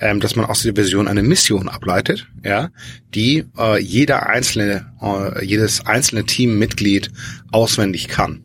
ähm, 0.00 0.20
dass 0.20 0.36
man 0.36 0.46
aus 0.46 0.62
der 0.62 0.76
Vision 0.76 1.08
eine 1.08 1.22
Mission 1.22 1.68
ableitet, 1.68 2.26
ja, 2.44 2.70
die 3.14 3.44
äh, 3.56 3.80
jeder 3.80 4.28
einzelne, 4.28 4.92
äh, 5.00 5.44
jedes 5.44 5.86
einzelne 5.86 6.24
Teammitglied 6.24 7.10
auswendig 7.52 8.08
kann. 8.08 8.42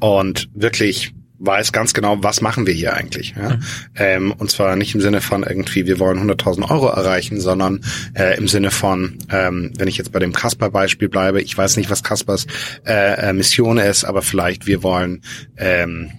Und 0.00 0.48
wirklich 0.54 1.12
weiß 1.38 1.72
ganz 1.72 1.94
genau, 1.94 2.22
was 2.22 2.40
machen 2.40 2.66
wir 2.66 2.74
hier 2.74 2.94
eigentlich. 2.94 3.34
Ja? 3.36 3.50
Mhm. 3.50 3.62
Ähm, 3.94 4.32
und 4.32 4.50
zwar 4.50 4.76
nicht 4.76 4.94
im 4.94 5.00
Sinne 5.00 5.20
von 5.20 5.42
irgendwie, 5.42 5.86
wir 5.86 5.98
wollen 5.98 6.18
100.000 6.18 6.70
Euro 6.70 6.88
erreichen, 6.88 7.40
sondern 7.40 7.80
äh, 8.14 8.36
im 8.36 8.48
Sinne 8.48 8.70
von, 8.70 9.18
ähm, 9.30 9.72
wenn 9.76 9.88
ich 9.88 9.98
jetzt 9.98 10.12
bei 10.12 10.18
dem 10.18 10.32
Kasper-Beispiel 10.32 11.08
bleibe, 11.08 11.40
ich 11.40 11.56
weiß 11.56 11.76
nicht, 11.76 11.90
was 11.90 12.02
Kaspers 12.02 12.46
äh, 12.86 13.28
äh, 13.28 13.32
Mission 13.32 13.78
ist, 13.78 14.04
aber 14.04 14.22
vielleicht 14.22 14.66
wir 14.66 14.82
wollen 14.82 15.22
ähm, 15.56 16.10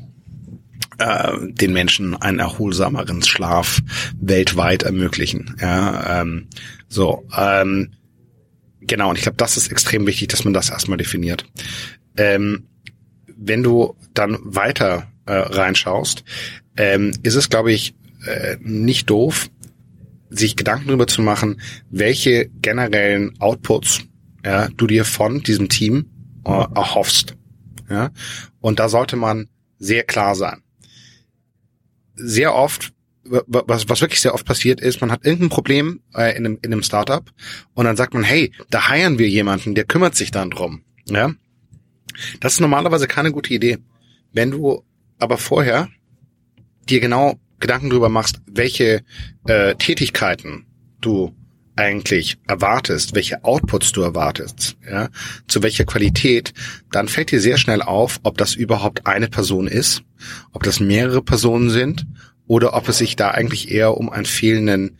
äh, 1.00 1.32
den 1.42 1.74
Menschen 1.74 2.16
einen 2.16 2.40
erholsameren 2.40 3.22
Schlaf 3.24 3.82
weltweit 4.20 4.84
ermöglichen. 4.84 5.56
Ja, 5.62 6.22
ähm, 6.22 6.48
so, 6.88 7.26
ähm, 7.38 7.92
genau. 8.82 9.10
Und 9.10 9.18
ich 9.18 9.24
glaube, 9.24 9.38
das 9.38 9.58
ist 9.58 9.72
extrem 9.72 10.08
wichtig, 10.08 10.30
dass 10.30 10.44
man 10.44 10.54
das 10.54 10.70
erstmal 10.70 10.98
definiert. 10.98 11.46
Ähm, 12.18 12.68
wenn 13.40 13.64
du 13.64 13.96
dann 14.14 14.38
weiter 14.42 15.08
äh, 15.26 15.34
reinschaust, 15.34 16.24
ähm, 16.78 17.14
ist 17.24 17.36
es, 17.36 17.50
glaube 17.50 17.72
ich, 17.72 17.96
äh, 18.26 18.58
nicht 18.62 19.10
doof, 19.10 19.50
sich 20.30 20.56
Gedanken 20.56 20.88
darüber 20.88 21.08
zu 21.08 21.22
machen, 21.22 21.62
welche 21.90 22.50
generellen 22.62 23.40
Outputs 23.40 24.02
ja, 24.46 24.68
du 24.70 24.88
dir 24.88 25.06
von 25.06 25.42
diesem 25.42 25.70
Team 25.70 26.06
äh, 26.46 26.52
erhoffst. 26.52 27.36
Ja? 27.90 28.12
Und 28.60 28.80
da 28.80 28.90
sollte 28.90 29.16
man 29.16 29.50
sehr 29.78 30.04
klar 30.04 30.36
sein. 30.36 30.62
Sehr 32.16 32.54
oft, 32.54 32.94
was, 33.24 33.88
was 33.88 34.02
wirklich 34.02 34.22
sehr 34.22 34.34
oft 34.34 34.46
passiert 34.46 34.82
ist, 34.82 35.02
man 35.02 35.12
hat 35.12 35.26
irgendein 35.26 35.50
Problem 35.50 36.02
äh, 36.14 36.36
in, 36.38 36.46
einem, 36.46 36.60
in 36.62 36.74
einem 36.74 36.84
Startup 36.84 37.32
und 37.74 37.86
dann 37.86 37.96
sagt 37.96 38.14
man, 38.14 38.24
hey, 38.24 38.52
da 38.70 38.90
heiern 38.90 39.18
wir 39.18 39.30
jemanden, 39.30 39.76
der 39.76 39.86
kümmert 39.86 40.16
sich 40.16 40.32
dann 40.32 40.50
drum. 40.50 40.84
Ja? 41.08 41.34
Das 42.40 42.54
ist 42.54 42.60
normalerweise 42.60 43.08
keine 43.08 43.32
gute 43.32 43.54
Idee. 43.54 43.78
Wenn 44.34 44.52
du 44.52 44.84
aber 45.18 45.38
vorher 45.38 45.90
dir 46.90 47.00
genau 47.00 47.40
Gedanken 47.60 47.90
darüber 47.90 48.10
machst, 48.10 48.42
welche 48.48 49.04
äh, 49.46 49.76
Tätigkeiten 49.76 50.66
du 51.02 51.36
eigentlich 51.76 52.38
erwartest, 52.48 53.16
welche 53.16 53.44
Outputs 53.46 53.94
du 53.94 54.02
erwartest, 54.02 54.76
ja, 54.90 55.10
zu 55.48 55.64
welcher 55.64 55.86
Qualität, 55.86 56.54
dann 56.92 57.08
fällt 57.08 57.32
dir 57.32 57.40
sehr 57.40 57.58
schnell 57.58 57.82
auf, 57.82 58.20
ob 58.24 58.38
das 58.38 58.54
überhaupt 58.54 59.08
eine 59.08 59.30
Person 59.30 59.68
ist, 59.68 60.04
ob 60.52 60.64
das 60.64 60.82
mehrere 60.82 61.22
Personen 61.22 61.70
sind 61.70 62.06
oder 62.48 62.74
ob 62.74 62.90
es 62.90 62.98
sich 62.98 63.16
da 63.16 63.32
eigentlich 63.32 63.72
eher 63.72 63.96
um 63.96 64.10
einen 64.10 64.26
fehlenden 64.26 64.98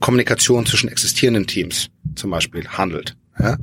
Kommunikation 0.00 0.66
zwischen 0.66 0.90
existierenden 0.90 1.46
Teams 1.46 1.88
zum 2.14 2.30
Beispiel 2.30 2.68
handelt. 2.68 3.16
Ja? 3.38 3.56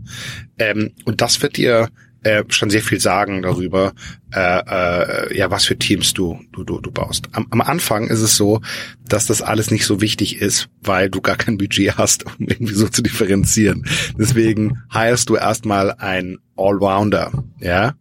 Ähm, 0.58 0.94
und 1.06 1.22
das 1.22 1.42
wird 1.42 1.58
dir 1.58 1.90
äh, 2.26 2.44
schon 2.50 2.72
sehr 2.72 2.82
viel 2.82 3.00
sagen 3.00 3.44
darüber, 3.44 3.94
äh, 4.34 4.40
äh, 4.40 5.38
ja, 5.38 5.52
was 5.52 5.66
für 5.66 5.78
Teams 5.78 6.12
du, 6.14 6.40
du, 6.52 6.64
du, 6.64 6.82
du 6.82 6.92
baust. 6.92 7.30
Am, 7.34 7.46
am 7.52 7.62
Anfang 7.62 8.08
ist 8.08 8.22
es 8.22 8.36
so, 8.36 8.62
dass 9.08 9.28
das 9.28 9.44
alles 9.44 9.70
nicht 9.70 9.86
so 9.86 10.02
wichtig 10.02 10.42
ist, 10.42 10.68
weil 10.82 11.12
du 11.12 11.22
gar 11.22 11.36
kein 11.36 11.60
Budget 11.60 11.98
hast, 11.98 12.26
um 12.26 12.34
irgendwie 12.40 12.74
so 12.74 12.88
zu 12.88 13.04
differenzieren. 13.04 13.86
Deswegen 14.18 14.82
heierst 14.92 15.30
du 15.30 15.36
erstmal 15.36 15.92
ein 15.92 16.40
Allrounder, 16.58 17.44
ja. 17.60 17.94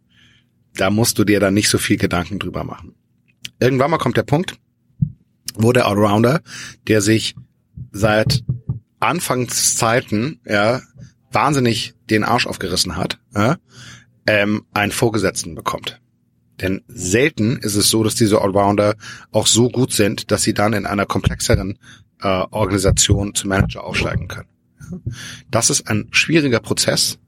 Da 0.73 0.89
musst 0.89 1.19
du 1.19 1.23
dir 1.23 1.39
dann 1.39 1.53
nicht 1.53 1.69
so 1.69 1.77
viel 1.77 1.97
Gedanken 1.97 2.39
drüber 2.39 2.63
machen. 2.63 2.95
Irgendwann 3.59 3.91
mal 3.91 3.99
kommt 3.99 4.17
der 4.17 4.23
Punkt, 4.23 4.57
wo 5.53 5.71
der 5.71 5.85
Allrounder, 5.85 6.41
der 6.87 7.01
sich 7.01 7.35
seit 7.91 8.43
Anfangszeiten, 8.99 10.39
ja, 10.45 10.81
wahnsinnig 11.31 11.93
den 12.09 12.23
Arsch 12.23 12.47
aufgerissen 12.47 12.97
hat, 12.97 13.19
ja, 13.35 13.57
ähm, 14.27 14.65
einen 14.73 14.91
Vorgesetzten 14.91 15.55
bekommt. 15.55 16.01
Denn 16.61 16.81
selten 16.87 17.57
ist 17.57 17.75
es 17.75 17.89
so, 17.89 18.03
dass 18.03 18.15
diese 18.15 18.41
Allrounder 18.41 18.95
auch 19.31 19.47
so 19.47 19.69
gut 19.69 19.91
sind, 19.93 20.31
dass 20.31 20.43
sie 20.43 20.53
dann 20.53 20.73
in 20.73 20.85
einer 20.85 21.05
komplexeren 21.05 21.77
äh, 22.21 22.27
Organisation 22.27 23.35
zum 23.35 23.49
Manager 23.49 23.83
aufsteigen 23.83 24.27
können. 24.27 24.49
Das 25.51 25.69
ist 25.69 25.87
ein 25.89 26.07
schwieriger 26.11 26.59
Prozess. 26.59 27.19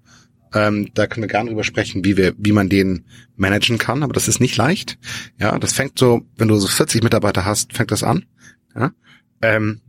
Ähm, 0.54 0.92
da 0.94 1.08
können 1.08 1.24
wir 1.24 1.28
gerne 1.28 1.50
drüber 1.50 1.66
sprechen, 1.66 2.06
wie 2.06 2.16
wir, 2.16 2.34
wie 2.38 2.54
man 2.54 2.70
den 2.70 3.06
managen 3.36 3.78
kann, 3.78 4.04
aber 4.04 4.14
das 4.14 4.30
ist 4.30 4.40
nicht 4.40 4.56
leicht. 4.56 4.98
Ja, 5.40 5.60
das 5.60 5.74
fängt 5.74 6.00
so, 6.00 6.22
wenn 6.38 6.48
du 6.48 6.56
so 6.56 6.68
40 6.68 7.04
Mitarbeiter 7.04 7.44
hast, 7.44 7.74
fängt 7.74 7.92
das 7.92 8.04
an. 8.04 8.26
Ja? 8.74 8.92
Ähm, 9.42 9.82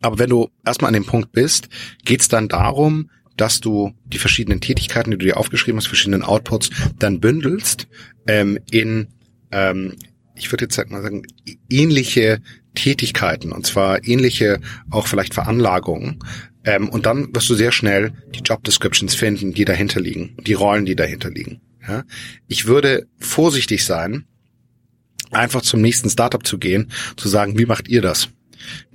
aber 0.00 0.18
wenn 0.18 0.30
du 0.30 0.50
erstmal 0.66 0.88
an 0.88 0.94
dem 0.94 1.06
Punkt 1.06 1.32
bist, 1.32 1.68
geht's 2.04 2.28
dann 2.28 2.48
darum, 2.48 3.10
dass 3.36 3.60
du 3.60 3.92
die 4.04 4.18
verschiedenen 4.18 4.60
Tätigkeiten, 4.60 5.10
die 5.10 5.18
du 5.18 5.26
dir 5.26 5.36
aufgeschrieben 5.36 5.78
hast, 5.78 5.86
verschiedenen 5.86 6.22
Outputs, 6.22 6.70
dann 6.98 7.20
bündelst 7.20 7.88
ähm, 8.26 8.58
in, 8.70 9.08
ähm, 9.50 9.94
ich 10.36 10.50
würde 10.52 10.64
jetzt 10.64 10.90
mal 10.90 11.02
sagen, 11.02 11.26
ähnliche 11.68 12.40
Tätigkeiten 12.74 13.52
und 13.52 13.66
zwar 13.66 14.06
ähnliche 14.06 14.60
auch 14.90 15.06
vielleicht 15.06 15.34
Veranlagungen. 15.34 16.18
Ähm, 16.64 16.88
und 16.88 17.06
dann 17.06 17.34
wirst 17.34 17.48
du 17.50 17.54
sehr 17.54 17.72
schnell 17.72 18.12
die 18.34 18.40
Job 18.40 18.64
Descriptions 18.64 19.14
finden, 19.14 19.52
die 19.52 19.64
dahinter 19.64 20.00
liegen, 20.00 20.36
die 20.46 20.54
Rollen, 20.54 20.86
die 20.86 20.96
dahinter 20.96 21.30
liegen. 21.30 21.60
Ja? 21.86 22.04
Ich 22.48 22.66
würde 22.66 23.06
vorsichtig 23.18 23.84
sein, 23.84 24.24
einfach 25.30 25.62
zum 25.62 25.80
nächsten 25.80 26.10
Startup 26.10 26.44
zu 26.44 26.58
gehen, 26.58 26.90
zu 27.16 27.28
sagen, 27.28 27.58
wie 27.58 27.66
macht 27.66 27.88
ihr 27.88 28.02
das? 28.02 28.28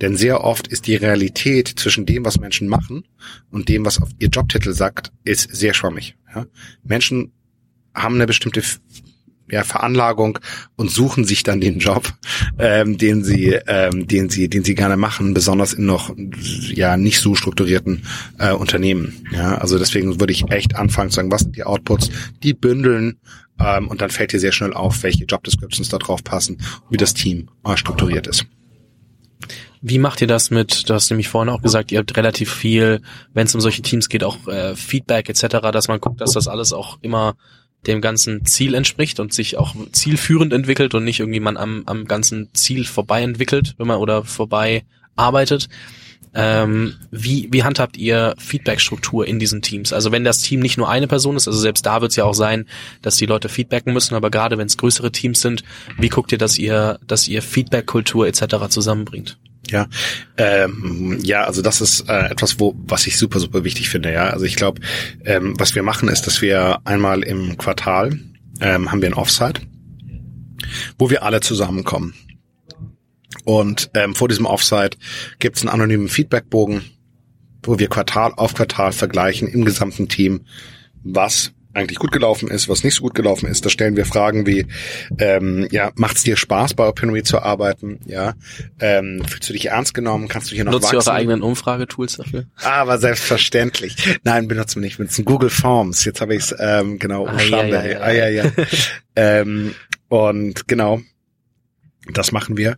Denn 0.00 0.16
sehr 0.16 0.42
oft 0.42 0.68
ist 0.68 0.86
die 0.86 0.96
Realität 0.96 1.68
zwischen 1.68 2.06
dem, 2.06 2.24
was 2.24 2.40
Menschen 2.40 2.68
machen 2.68 3.04
und 3.50 3.68
dem, 3.68 3.84
was 3.84 4.00
auf 4.00 4.10
ihr 4.18 4.28
Jobtitel 4.28 4.72
sagt, 4.72 5.12
ist 5.24 5.54
sehr 5.54 5.74
schwammig. 5.74 6.16
Ja? 6.34 6.46
Menschen 6.82 7.32
haben 7.94 8.14
eine 8.16 8.26
bestimmte 8.26 8.62
ja, 9.50 9.64
Veranlagung 9.64 10.38
und 10.76 10.90
suchen 10.90 11.24
sich 11.24 11.42
dann 11.42 11.60
den 11.60 11.78
Job, 11.78 12.12
ähm, 12.58 12.98
den 12.98 13.24
sie, 13.24 13.58
ähm, 13.66 14.06
den 14.06 14.30
sie, 14.30 14.48
den 14.48 14.64
sie 14.64 14.74
gerne 14.74 14.96
machen, 14.96 15.34
besonders 15.34 15.72
in 15.72 15.86
noch 15.86 16.14
ja 16.16 16.96
nicht 16.96 17.20
so 17.20 17.34
strukturierten 17.34 18.04
äh, 18.38 18.52
Unternehmen. 18.52 19.26
Ja, 19.32 19.56
also 19.56 19.78
deswegen 19.78 20.20
würde 20.20 20.32
ich 20.32 20.50
echt 20.50 20.76
anfangen 20.76 21.10
zu 21.10 21.16
sagen, 21.16 21.32
was 21.32 21.42
sind 21.42 21.56
die 21.56 21.64
Outputs, 21.64 22.10
die 22.42 22.54
bündeln 22.54 23.18
ähm, 23.58 23.88
und 23.88 24.00
dann 24.00 24.10
fällt 24.10 24.32
dir 24.32 24.40
sehr 24.40 24.52
schnell 24.52 24.72
auf, 24.72 25.02
welche 25.02 25.24
Job 25.24 25.44
Descriptions 25.44 25.88
da 25.88 25.98
drauf 25.98 26.24
passen 26.24 26.58
wie 26.88 26.96
das 26.96 27.14
Team 27.14 27.48
äh, 27.64 27.76
strukturiert 27.76 28.26
ist. 28.26 28.46
Wie 29.82 29.98
macht 29.98 30.20
ihr 30.20 30.26
das 30.26 30.50
mit, 30.50 30.88
du 30.88 30.94
hast 30.94 31.10
nämlich 31.10 31.28
vorhin 31.28 31.48
auch 31.48 31.62
gesagt, 31.62 31.90
ihr 31.90 31.98
habt 31.98 32.16
relativ 32.16 32.52
viel, 32.52 33.00
wenn 33.32 33.46
es 33.46 33.54
um 33.54 33.60
solche 33.60 33.82
Teams 33.82 34.08
geht, 34.08 34.24
auch 34.24 34.46
äh, 34.46 34.76
Feedback 34.76 35.28
etc., 35.28 35.70
dass 35.72 35.88
man 35.88 36.00
guckt, 36.00 36.20
dass 36.20 36.32
das 36.32 36.48
alles 36.48 36.72
auch 36.72 36.98
immer 37.00 37.34
dem 37.86 38.02
ganzen 38.02 38.44
Ziel 38.44 38.74
entspricht 38.74 39.20
und 39.20 39.32
sich 39.32 39.56
auch 39.56 39.74
zielführend 39.92 40.52
entwickelt 40.52 40.94
und 40.94 41.04
nicht 41.04 41.20
irgendwie 41.20 41.40
man 41.40 41.56
am, 41.56 41.82
am 41.86 42.04
ganzen 42.04 42.52
Ziel 42.52 42.84
vorbei 42.84 43.22
entwickelt, 43.22 43.74
wenn 43.78 43.86
man 43.86 43.96
oder 43.96 44.24
vorbei 44.24 44.84
arbeitet. 45.16 45.68
Ähm, 46.32 46.94
wie, 47.10 47.48
wie 47.50 47.64
handhabt 47.64 47.96
ihr 47.96 48.34
Feedback-Struktur 48.38 49.26
in 49.26 49.38
diesen 49.38 49.62
Teams? 49.62 49.92
Also 49.92 50.12
wenn 50.12 50.22
das 50.22 50.42
Team 50.42 50.60
nicht 50.60 50.76
nur 50.76 50.88
eine 50.88 51.08
Person 51.08 51.36
ist, 51.36 51.48
also 51.48 51.58
selbst 51.58 51.86
da 51.86 52.02
wird 52.02 52.12
es 52.12 52.16
ja 52.16 52.24
auch 52.24 52.34
sein, 52.34 52.66
dass 53.02 53.16
die 53.16 53.26
Leute 53.26 53.48
feedbacken 53.48 53.92
müssen, 53.92 54.14
aber 54.14 54.30
gerade 54.30 54.56
wenn 54.56 54.66
es 54.66 54.76
größere 54.76 55.10
Teams 55.10 55.40
sind, 55.40 55.64
wie 55.98 56.08
guckt 56.08 56.30
ihr, 56.30 56.38
dass 56.38 56.58
ihr, 56.58 57.00
dass 57.06 57.26
ihr 57.26 57.42
Feedback-Kultur 57.42 58.28
etc. 58.28 58.68
zusammenbringt? 58.68 59.38
Ja, 59.70 59.88
ähm, 60.36 61.18
ja, 61.22 61.44
also 61.44 61.62
das 61.62 61.80
ist 61.80 62.08
äh, 62.08 62.30
etwas, 62.30 62.58
wo 62.58 62.74
was 62.86 63.06
ich 63.06 63.18
super 63.18 63.38
super 63.40 63.64
wichtig 63.64 63.88
finde. 63.88 64.12
Ja, 64.12 64.28
also 64.28 64.44
ich 64.44 64.56
glaube, 64.56 64.80
ähm, 65.24 65.54
was 65.58 65.74
wir 65.74 65.82
machen 65.82 66.08
ist, 66.08 66.26
dass 66.26 66.42
wir 66.42 66.80
einmal 66.84 67.22
im 67.22 67.56
Quartal 67.56 68.18
ähm, 68.60 68.90
haben 68.90 69.00
wir 69.00 69.08
ein 69.08 69.14
Offsite, 69.14 69.62
wo 70.98 71.10
wir 71.10 71.22
alle 71.22 71.40
zusammenkommen. 71.40 72.14
Und 73.44 73.90
ähm, 73.94 74.14
vor 74.14 74.28
diesem 74.28 74.46
Offsite 74.46 74.98
gibt 75.38 75.56
es 75.56 75.62
einen 75.62 75.70
anonymen 75.70 76.08
Feedbackbogen, 76.08 76.82
wo 77.62 77.78
wir 77.78 77.88
Quartal 77.88 78.32
auf 78.36 78.54
Quartal 78.54 78.92
vergleichen 78.92 79.48
im 79.48 79.64
gesamten 79.64 80.08
Team, 80.08 80.42
was 81.02 81.52
eigentlich 81.72 81.98
gut 81.98 82.12
gelaufen 82.12 82.48
ist, 82.48 82.68
was 82.68 82.84
nicht 82.84 82.94
so 82.94 83.02
gut 83.02 83.14
gelaufen 83.14 83.46
ist. 83.48 83.64
Da 83.64 83.70
stellen 83.70 83.96
wir 83.96 84.04
Fragen 84.04 84.46
wie, 84.46 84.66
ähm, 85.18 85.68
ja, 85.70 85.92
macht 85.94 86.16
es 86.16 86.24
dir 86.24 86.36
Spaß, 86.36 86.74
bei 86.74 86.86
OpenRe 86.86 87.22
zu 87.22 87.40
arbeiten? 87.40 88.00
Ja, 88.06 88.34
ähm, 88.80 89.22
fühlst 89.26 89.48
du 89.48 89.52
dich 89.52 89.66
ernst 89.66 89.94
genommen? 89.94 90.28
Kannst 90.28 90.50
du 90.50 90.54
hier 90.54 90.64
noch 90.64 90.72
Nutzt 90.72 90.92
wachsen? 90.92 90.96
ihr 90.96 91.12
eure 91.12 91.12
eigenen 91.12 91.42
Umfragetools 91.42 92.16
dafür? 92.16 92.46
Aber 92.62 92.98
selbstverständlich. 92.98 93.96
Nein, 94.24 94.48
benutzen 94.48 94.76
wir 94.76 94.86
nicht. 94.86 94.98
Wir 94.98 95.04
benutzen 95.04 95.24
Google 95.24 95.50
Forms. 95.50 96.04
Jetzt 96.04 96.20
habe 96.20 96.34
ich 96.34 96.42
es, 96.42 96.56
ähm, 96.58 96.98
genau, 96.98 97.26
Ah, 97.26 97.40
ja, 97.42 97.64
ja, 97.64 97.84
ja. 97.84 98.00
Ah, 98.00 98.10
ja, 98.10 98.28
ja. 98.28 98.44
ähm, 99.16 99.74
und 100.08 100.66
genau, 100.66 101.00
das 102.12 102.32
machen 102.32 102.56
wir. 102.56 102.76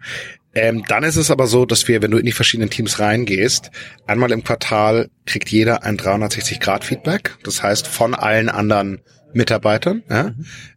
Ähm, 0.54 0.84
dann 0.86 1.02
ist 1.02 1.16
es 1.16 1.30
aber 1.30 1.46
so, 1.46 1.64
dass 1.64 1.88
wir, 1.88 2.02
wenn 2.02 2.10
du 2.10 2.18
in 2.18 2.26
die 2.26 2.32
verschiedenen 2.32 2.70
Teams 2.70 2.98
reingehst, 2.98 3.70
einmal 4.06 4.32
im 4.32 4.44
Quartal 4.44 5.10
kriegt 5.24 5.48
jeder 5.48 5.84
ein 5.84 5.96
360-Grad-Feedback. 5.96 7.38
Das 7.42 7.62
heißt 7.62 7.86
von 7.86 8.14
allen 8.14 8.48
anderen 8.48 9.00
Mitarbeitern. 9.32 10.02
Ja? 10.10 10.34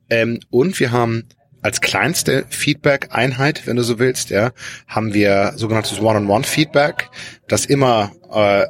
Ähm, 0.10 0.40
und 0.50 0.80
wir 0.80 0.92
haben 0.92 1.26
als 1.66 1.82
kleinste 1.82 2.46
Feedback-Einheit, 2.50 3.66
wenn 3.66 3.76
du 3.76 3.82
so 3.82 3.98
willst, 3.98 4.30
ja, 4.30 4.52
haben 4.86 5.16
wir 5.16 5.54
sogenanntes 5.56 6.00
One-on-One-Feedback, 6.00 7.10
das 7.48 7.66
immer, 7.66 8.12
äh, 8.32 8.66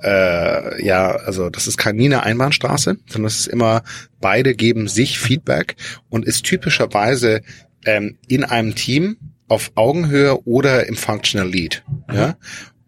äh, 0.78 0.86
ja, 0.86 1.12
also 1.12 1.50
das 1.50 1.68
ist 1.68 1.78
keine 1.78 2.24
Einbahnstraße, 2.24 2.96
sondern 3.06 3.24
das 3.24 3.40
ist 3.40 3.48
immer, 3.48 3.84
beide 4.22 4.56
geben 4.56 4.88
sich 4.88 5.20
Feedback 5.20 5.76
und 6.08 6.24
ist 6.24 6.46
typischerweise 6.46 7.42
ähm, 7.86 8.18
in 8.30 8.46
einem 8.46 8.76
Team 8.76 9.18
auf 9.48 9.72
Augenhöhe 9.76 10.46
oder 10.46 10.88
im 10.88 10.96
Functional 10.96 11.50
Lead. 11.50 11.84
Ja? 12.12 12.36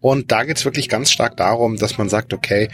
Und 0.00 0.30
da 0.30 0.44
geht's 0.44 0.64
wirklich 0.64 0.88
ganz 0.88 1.10
stark 1.10 1.36
darum, 1.36 1.76
dass 1.76 1.98
man 1.98 2.08
sagt, 2.08 2.32
okay, 2.32 2.68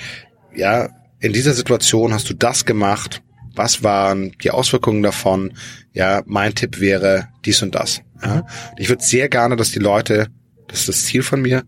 ja, 0.55 0.89
in 1.21 1.33
dieser 1.33 1.55
Situation 1.55 2.13
hast 2.13 2.29
du 2.29 2.35
das 2.35 2.65
gemacht, 2.65 3.23
was 3.55 3.83
waren 3.83 4.33
die 4.43 4.51
Auswirkungen 4.51 5.03
davon? 5.03 5.55
Ja, 5.93 6.23
mein 6.27 6.55
Tipp 6.55 6.81
wäre 6.81 7.29
dies 7.45 7.63
und 7.63 7.75
das. 7.75 8.01
Ja? 8.23 8.47
Ich 8.77 8.89
würde 8.89 9.03
sehr 9.03 9.29
gerne, 9.29 9.57
dass 9.57 9.71
die 9.71 9.79
Leute, 9.79 10.29
das 10.67 10.81
ist 10.81 10.89
das 10.89 11.05
Ziel 11.05 11.23
von 11.23 11.41
mir, 11.41 11.65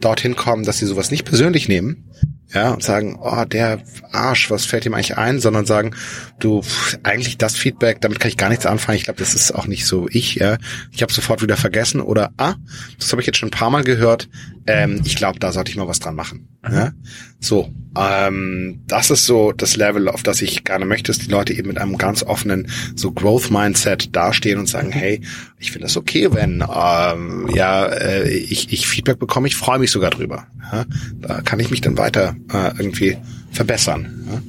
dorthin 0.00 0.36
kommen, 0.36 0.64
dass 0.64 0.78
sie 0.78 0.86
sowas 0.86 1.10
nicht 1.10 1.24
persönlich 1.24 1.68
nehmen, 1.68 2.10
ja, 2.52 2.70
und 2.70 2.82
sagen, 2.82 3.18
oh, 3.20 3.44
der 3.44 3.82
Arsch, 4.10 4.50
was 4.50 4.64
fällt 4.64 4.86
ihm 4.86 4.94
eigentlich 4.94 5.18
ein, 5.18 5.38
sondern 5.38 5.66
sagen, 5.66 5.94
du, 6.38 6.62
eigentlich 7.02 7.36
das 7.36 7.56
Feedback, 7.56 8.00
damit 8.00 8.20
kann 8.20 8.30
ich 8.30 8.38
gar 8.38 8.48
nichts 8.48 8.64
anfangen. 8.64 8.96
Ich 8.96 9.04
glaube, 9.04 9.18
das 9.18 9.34
ist 9.34 9.52
auch 9.54 9.66
nicht 9.66 9.86
so 9.86 10.08
ich, 10.10 10.36
ja. 10.36 10.56
Ich 10.90 11.02
habe 11.02 11.12
sofort 11.12 11.42
wieder 11.42 11.56
vergessen 11.56 12.00
oder 12.00 12.30
ah, 12.38 12.54
das 12.98 13.12
habe 13.12 13.20
ich 13.20 13.26
jetzt 13.26 13.36
schon 13.36 13.48
ein 13.48 13.58
paar 13.58 13.70
Mal 13.70 13.84
gehört. 13.84 14.28
Ähm, 14.66 15.02
ich 15.04 15.16
glaube, 15.16 15.38
da 15.38 15.52
sollte 15.52 15.70
ich 15.70 15.76
mal 15.76 15.88
was 15.88 16.00
dran 16.00 16.14
machen. 16.14 16.48
Ja? 16.62 16.92
So, 17.40 17.72
ähm, 17.96 18.80
das 18.86 19.10
ist 19.10 19.26
so 19.26 19.52
das 19.52 19.76
Level, 19.76 20.08
auf 20.08 20.22
das 20.22 20.42
ich 20.42 20.64
gerne 20.64 20.84
möchte, 20.84 21.12
dass 21.12 21.18
die 21.18 21.30
Leute 21.30 21.52
eben 21.52 21.68
mit 21.68 21.78
einem 21.78 21.98
ganz 21.98 22.22
offenen 22.22 22.68
so 22.96 23.12
Growth 23.12 23.50
Mindset 23.50 24.14
dastehen 24.14 24.58
und 24.58 24.66
sagen, 24.66 24.90
hey, 24.90 25.20
ich 25.58 25.72
finde 25.72 25.86
das 25.86 25.96
okay, 25.96 26.32
wenn 26.32 26.64
ähm, 26.74 27.48
ja 27.54 27.86
äh, 27.86 28.28
ich, 28.28 28.72
ich 28.72 28.86
Feedback 28.86 29.18
bekomme, 29.18 29.48
ich 29.48 29.56
freue 29.56 29.78
mich 29.78 29.90
sogar 29.90 30.10
drüber. 30.10 30.46
Ja? 30.72 30.84
Da 31.20 31.40
kann 31.42 31.60
ich 31.60 31.70
mich 31.70 31.80
dann 31.80 31.96
weiter 31.96 32.36
äh, 32.52 32.72
irgendwie 32.78 33.16
verbessern. 33.52 34.26
Ja? 34.30 34.42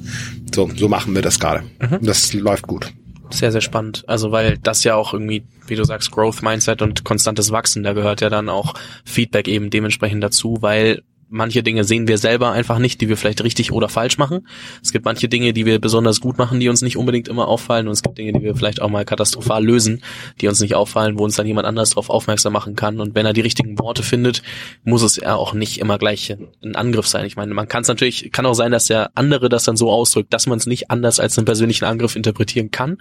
So, 0.54 0.70
so 0.76 0.88
machen 0.88 1.14
wir 1.14 1.22
das 1.22 1.38
gerade. 1.38 1.62
Das 2.00 2.32
läuft 2.32 2.66
gut. 2.66 2.92
Sehr, 3.32 3.52
sehr 3.52 3.60
spannend. 3.60 4.02
Also 4.08 4.32
weil 4.32 4.58
das 4.58 4.82
ja 4.82 4.96
auch 4.96 5.12
irgendwie, 5.12 5.44
wie 5.68 5.76
du 5.76 5.84
sagst, 5.84 6.10
Growth 6.10 6.42
Mindset 6.42 6.82
und 6.82 7.04
konstantes 7.04 7.52
Wachsen, 7.52 7.84
da 7.84 7.92
gehört 7.92 8.20
ja 8.20 8.28
dann 8.28 8.48
auch 8.48 8.74
Feedback 9.04 9.46
eben 9.46 9.70
dementsprechend 9.70 10.22
dazu, 10.22 10.58
weil 10.60 11.02
manche 11.30 11.62
Dinge 11.62 11.84
sehen 11.84 12.08
wir 12.08 12.18
selber 12.18 12.50
einfach 12.50 12.78
nicht, 12.78 13.00
die 13.00 13.08
wir 13.08 13.16
vielleicht 13.16 13.42
richtig 13.42 13.72
oder 13.72 13.88
falsch 13.88 14.18
machen. 14.18 14.46
Es 14.82 14.92
gibt 14.92 15.04
manche 15.04 15.28
Dinge, 15.28 15.52
die 15.52 15.64
wir 15.64 15.80
besonders 15.80 16.20
gut 16.20 16.36
machen, 16.38 16.60
die 16.60 16.68
uns 16.68 16.82
nicht 16.82 16.96
unbedingt 16.96 17.28
immer 17.28 17.48
auffallen 17.48 17.86
und 17.86 17.92
es 17.92 18.02
gibt 18.02 18.18
Dinge, 18.18 18.32
die 18.32 18.42
wir 18.42 18.56
vielleicht 18.56 18.82
auch 18.82 18.90
mal 18.90 19.04
katastrophal 19.04 19.64
lösen, 19.64 20.02
die 20.40 20.48
uns 20.48 20.60
nicht 20.60 20.74
auffallen, 20.74 21.18
wo 21.18 21.24
uns 21.24 21.36
dann 21.36 21.46
jemand 21.46 21.66
anders 21.66 21.90
darauf 21.90 22.10
aufmerksam 22.10 22.52
machen 22.52 22.74
kann 22.74 23.00
und 23.00 23.14
wenn 23.14 23.24
er 23.24 23.32
die 23.32 23.40
richtigen 23.40 23.78
Worte 23.78 24.02
findet, 24.02 24.42
muss 24.82 25.02
es 25.02 25.16
ja 25.16 25.36
auch 25.36 25.54
nicht 25.54 25.78
immer 25.78 25.98
gleich 25.98 26.34
ein 26.62 26.74
Angriff 26.74 27.06
sein. 27.06 27.24
Ich 27.24 27.36
meine, 27.36 27.54
man 27.54 27.68
kann 27.68 27.82
es 27.82 27.88
natürlich, 27.88 28.32
kann 28.32 28.44
auch 28.44 28.54
sein, 28.54 28.72
dass 28.72 28.86
der 28.86 29.12
andere 29.14 29.48
das 29.48 29.64
dann 29.64 29.76
so 29.76 29.90
ausdrückt, 29.90 30.32
dass 30.34 30.46
man 30.46 30.58
es 30.58 30.66
nicht 30.66 30.90
anders 30.90 31.20
als 31.20 31.38
einen 31.38 31.44
persönlichen 31.44 31.84
Angriff 31.84 32.16
interpretieren 32.16 32.72
kann, 32.72 32.98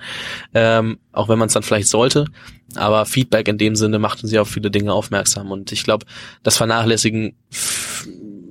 ähm, 0.53 0.99
auch 1.11 1.29
wenn 1.29 1.39
man 1.39 1.47
es 1.47 1.53
dann 1.53 1.63
vielleicht 1.63 1.87
sollte. 1.87 2.25
Aber 2.75 3.07
Feedback 3.07 3.47
in 3.47 3.57
dem 3.57 3.75
Sinne 3.75 3.97
macht 3.97 4.21
uns 4.21 4.31
ja 4.31 4.41
auf 4.41 4.49
viele 4.49 4.69
Dinge 4.69 4.93
aufmerksam 4.93 5.49
und 5.51 5.71
ich 5.71 5.83
glaube, 5.83 6.05
das 6.43 6.57
vernachlässigen 6.57 7.33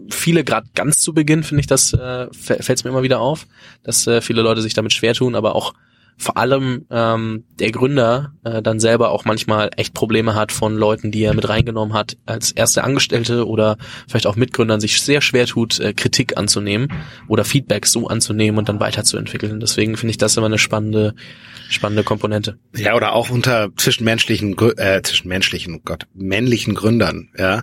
viele 0.09 0.45
gerade 0.45 0.69
ganz 0.75 0.99
zu 0.99 1.13
Beginn 1.13 1.43
finde 1.43 1.61
ich 1.61 1.67
das 1.67 1.93
äh, 1.93 2.29
fällt 2.33 2.85
mir 2.85 2.91
immer 2.91 3.03
wieder 3.03 3.21
auf, 3.21 3.47
dass 3.83 4.07
äh, 4.07 4.21
viele 4.21 4.43
Leute 4.43 4.63
sich 4.63 4.75
damit 4.75 4.93
schwer 4.93 5.15
tun, 5.15 5.35
aber 5.35 5.55
auch 5.55 5.75
vor 6.21 6.37
allem 6.37 6.85
ähm, 6.91 7.45
der 7.61 7.71
Gründer 7.71 8.33
äh, 8.43 8.61
dann 8.61 8.81
selber 8.81 9.13
auch 9.13 9.25
manchmal 9.25 9.71
echt 9.77 9.95
Probleme 9.95 10.35
hat 10.35 10.51
von 10.51 10.77
Leuten, 10.77 11.13
die 11.13 11.23
er 11.23 11.33
mit 11.33 11.49
reingenommen 11.49 11.95
hat 11.95 12.17
als 12.27 12.51
erste 12.51 12.83
Angestellte 12.83 13.47
oder 13.47 13.79
vielleicht 14.09 14.27
auch 14.27 14.35
Mitgründern 14.35 14.81
sich 14.81 15.01
sehr 15.01 15.21
schwer 15.21 15.47
tut, 15.47 15.79
äh, 15.79 15.93
Kritik 15.95 16.37
anzunehmen 16.37 16.93
oder 17.29 17.45
Feedback 17.45 17.87
so 17.87 18.09
anzunehmen 18.09 18.59
und 18.59 18.69
dann 18.69 18.81
weiterzuentwickeln. 18.81 19.61
Deswegen 19.61 19.97
finde 19.97 20.11
ich 20.11 20.19
das 20.19 20.37
immer 20.37 20.47
eine 20.47 20.59
spannende 20.59 21.15
spannende 21.69 22.03
Komponente. 22.03 22.59
Ja, 22.75 22.95
oder 22.95 23.13
auch 23.13 23.31
unter 23.31 23.69
zwischenmenschlichen, 23.77 24.57
äh, 24.77 25.03
zwischenmenschlichen, 25.03 25.77
oh 25.77 25.81
Gott, 25.85 26.07
männlichen 26.15 26.75
Gründern, 26.75 27.29
ja, 27.39 27.63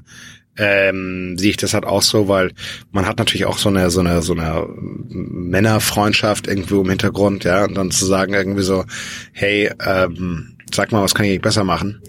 ähm, 0.57 1.37
sehe 1.37 1.51
ich 1.51 1.57
das 1.57 1.73
halt 1.73 1.85
auch 1.85 2.01
so, 2.01 2.27
weil 2.27 2.51
man 2.91 3.05
hat 3.05 3.17
natürlich 3.17 3.45
auch 3.45 3.57
so 3.57 3.69
eine, 3.69 3.89
so 3.89 3.99
eine, 3.99 4.21
so 4.21 4.33
eine 4.33 4.67
Männerfreundschaft 5.09 6.47
irgendwo 6.47 6.81
im 6.81 6.89
Hintergrund, 6.89 7.43
ja, 7.43 7.65
und 7.65 7.75
dann 7.75 7.91
zu 7.91 8.05
sagen 8.05 8.33
irgendwie 8.33 8.63
so, 8.63 8.85
hey, 9.33 9.71
ähm, 9.85 10.57
sag 10.73 10.91
mal, 10.91 11.03
was 11.03 11.15
kann 11.15 11.25
ich 11.25 11.41
besser 11.41 11.63
machen? 11.63 12.01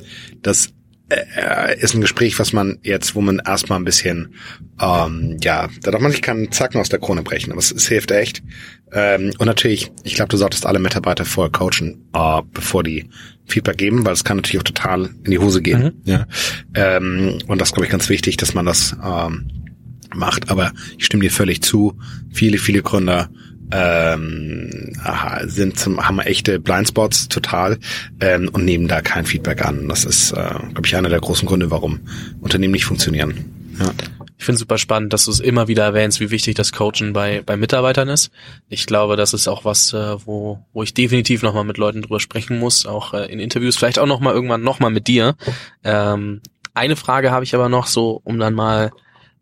Das 0.43 0.71
äh, 1.09 1.79
ist 1.79 1.95
ein 1.95 2.01
Gespräch, 2.01 2.39
was 2.39 2.53
man 2.53 2.79
jetzt, 2.83 3.15
wo 3.15 3.21
man 3.21 3.41
erstmal 3.45 3.79
ein 3.79 3.85
bisschen, 3.85 4.35
ähm, 4.81 5.37
ja, 5.41 5.69
da 5.83 5.91
darf 5.91 6.01
man 6.01 6.11
sich 6.11 6.23
keinen 6.23 6.51
Zacken 6.51 6.81
aus 6.81 6.89
der 6.89 6.99
Krone 6.99 7.23
brechen, 7.23 7.53
aber 7.53 7.61
es, 7.61 7.71
es 7.71 7.87
hilft 7.87 8.11
echt. 8.11 8.43
Ähm, 8.93 9.33
und 9.39 9.47
natürlich, 9.47 9.93
ich 10.03 10.15
glaube, 10.15 10.29
du 10.29 10.37
solltest 10.37 10.67
alle 10.67 10.79
Mitarbeiter 10.79 11.25
vorher 11.25 11.53
coachen, 11.53 12.09
äh, 12.13 12.43
bevor 12.53 12.83
die 12.83 13.09
Feedback 13.47 13.79
geben, 13.79 14.05
weil 14.05 14.15
es 14.15 14.25
kann 14.25 14.39
natürlich 14.39 14.59
auch 14.59 14.65
total 14.65 15.11
in 15.25 15.31
die 15.31 15.39
Hose 15.39 15.63
gehen. 15.63 15.83
Mhm. 15.83 15.93
Ja. 16.05 16.27
Ähm, 16.75 17.39
und 17.47 17.61
das 17.61 17.73
glaube 17.73 17.87
ich 17.87 17.93
ganz 17.93 18.09
wichtig, 18.09 18.37
dass 18.37 18.55
man 18.55 18.67
das 18.67 18.97
ähm, 19.05 19.49
macht. 20.15 20.51
Aber 20.51 20.73
ich 20.99 21.07
stimme 21.07 21.23
dir 21.23 21.31
völlig 21.31 21.63
zu. 21.63 21.97
Viele, 22.33 22.59
viele 22.59 22.83
Gründer 22.83 23.31
ähm, 23.73 24.93
sind 25.45 25.79
zum, 25.79 26.07
haben 26.07 26.21
echte 26.21 26.61
Blindspots 26.61 27.29
total 27.29 27.79
ähm, 28.21 28.49
und 28.53 28.65
nehmen 28.65 28.89
da 28.89 29.01
kein 29.01 29.27
Feedback 29.27 29.65
an. 29.65 29.89
Das 29.89 30.05
ist, 30.05 30.33
äh, 30.33 30.35
glaube 30.35 30.83
ich, 30.85 30.97
einer 30.97 31.09
der 31.09 31.21
großen 31.21 31.47
Gründe, 31.47 31.71
warum 31.71 32.01
Unternehmen 32.41 32.73
nicht 32.73 32.85
funktionieren. 32.85 33.53
Ja. 33.79 33.91
Ich 34.39 34.45
finde 34.45 34.59
super 34.59 34.79
spannend, 34.79 35.13
dass 35.13 35.25
du 35.25 35.31
es 35.31 35.41
immer 35.41 35.67
wieder 35.67 35.85
erwähnst, 35.85 36.21
wie 36.21 36.31
wichtig 36.31 36.55
das 36.55 36.73
Coachen 36.73 37.13
bei, 37.13 37.43
bei 37.45 37.57
Mitarbeitern 37.57 38.09
ist. 38.09 38.31
Ich 38.69 38.87
glaube, 38.87 39.17
das 39.17 39.33
ist 39.33 39.49
auch 39.49 39.65
was, 39.65 39.93
äh, 39.93 40.17
wo, 40.27 40.65
wo 40.73 40.83
ich 40.83 40.95
definitiv 40.95 41.43
nochmal 41.43 41.65
mit 41.65 41.79
Leuten 41.79 42.03
drüber 42.03 42.21
sprechen 42.21 42.59
muss, 42.59 42.87
auch 42.87 43.15
äh, 43.15 43.27
in 43.33 43.41
Interviews, 43.41 43.77
vielleicht 43.77 43.99
auch 43.99 44.07
nochmal 44.07 44.35
irgendwann 44.35 44.63
nochmal 44.63 44.91
mit 44.91 45.07
dir. 45.09 45.37
Ähm, 45.85 46.43
eine 46.75 46.97
Frage 46.97 47.31
habe 47.31 47.45
ich 47.45 47.55
aber 47.55 47.71
noch 47.71 47.87
so, 47.87 48.21
um 48.25 48.39
dann 48.39 48.53
mal 48.53 48.93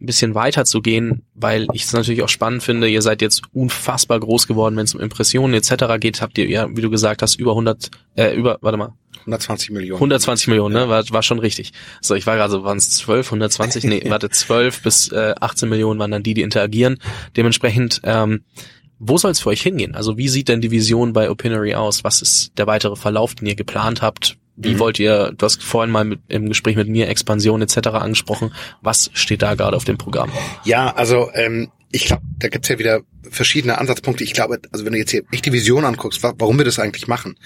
ein 0.04 0.06
bisschen 0.06 0.34
weiter 0.34 0.64
zu 0.64 0.82
gehen, 0.82 1.22
weil 1.34 1.66
ich 1.72 1.84
es 1.84 1.92
natürlich 1.92 2.22
auch 2.22 2.28
spannend 2.28 2.62
finde. 2.62 2.88
Ihr 2.88 3.02
seid 3.02 3.22
jetzt 3.22 3.42
unfassbar 3.52 4.20
groß 4.20 4.46
geworden, 4.46 4.76
wenn 4.76 4.84
es 4.84 4.94
um 4.94 5.00
Impressionen 5.00 5.54
etc. 5.54 5.98
geht. 5.98 6.20
Habt 6.20 6.36
ihr 6.38 6.46
ja, 6.46 6.68
wie 6.70 6.82
du 6.82 6.90
gesagt 6.90 7.22
hast, 7.22 7.36
über 7.36 7.52
100, 7.52 7.90
äh, 8.16 8.34
über, 8.34 8.58
warte 8.60 8.76
mal. 8.76 8.92
120 9.20 9.70
Millionen. 9.70 9.96
120 9.96 10.48
Millionen, 10.48 10.74
ne? 10.74 10.88
War, 10.90 11.02
war 11.10 11.22
schon 11.22 11.38
richtig. 11.38 11.72
So, 12.02 12.14
ich 12.14 12.26
war 12.26 12.36
gerade 12.36 12.50
so, 12.50 12.62
waren 12.62 12.76
es 12.76 12.90
12, 12.90 13.26
120? 13.28 13.84
Nee, 13.84 14.02
warte, 14.08 14.28
12 14.28 14.82
bis 14.82 15.10
äh, 15.10 15.34
18 15.40 15.68
Millionen 15.68 15.98
waren 15.98 16.10
dann 16.10 16.22
die, 16.22 16.34
die 16.34 16.42
interagieren. 16.42 16.98
Dementsprechend, 17.34 18.02
ähm, 18.04 18.44
wo 18.98 19.16
soll 19.16 19.30
es 19.30 19.40
für 19.40 19.48
euch 19.48 19.62
hingehen? 19.62 19.94
Also 19.94 20.18
wie 20.18 20.28
sieht 20.28 20.48
denn 20.48 20.60
die 20.60 20.70
Vision 20.70 21.14
bei 21.14 21.30
Opinory 21.30 21.74
aus? 21.74 22.04
Was 22.04 22.20
ist 22.20 22.58
der 22.58 22.66
weitere 22.66 22.96
Verlauf, 22.96 23.34
den 23.34 23.48
ihr 23.48 23.56
geplant 23.56 24.02
habt? 24.02 24.36
Wie 24.56 24.74
mhm. 24.74 24.78
wollt 24.78 24.98
ihr, 24.98 25.32
du 25.36 25.44
hast 25.44 25.62
vorhin 25.62 25.90
mal 25.90 26.04
mit, 26.04 26.20
im 26.28 26.48
Gespräch 26.48 26.76
mit 26.76 26.88
mir 26.88 27.08
Expansion 27.08 27.60
etc. 27.62 27.88
angesprochen. 27.88 28.52
Was 28.82 29.10
steht 29.14 29.42
da 29.42 29.54
gerade 29.54 29.76
auf 29.76 29.84
dem 29.84 29.98
Programm? 29.98 30.30
Ja, 30.64 30.94
also 30.94 31.30
ähm, 31.34 31.70
ich 31.90 32.06
glaube, 32.06 32.22
da 32.38 32.48
gibt's 32.48 32.68
ja 32.68 32.78
wieder 32.78 33.02
verschiedene 33.30 33.78
Ansatzpunkte. 33.78 34.24
Ich 34.24 34.32
glaube, 34.32 34.60
also 34.72 34.84
wenn 34.84 34.92
du 34.92 34.98
jetzt 34.98 35.10
hier 35.10 35.22
echt 35.32 35.46
die 35.46 35.52
Vision 35.52 35.84
anguckst, 35.84 36.22
warum 36.22 36.58
wir 36.58 36.64
das 36.64 36.78
eigentlich 36.78 37.06
machen, 37.08 37.36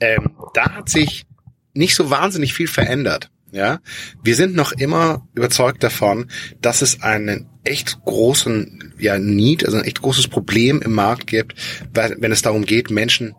ähm, 0.00 0.30
da 0.54 0.70
hat 0.70 0.88
sich 0.88 1.26
nicht 1.74 1.94
so 1.94 2.10
wahnsinnig 2.10 2.54
viel 2.54 2.68
verändert. 2.68 3.30
Ja, 3.52 3.80
wir 4.22 4.36
sind 4.36 4.54
noch 4.54 4.70
immer 4.70 5.26
überzeugt 5.34 5.82
davon, 5.82 6.30
dass 6.60 6.82
es 6.82 7.02
einen 7.02 7.48
echt 7.64 7.98
großen, 8.04 8.94
ja, 8.98 9.18
Need, 9.18 9.64
also 9.64 9.76
ein 9.76 9.84
echt 9.84 10.02
großes 10.02 10.28
Problem 10.28 10.80
im 10.80 10.92
Markt 10.92 11.26
gibt, 11.26 11.54
wenn 11.92 12.30
es 12.30 12.42
darum 12.42 12.64
geht, 12.64 12.90
Menschen 12.90 13.34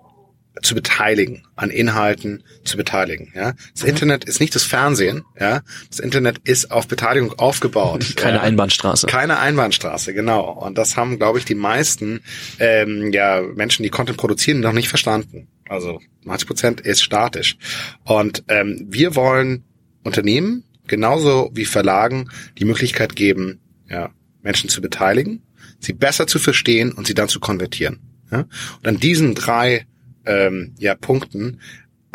zu 0.61 0.75
beteiligen, 0.75 1.43
an 1.55 1.69
Inhalten 1.69 2.43
zu 2.63 2.75
beteiligen. 2.77 3.31
Ja, 3.35 3.53
das 3.73 3.83
mhm. 3.83 3.89
Internet 3.89 4.25
ist 4.25 4.39
nicht 4.39 4.53
das 4.53 4.63
Fernsehen. 4.63 5.23
Ja, 5.39 5.61
das 5.89 5.99
Internet 5.99 6.39
ist 6.43 6.71
auf 6.71 6.87
Beteiligung 6.87 7.33
aufgebaut. 7.39 8.05
Keine 8.15 8.37
ja? 8.37 8.43
Einbahnstraße. 8.43 9.07
Keine 9.07 9.39
Einbahnstraße, 9.39 10.13
genau. 10.13 10.51
Und 10.51 10.77
das 10.77 10.97
haben, 10.97 11.17
glaube 11.17 11.39
ich, 11.39 11.45
die 11.45 11.55
meisten 11.55 12.21
ähm, 12.59 13.11
ja 13.13 13.41
Menschen, 13.41 13.83
die 13.83 13.89
Content 13.89 14.17
produzieren, 14.17 14.59
noch 14.59 14.73
nicht 14.73 14.89
verstanden. 14.89 15.47
Also 15.69 16.01
90 16.25 16.47
Prozent 16.47 16.81
ist 16.81 17.01
statisch. 17.01 17.57
Und 18.03 18.43
ähm, 18.49 18.87
wir 18.89 19.15
wollen 19.15 19.63
Unternehmen 20.03 20.65
genauso 20.87 21.49
wie 21.53 21.65
Verlagen 21.65 22.29
die 22.57 22.65
Möglichkeit 22.65 23.15
geben, 23.15 23.61
ja, 23.89 24.09
Menschen 24.41 24.69
zu 24.69 24.81
beteiligen, 24.81 25.43
sie 25.79 25.93
besser 25.93 26.27
zu 26.27 26.39
verstehen 26.39 26.91
und 26.91 27.07
sie 27.07 27.13
dann 27.13 27.29
zu 27.29 27.39
konvertieren. 27.39 27.99
Ja? 28.31 28.45
Und 28.79 28.87
an 28.87 28.97
diesen 28.99 29.35
drei 29.35 29.85
ähm, 30.25 30.73
ja, 30.79 30.95
Punkten 30.95 31.59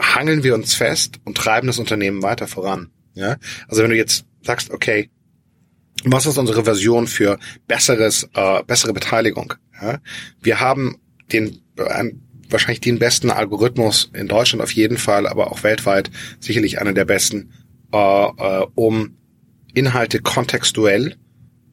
hangeln 0.00 0.42
wir 0.42 0.54
uns 0.54 0.74
fest 0.74 1.20
und 1.24 1.36
treiben 1.36 1.66
das 1.66 1.78
Unternehmen 1.78 2.22
weiter 2.22 2.46
voran. 2.46 2.90
Ja? 3.14 3.36
Also 3.68 3.82
wenn 3.82 3.90
du 3.90 3.96
jetzt 3.96 4.24
sagst, 4.42 4.70
okay, 4.70 5.10
was 6.04 6.26
ist 6.26 6.38
unsere 6.38 6.64
Version 6.64 7.06
für 7.06 7.38
besseres, 7.66 8.28
äh, 8.34 8.62
bessere 8.64 8.92
Beteiligung? 8.92 9.54
Ja? 9.80 10.00
Wir 10.40 10.60
haben 10.60 10.98
den 11.32 11.60
äh, 11.76 12.10
wahrscheinlich 12.48 12.80
den 12.80 12.98
besten 12.98 13.30
Algorithmus 13.30 14.10
in 14.14 14.28
Deutschland 14.28 14.62
auf 14.62 14.72
jeden 14.72 14.98
Fall, 14.98 15.26
aber 15.26 15.50
auch 15.50 15.62
weltweit 15.62 16.10
sicherlich 16.38 16.80
einer 16.80 16.92
der 16.92 17.04
besten, 17.04 17.52
äh, 17.92 17.96
äh, 17.96 18.66
um 18.74 19.16
Inhalte 19.74 20.20
kontextuell 20.20 21.16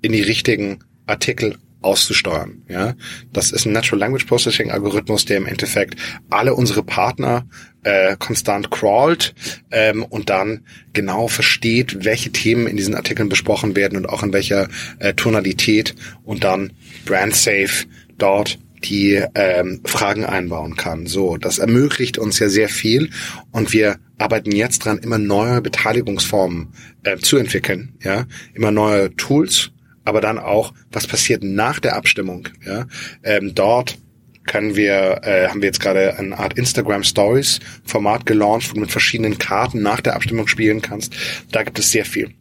in 0.01 0.11
die 0.11 0.21
richtigen 0.21 0.79
Artikel 1.05 1.57
auszusteuern. 1.84 2.63
Ja, 2.67 2.95
das 3.31 3.51
ist 3.51 3.65
ein 3.65 3.73
Natural 3.73 3.99
Language 3.99 4.25
Processing 4.25 4.71
Algorithmus, 4.71 5.25
der 5.25 5.38
im 5.38 5.45
Endeffekt 5.45 5.99
alle 6.29 6.55
unsere 6.55 6.84
Partner 6.84 7.45
äh, 7.84 8.15
konstant 8.17 8.71
crawlt 8.71 9.34
ähm, 9.71 10.03
und 10.03 10.29
dann 10.29 10.61
genau 10.93 11.27
versteht, 11.27 12.05
welche 12.05 12.31
Themen 12.31 12.67
in 12.67 12.77
diesen 12.77 12.95
Artikeln 12.95 13.29
besprochen 13.29 13.75
werden 13.75 13.97
und 13.97 14.07
auch 14.07 14.23
in 14.23 14.34
welcher 14.34 14.69
äh, 14.99 15.13
Tonalität 15.13 15.95
und 16.23 16.43
dann 16.43 16.73
brand 17.05 17.36
safe 17.36 17.86
dort 18.17 18.59
die 18.84 19.23
ähm, 19.36 19.81
Fragen 19.86 20.25
einbauen 20.25 20.75
kann. 20.75 21.07
So, 21.07 21.38
das 21.38 21.57
ermöglicht 21.57 22.17
uns 22.17 22.39
ja 22.39 22.49
sehr 22.49 22.69
viel 22.69 23.09
und 23.51 23.71
wir 23.73 23.97
arbeiten 24.17 24.51
jetzt 24.51 24.79
dran, 24.86 24.97
immer 24.97 25.17
neue 25.17 25.61
Beteiligungsformen 25.61 26.73
äh, 27.03 27.17
zu 27.17 27.38
entwickeln, 27.38 27.93
ja, 28.01 28.25
immer 28.53 28.71
neue 28.71 29.15
Tools 29.15 29.71
aber 30.05 30.21
dann 30.21 30.37
auch, 30.37 30.73
was 30.91 31.07
passiert 31.07 31.43
nach 31.43 31.79
der 31.79 31.95
Abstimmung. 31.95 32.47
Ja? 32.65 32.87
Ähm, 33.23 33.53
dort 33.55 33.97
können 34.45 34.75
wir, 34.75 35.21
äh, 35.23 35.47
haben 35.47 35.61
wir 35.61 35.67
jetzt 35.67 35.79
gerade 35.79 36.17
eine 36.17 36.37
Art 36.37 36.57
Instagram 36.57 37.03
Stories 37.03 37.59
Format 37.85 38.25
gelauncht, 38.25 38.69
wo 38.69 38.73
du 38.75 38.81
mit 38.81 38.91
verschiedenen 38.91 39.37
Karten 39.37 39.81
nach 39.81 40.01
der 40.01 40.15
Abstimmung 40.15 40.47
spielen 40.47 40.81
kannst. 40.81 41.15
Da 41.51 41.63
gibt 41.63 41.79
es 41.79 41.91
sehr 41.91 42.05
viel. 42.05 42.31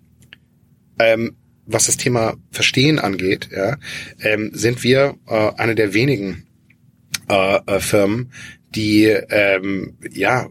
Ähm, 0.98 1.36
was 1.66 1.86
das 1.86 1.96
Thema 1.96 2.34
Verstehen 2.50 2.98
angeht, 2.98 3.48
ja, 3.54 3.76
ähm, 4.20 4.50
sind 4.52 4.82
wir 4.82 5.14
äh, 5.28 5.52
eine 5.56 5.74
der 5.74 5.94
wenigen 5.94 6.46
äh, 7.28 7.60
äh, 7.66 7.80
Firmen, 7.80 8.32
die 8.74 9.04
ähm, 9.04 9.96
ja 10.10 10.48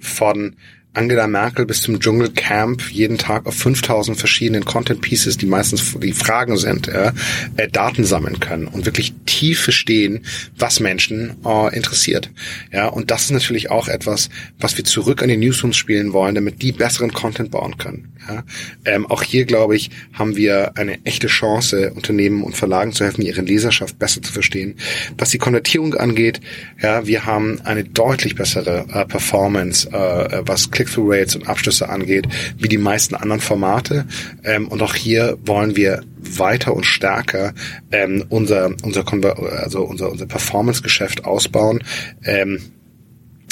von 0.00 0.56
Angela 0.94 1.26
Merkel 1.26 1.64
bis 1.64 1.80
zum 1.80 2.00
Dschungelcamp 2.00 2.90
jeden 2.90 3.16
Tag 3.16 3.46
auf 3.46 3.54
5000 3.54 4.18
verschiedenen 4.18 4.64
Content 4.64 5.00
Pieces, 5.00 5.38
die 5.38 5.46
meistens 5.46 5.96
die 5.98 6.12
Fragen 6.12 6.58
sind, 6.58 6.88
äh, 6.88 7.12
äh, 7.56 7.68
Daten 7.68 8.04
sammeln 8.04 8.40
können 8.40 8.66
und 8.66 8.84
wirklich 8.84 9.14
tief 9.42 9.60
verstehen, 9.60 10.20
was 10.56 10.78
Menschen 10.78 11.34
äh, 11.44 11.74
interessiert. 11.74 12.30
Ja, 12.72 12.86
und 12.86 13.10
das 13.10 13.24
ist 13.24 13.32
natürlich 13.32 13.72
auch 13.72 13.88
etwas, 13.88 14.28
was 14.60 14.76
wir 14.76 14.84
zurück 14.84 15.20
an 15.20 15.28
die 15.28 15.36
Newsrooms 15.36 15.76
spielen 15.76 16.12
wollen, 16.12 16.36
damit 16.36 16.62
die 16.62 16.70
besseren 16.70 17.12
Content 17.12 17.50
bauen 17.50 17.76
können. 17.76 18.12
Ja, 18.28 18.44
ähm, 18.84 19.04
auch 19.06 19.24
hier 19.24 19.44
glaube 19.44 19.74
ich, 19.74 19.90
haben 20.12 20.36
wir 20.36 20.78
eine 20.78 21.04
echte 21.04 21.26
Chance, 21.26 21.92
Unternehmen 21.92 22.44
und 22.44 22.56
Verlagen 22.56 22.92
zu 22.92 23.02
helfen, 23.02 23.22
ihre 23.22 23.40
Leserschaft 23.40 23.98
besser 23.98 24.22
zu 24.22 24.32
verstehen. 24.32 24.76
Was 25.18 25.30
die 25.30 25.38
Konvertierung 25.38 25.94
angeht, 25.94 26.40
ja, 26.80 27.04
wir 27.04 27.26
haben 27.26 27.60
eine 27.62 27.82
deutlich 27.82 28.36
bessere 28.36 28.86
äh, 28.92 29.04
Performance, 29.06 29.88
äh, 29.88 30.42
was 30.46 30.70
Click-through-Rates 30.70 31.34
und 31.34 31.48
Abschlüsse 31.48 31.88
angeht, 31.88 32.28
wie 32.58 32.68
die 32.68 32.78
meisten 32.78 33.16
anderen 33.16 33.40
Formate. 33.40 34.06
Ähm, 34.44 34.68
und 34.68 34.82
auch 34.82 34.94
hier 34.94 35.36
wollen 35.42 35.74
wir 35.74 36.04
weiter 36.22 36.74
und 36.74 36.84
stärker 36.84 37.54
ähm, 37.90 38.24
unser 38.28 38.72
unser 38.82 39.04
also 39.62 39.82
unser 39.82 40.10
unser 40.10 40.26
Performance-Geschäft 40.26 41.24
ausbauen. 41.24 41.82
Ähm, 42.24 42.60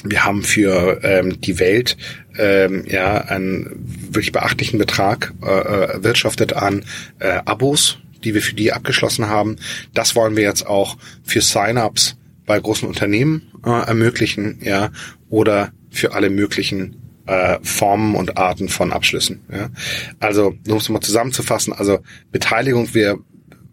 wir 0.05 0.25
haben 0.25 0.43
für 0.43 1.01
ähm, 1.03 1.41
die 1.41 1.59
Welt 1.59 1.97
ähm, 2.39 2.85
ja 2.87 3.19
einen 3.19 3.85
wirklich 4.11 4.33
beachtlichen 4.33 4.79
Betrag 4.79 5.35
äh, 5.43 5.47
äh, 5.47 6.03
wirtschaftet 6.05 6.55
an 6.55 6.85
äh, 7.19 7.41
Abos, 7.45 7.99
die 8.25 8.35
wir 8.35 8.43
für 8.43 8.55
die 8.55 8.73
abgeschlossen 8.73 9.29
haben. 9.29 9.57
Das 9.93 10.17
wollen 10.17 10.37
wir 10.37 10.45
jetzt 10.45 10.67
auch 10.67 10.97
für 11.23 11.43
Sign-ups 11.43 12.17
bei 12.47 12.59
großen 12.59 12.89
Unternehmen 12.89 13.53
äh, 13.65 13.71
ermöglichen, 13.71 14.59
ja, 14.63 14.91
oder 15.29 15.73
für 15.91 16.15
alle 16.15 16.31
möglichen 16.31 16.97
äh, 17.27 17.59
Formen 17.63 18.15
und 18.15 18.37
Arten 18.39 18.69
von 18.69 18.93
Abschlüssen. 18.93 19.41
Ja. 19.53 19.71
Also, 20.19 20.55
um 20.69 20.77
es 20.77 20.89
mal 20.89 21.01
zusammenzufassen, 21.01 21.73
also 21.73 21.99
Beteiligung, 22.33 22.95
wir 22.95 23.19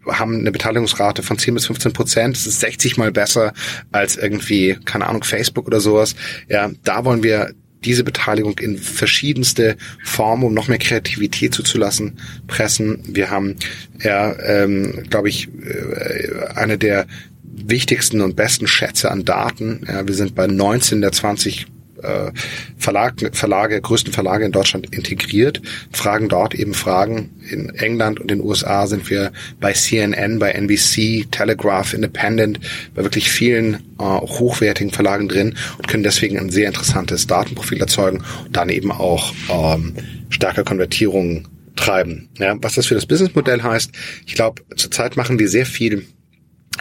haben 0.06 0.38
eine 0.38 0.52
Beteiligungsrate 0.52 1.22
von 1.22 1.38
10 1.38 1.54
bis 1.54 1.66
15 1.66 1.92
Prozent. 1.92 2.36
Das 2.36 2.46
ist 2.46 2.60
60 2.60 2.96
mal 2.96 3.12
besser 3.12 3.52
als 3.92 4.16
irgendwie, 4.16 4.78
keine 4.84 5.06
Ahnung, 5.06 5.22
Facebook 5.22 5.66
oder 5.66 5.80
sowas. 5.80 6.14
Ja, 6.48 6.70
da 6.84 7.04
wollen 7.04 7.22
wir 7.22 7.52
diese 7.84 8.04
Beteiligung 8.04 8.58
in 8.58 8.76
verschiedenste 8.78 9.76
Formen, 10.04 10.44
um 10.44 10.54
noch 10.54 10.68
mehr 10.68 10.78
Kreativität 10.78 11.54
zuzulassen, 11.54 12.18
pressen. 12.46 13.02
Wir 13.06 13.30
haben 13.30 13.56
ja, 14.02 14.36
ähm, 14.40 15.04
glaube 15.10 15.28
ich, 15.28 15.48
äh, 15.48 16.48
eine 16.54 16.78
der 16.78 17.06
wichtigsten 17.42 18.20
und 18.20 18.36
besten 18.36 18.66
Schätze 18.66 19.10
an 19.10 19.24
Daten. 19.24 19.84
Ja, 19.86 20.06
wir 20.06 20.14
sind 20.14 20.34
bei 20.34 20.46
19 20.46 21.00
der 21.00 21.12
20 21.12 21.66
äh, 22.02 22.30
Verlag, 22.76 23.14
Verlage, 23.32 23.80
größten 23.80 24.12
Verlage 24.12 24.44
in 24.44 24.52
Deutschland 24.52 24.94
integriert, 24.94 25.60
fragen 25.92 26.28
dort 26.28 26.54
eben 26.54 26.74
Fragen. 26.74 27.30
In 27.50 27.70
England 27.70 28.20
und 28.20 28.30
den 28.30 28.42
USA 28.42 28.86
sind 28.86 29.08
wir 29.10 29.32
bei 29.60 29.72
CNN, 29.72 30.38
bei 30.38 30.50
NBC, 30.50 31.26
Telegraph, 31.30 31.94
Independent, 31.94 32.60
bei 32.94 33.02
wirklich 33.02 33.30
vielen 33.30 33.74
äh, 33.98 34.02
hochwertigen 34.02 34.92
Verlagen 34.92 35.28
drin 35.28 35.56
und 35.78 35.88
können 35.88 36.02
deswegen 36.02 36.38
ein 36.38 36.50
sehr 36.50 36.68
interessantes 36.68 37.26
Datenprofil 37.26 37.80
erzeugen 37.80 38.22
und 38.44 38.56
dann 38.56 38.68
eben 38.68 38.92
auch 38.92 39.32
ähm, 39.50 39.94
stärker 40.28 40.64
Konvertierungen 40.64 41.48
treiben. 41.76 42.28
Ja, 42.38 42.56
was 42.60 42.74
das 42.74 42.86
für 42.86 42.94
das 42.94 43.06
Businessmodell 43.06 43.62
heißt, 43.62 43.92
ich 44.26 44.34
glaube, 44.34 44.62
zurzeit 44.76 45.16
machen 45.16 45.38
wir 45.38 45.48
sehr 45.48 45.66
viel 45.66 46.06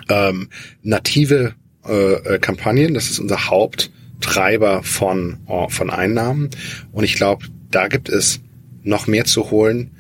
ähm, 0.10 0.50
native 0.84 1.54
äh, 1.88 2.14
äh 2.14 2.40
Kampagnen. 2.40 2.94
Das 2.94 3.10
ist 3.10 3.20
unser 3.20 3.50
Haupt 3.50 3.92
Treiber 4.22 4.84
von, 4.84 5.38
äh, 5.48 5.70
von 5.70 5.90
Einnahmen. 5.90 6.50
Und 6.92 7.04
ich 7.04 7.16
glaube, 7.16 7.46
da 7.72 7.88
gibt 7.88 8.10
es 8.10 8.42
noch 8.84 9.08
mehr 9.08 9.26
zu 9.26 9.52
holen, 9.52 9.92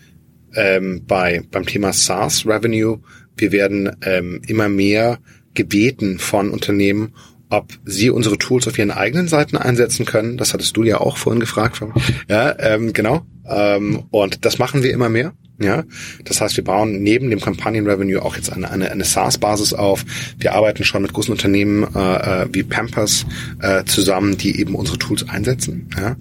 ähm, 0.56 1.04
bei 1.06 1.44
beim 1.52 1.66
Thema 1.66 1.94
SaaS 1.94 2.46
Revenue. 2.46 3.00
Wir 3.36 3.52
werden 3.52 3.96
ähm, 4.02 4.42
immer 4.48 4.70
mehr 4.70 5.20
gebeten 5.54 6.20
von 6.20 6.52
Unternehmen, 6.52 7.14
ob 7.50 7.74
sie 7.86 8.10
unsere 8.10 8.38
Tools 8.38 8.68
auf 8.68 8.78
ihren 8.78 8.92
eigenen 8.92 9.28
Seiten 9.28 9.58
einsetzen 9.58 10.06
können. 10.06 10.38
Das 10.38 10.54
hattest 10.54 10.76
du 10.76 10.84
ja 10.84 11.00
auch 11.00 11.18
vorhin 11.18 11.40
gefragt. 11.40 11.82
Ja, 12.28 12.56
ähm, 12.60 12.94
genau. 12.94 13.26
Ähm, 13.48 14.04
und 14.12 14.44
das 14.46 14.60
machen 14.60 14.84
wir 14.84 14.92
immer 14.92 15.10
mehr. 15.10 15.34
Ja, 15.60 15.84
das 16.24 16.40
heißt, 16.40 16.56
wir 16.56 16.64
bauen 16.64 17.02
neben 17.02 17.32
dem 17.32 17.40
Kampagnen 17.40 17.88
Revenue 17.88 18.22
auch 18.22 18.36
jetzt 18.36 18.52
eine, 18.52 18.70
eine, 18.70 18.92
eine 18.92 19.04
SaaS-Basis 19.04 19.74
auf. 19.74 20.06
Wir 20.38 20.54
arbeiten 20.54 20.84
schon 20.84 21.02
mit 21.02 21.14
großen 21.14 21.32
Unternehmen 21.32 21.84
äh, 21.96 22.44
äh, 22.44 22.48
wie 22.52 22.62
Pampers 22.62 23.26
äh, 23.62 23.84
zusammen, 23.86 24.38
die 24.38 24.60
eben 24.60 24.76
unsere 24.76 25.00
Tools 25.00 25.28
einsetzen. 25.28 25.90
Ja? 25.98 26.16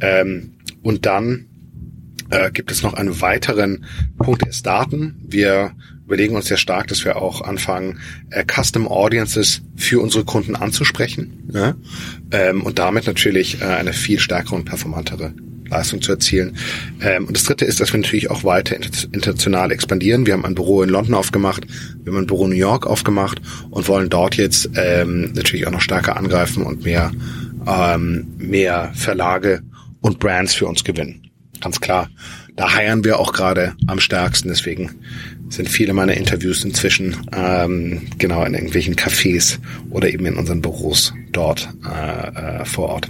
Ähm, 0.00 0.52
und 0.82 1.06
dann 1.06 1.46
äh, 2.28 2.50
gibt 2.50 2.70
es 2.70 2.82
noch 2.82 2.92
einen 2.92 3.22
weiteren 3.22 3.86
Punkt, 4.18 4.42
der 4.42 4.50
ist 4.50 4.66
Daten. 4.66 5.16
Wir 5.26 5.72
überlegen 6.04 6.36
uns 6.36 6.46
sehr 6.46 6.56
stark, 6.56 6.88
dass 6.88 7.04
wir 7.04 7.16
auch 7.16 7.40
anfangen, 7.40 7.98
äh, 8.30 8.44
Custom 8.44 8.88
Audiences 8.88 9.62
für 9.76 10.00
unsere 10.00 10.24
Kunden 10.24 10.56
anzusprechen 10.56 11.48
ja? 11.52 11.74
ähm, 12.30 12.62
und 12.62 12.78
damit 12.78 13.06
natürlich 13.06 13.60
äh, 13.60 13.64
eine 13.64 13.92
viel 13.92 14.20
stärkere 14.20 14.54
und 14.54 14.64
performantere 14.64 15.34
Leistung 15.68 16.02
zu 16.02 16.12
erzielen. 16.12 16.56
Ähm, 17.00 17.26
und 17.26 17.36
das 17.36 17.44
Dritte 17.44 17.64
ist, 17.64 17.80
dass 17.80 17.92
wir 17.92 18.00
natürlich 18.00 18.30
auch 18.30 18.44
weiter 18.44 18.76
international 18.76 19.72
expandieren. 19.72 20.26
Wir 20.26 20.34
haben 20.34 20.44
ein 20.44 20.54
Büro 20.54 20.82
in 20.82 20.90
London 20.90 21.14
aufgemacht, 21.14 21.66
wir 22.02 22.12
haben 22.12 22.20
ein 22.20 22.26
Büro 22.26 22.44
in 22.44 22.50
New 22.50 22.56
York 22.56 22.86
aufgemacht 22.86 23.40
und 23.70 23.88
wollen 23.88 24.10
dort 24.10 24.36
jetzt 24.36 24.70
ähm, 24.76 25.32
natürlich 25.34 25.66
auch 25.66 25.72
noch 25.72 25.80
stärker 25.80 26.16
angreifen 26.16 26.64
und 26.64 26.84
mehr, 26.84 27.12
ähm, 27.66 28.34
mehr 28.36 28.92
Verlage 28.94 29.62
und 30.00 30.18
Brands 30.18 30.54
für 30.54 30.66
uns 30.66 30.84
gewinnen. 30.84 31.30
Ganz 31.60 31.80
klar. 31.80 32.10
Da 32.56 32.74
heiern 32.74 33.04
wir 33.04 33.18
auch 33.18 33.32
gerade 33.32 33.74
am 33.86 33.98
stärksten. 33.98 34.48
Deswegen 34.48 35.00
sind 35.48 35.68
viele 35.68 35.92
meiner 35.92 36.14
Interviews 36.14 36.64
inzwischen 36.64 37.16
ähm, 37.32 38.08
genau 38.18 38.44
in 38.44 38.54
irgendwelchen 38.54 38.96
Cafés 38.96 39.58
oder 39.90 40.08
eben 40.08 40.26
in 40.26 40.36
unseren 40.36 40.62
Büros 40.62 41.14
dort 41.32 41.68
äh, 41.84 42.60
äh, 42.60 42.64
vor 42.64 42.88
Ort. 42.88 43.08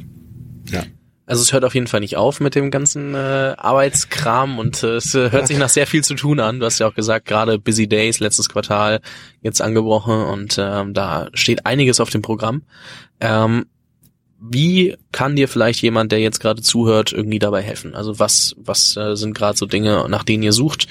Ja. 0.70 0.84
Also 1.26 1.40
es 1.40 1.54
hört 1.54 1.64
auf 1.64 1.74
jeden 1.74 1.86
Fall 1.86 2.00
nicht 2.00 2.16
auf 2.16 2.40
mit 2.40 2.54
dem 2.54 2.70
ganzen 2.70 3.14
äh, 3.14 3.54
Arbeitskram 3.56 4.58
und 4.58 4.82
äh, 4.82 4.96
es 4.96 5.14
äh, 5.14 5.30
hört 5.30 5.46
sich 5.46 5.56
nach 5.56 5.70
sehr 5.70 5.86
viel 5.86 6.04
zu 6.04 6.14
tun 6.14 6.38
an. 6.38 6.60
Du 6.60 6.66
hast 6.66 6.80
ja 6.80 6.86
auch 6.86 6.94
gesagt, 6.94 7.26
gerade 7.26 7.58
Busy 7.58 7.88
Days, 7.88 8.20
letztes 8.20 8.50
Quartal 8.50 9.00
jetzt 9.40 9.62
angebrochen 9.62 10.22
und 10.22 10.56
ähm, 10.58 10.92
da 10.92 11.28
steht 11.32 11.64
einiges 11.64 12.00
auf 12.00 12.10
dem 12.10 12.20
Programm. 12.20 12.62
Ähm, 13.20 13.64
wie 14.38 14.94
kann 15.10 15.36
dir 15.36 15.48
vielleicht 15.48 15.80
jemand, 15.80 16.12
der 16.12 16.20
jetzt 16.20 16.40
gerade 16.40 16.60
zuhört, 16.60 17.12
irgendwie 17.12 17.38
dabei 17.38 17.62
helfen? 17.62 17.94
Also 17.94 18.18
was, 18.18 18.54
was 18.58 18.94
äh, 18.96 19.16
sind 19.16 19.34
gerade 19.34 19.56
so 19.56 19.64
Dinge, 19.64 20.06
nach 20.10 20.24
denen 20.24 20.42
ihr 20.42 20.52
sucht? 20.52 20.86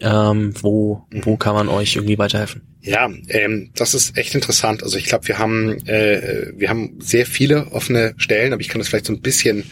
Ähm, 0.00 0.54
wo, 0.60 1.04
wo 1.10 1.32
mhm. 1.32 1.38
kann 1.38 1.54
man 1.54 1.68
euch 1.68 1.96
irgendwie 1.96 2.18
weiterhelfen? 2.18 2.62
Ja, 2.80 3.08
ähm, 3.28 3.70
das 3.74 3.94
ist 3.94 4.18
echt 4.18 4.34
interessant. 4.34 4.82
Also 4.82 4.98
ich 4.98 5.06
glaube, 5.06 5.28
wir 5.28 5.38
haben 5.38 5.86
äh, 5.86 6.52
wir 6.56 6.68
haben 6.68 6.98
sehr 7.00 7.26
viele 7.26 7.72
offene 7.72 8.14
Stellen, 8.16 8.52
aber 8.52 8.60
ich 8.60 8.68
kann 8.68 8.80
das 8.80 8.88
vielleicht 8.88 9.06
so 9.06 9.12
ein 9.12 9.22
bisschen 9.22 9.64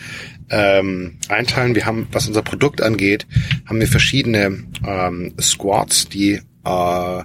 ähm, 0.51 1.19
einteilen. 1.29 1.75
Wir 1.75 1.87
haben, 1.87 2.07
was 2.13 2.29
unser 2.29 2.43
Produkt 2.43 2.81
angeht, 2.81 3.27
haben 3.67 3.81
wir 3.81 3.89
verschiedene 3.89 4.65
ähm, 4.87 5.35
Squads, 5.41 6.09
die 6.09 6.41
äh, 6.65 7.23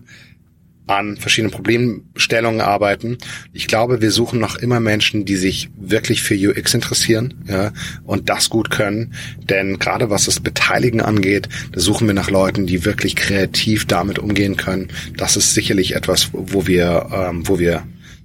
an 0.87 1.17
verschiedenen 1.17 1.51
Problemstellungen 1.51 2.61
arbeiten. 2.61 3.17
Ich 3.53 3.67
glaube, 3.67 4.01
wir 4.01 4.11
suchen 4.11 4.39
noch 4.39 4.55
immer 4.55 4.79
Menschen, 4.79 5.25
die 5.25 5.35
sich 5.35 5.69
wirklich 5.77 6.23
für 6.23 6.35
UX 6.35 6.73
interessieren 6.73 7.33
ja, 7.47 7.73
und 8.05 8.29
das 8.29 8.49
gut 8.49 8.69
können. 8.71 9.13
Denn 9.49 9.79
gerade 9.79 10.09
was 10.09 10.25
das 10.25 10.39
Beteiligen 10.39 11.01
angeht, 11.01 11.49
da 11.73 11.79
suchen 11.79 12.07
wir 12.07 12.13
nach 12.13 12.31
Leuten, 12.31 12.65
die 12.65 12.85
wirklich 12.85 13.15
kreativ 13.15 13.85
damit 13.85 14.17
umgehen 14.17 14.55
können. 14.57 14.87
Das 15.17 15.35
ist 15.35 15.53
sicherlich 15.53 15.95
etwas, 15.95 16.29
wo 16.31 16.67
wir, 16.67 17.09
ähm, 17.11 17.47
wo 17.47 17.59
wir, 17.59 17.83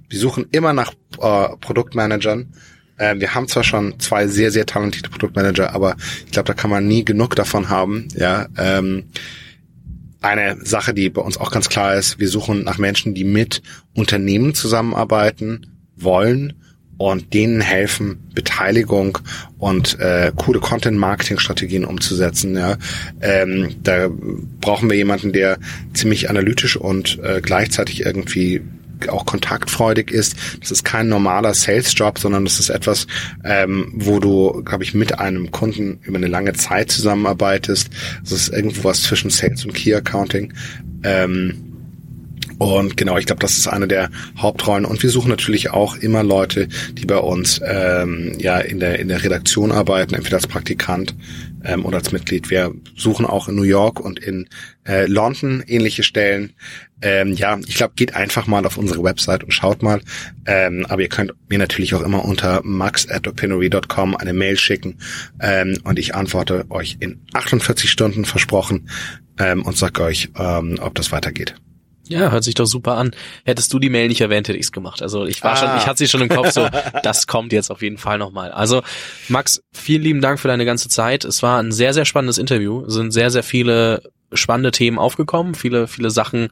wir 0.09 0.19
suchen 0.19 0.45
immer 0.51 0.73
nach 0.73 0.93
äh, 1.19 1.55
Produktmanagern. 1.59 2.47
Äh, 2.97 3.19
wir 3.19 3.35
haben 3.35 3.47
zwar 3.47 3.63
schon 3.63 3.99
zwei 3.99 4.27
sehr, 4.27 4.51
sehr 4.51 4.65
talentierte 4.65 5.09
Produktmanager, 5.09 5.73
aber 5.73 5.95
ich 6.25 6.31
glaube, 6.31 6.47
da 6.47 6.53
kann 6.53 6.69
man 6.69 6.87
nie 6.87 7.03
genug 7.03 7.35
davon 7.35 7.69
haben. 7.69 8.07
Ja. 8.15 8.47
Ähm, 8.57 9.05
eine 10.23 10.57
Sache, 10.63 10.93
die 10.93 11.09
bei 11.09 11.21
uns 11.21 11.37
auch 11.37 11.51
ganz 11.51 11.69
klar 11.69 11.95
ist, 11.95 12.19
wir 12.19 12.29
suchen 12.29 12.63
nach 12.63 12.77
Menschen, 12.77 13.13
die 13.13 13.23
mit 13.23 13.61
Unternehmen 13.93 14.53
zusammenarbeiten 14.53 15.67
wollen 15.95 16.53
und 16.97 17.33
denen 17.33 17.59
helfen, 17.59 18.29
Beteiligung 18.33 19.17
und 19.57 19.99
äh, 19.99 20.31
coole 20.35 20.59
Content-Marketing-Strategien 20.59 21.85
umzusetzen. 21.85 22.55
Ja. 22.55 22.77
Ähm, 23.21 23.75
da 23.83 24.09
brauchen 24.61 24.89
wir 24.89 24.97
jemanden, 24.97 25.33
der 25.33 25.57
ziemlich 25.93 26.29
analytisch 26.29 26.77
und 26.77 27.19
äh, 27.23 27.41
gleichzeitig 27.41 28.05
irgendwie 28.05 28.61
auch 29.09 29.25
kontaktfreudig 29.25 30.11
ist. 30.11 30.35
Das 30.61 30.71
ist 30.71 30.83
kein 30.83 31.09
normaler 31.09 31.53
Sales-Job, 31.53 32.19
sondern 32.19 32.45
das 32.45 32.59
ist 32.59 32.69
etwas, 32.69 33.07
ähm, 33.43 33.91
wo 33.95 34.19
du, 34.19 34.63
glaube 34.63 34.83
ich, 34.83 34.93
mit 34.93 35.19
einem 35.19 35.51
Kunden 35.51 35.99
über 36.03 36.17
eine 36.17 36.27
lange 36.27 36.53
Zeit 36.53 36.91
zusammenarbeitest. 36.91 37.89
Das 38.21 38.31
ist 38.31 38.49
irgendwo 38.49 38.85
was 38.85 39.03
zwischen 39.03 39.29
Sales 39.29 39.65
und 39.65 39.73
Key 39.73 39.93
Accounting. 39.93 40.53
Ähm, 41.03 41.73
und 42.57 42.97
genau, 42.97 43.17
ich 43.17 43.25
glaube, 43.25 43.41
das 43.41 43.57
ist 43.57 43.67
eine 43.67 43.87
der 43.87 44.09
Hauptrollen. 44.37 44.85
Und 44.85 45.03
wir 45.03 45.09
suchen 45.09 45.29
natürlich 45.29 45.71
auch 45.71 45.97
immer 45.97 46.23
Leute, 46.23 46.67
die 46.93 47.05
bei 47.05 47.17
uns 47.17 47.59
ähm, 47.65 48.37
ja 48.39 48.57
in 48.59 48.79
der 48.79 48.99
in 48.99 49.07
der 49.07 49.23
Redaktion 49.23 49.71
arbeiten, 49.71 50.15
entweder 50.15 50.37
als 50.37 50.47
Praktikant 50.47 51.15
ähm, 51.63 51.85
oder 51.85 51.97
als 51.97 52.11
Mitglied. 52.11 52.49
Wir 52.49 52.73
suchen 52.95 53.25
auch 53.25 53.47
in 53.47 53.55
New 53.55 53.63
York 53.63 53.99
und 53.99 54.19
in 54.19 54.47
äh, 54.87 55.05
London 55.05 55.63
ähnliche 55.67 56.03
Stellen. 56.03 56.53
Ähm, 57.01 57.33
ja, 57.33 57.57
ich 57.67 57.75
glaube, 57.75 57.93
geht 57.95 58.15
einfach 58.15 58.47
mal 58.47 58.65
auf 58.65 58.77
unsere 58.77 59.03
Website 59.03 59.43
und 59.43 59.51
schaut 59.51 59.83
mal. 59.83 60.01
Ähm, 60.45 60.85
aber 60.87 61.01
ihr 61.01 61.09
könnt 61.09 61.33
mir 61.49 61.59
natürlich 61.59 61.93
auch 61.95 62.01
immer 62.01 62.23
unter 62.23 62.61
max.opinory.com 62.63 64.15
eine 64.15 64.33
Mail 64.33 64.57
schicken 64.57 64.99
ähm, 65.41 65.77
und 65.83 65.99
ich 65.99 66.15
antworte 66.15 66.65
euch 66.69 66.97
in 66.99 67.21
48 67.33 67.89
Stunden 67.89 68.25
versprochen 68.25 68.89
ähm, 69.39 69.63
und 69.63 69.77
sag 69.77 69.99
euch, 69.99 70.29
ähm, 70.37 70.79
ob 70.81 70.95
das 70.95 71.11
weitergeht. 71.11 71.55
Ja, 72.07 72.31
hört 72.31 72.43
sich 72.43 72.53
doch 72.53 72.65
super 72.65 72.97
an. 72.97 73.11
Hättest 73.45 73.71
du 73.71 73.79
die 73.79 73.89
Mail 73.89 74.09
nicht 74.09 74.19
erwähnt, 74.19 74.47
hätte 74.47 74.57
ich's 74.57 74.73
gemacht. 74.73 75.01
Also 75.01 75.25
ich 75.25 75.41
war 75.43 75.53
ah. 75.53 75.55
schon, 75.55 75.77
ich 75.77 75.87
hatte 75.87 75.99
sie 75.99 76.09
schon 76.09 76.21
im 76.21 76.29
Kopf 76.29 76.51
so, 76.51 76.67
das 77.03 77.27
kommt 77.27 77.53
jetzt 77.53 77.71
auf 77.71 77.81
jeden 77.81 77.97
Fall 77.97 78.17
nochmal. 78.17 78.51
Also 78.51 78.81
Max, 79.29 79.61
vielen 79.73 80.01
lieben 80.01 80.21
Dank 80.21 80.39
für 80.39 80.49
deine 80.49 80.65
ganze 80.65 80.89
Zeit. 80.89 81.23
Es 81.23 81.41
war 81.43 81.61
ein 81.61 81.71
sehr, 81.71 81.93
sehr 81.93 82.05
spannendes 82.05 82.37
Interview. 82.37 82.85
Es 82.85 82.93
sind 82.93 83.11
sehr, 83.11 83.31
sehr 83.31 83.43
viele 83.43 84.03
spannende 84.35 84.71
Themen 84.71 84.99
aufgekommen, 84.99 85.55
viele, 85.55 85.87
viele 85.87 86.09
Sachen, 86.09 86.49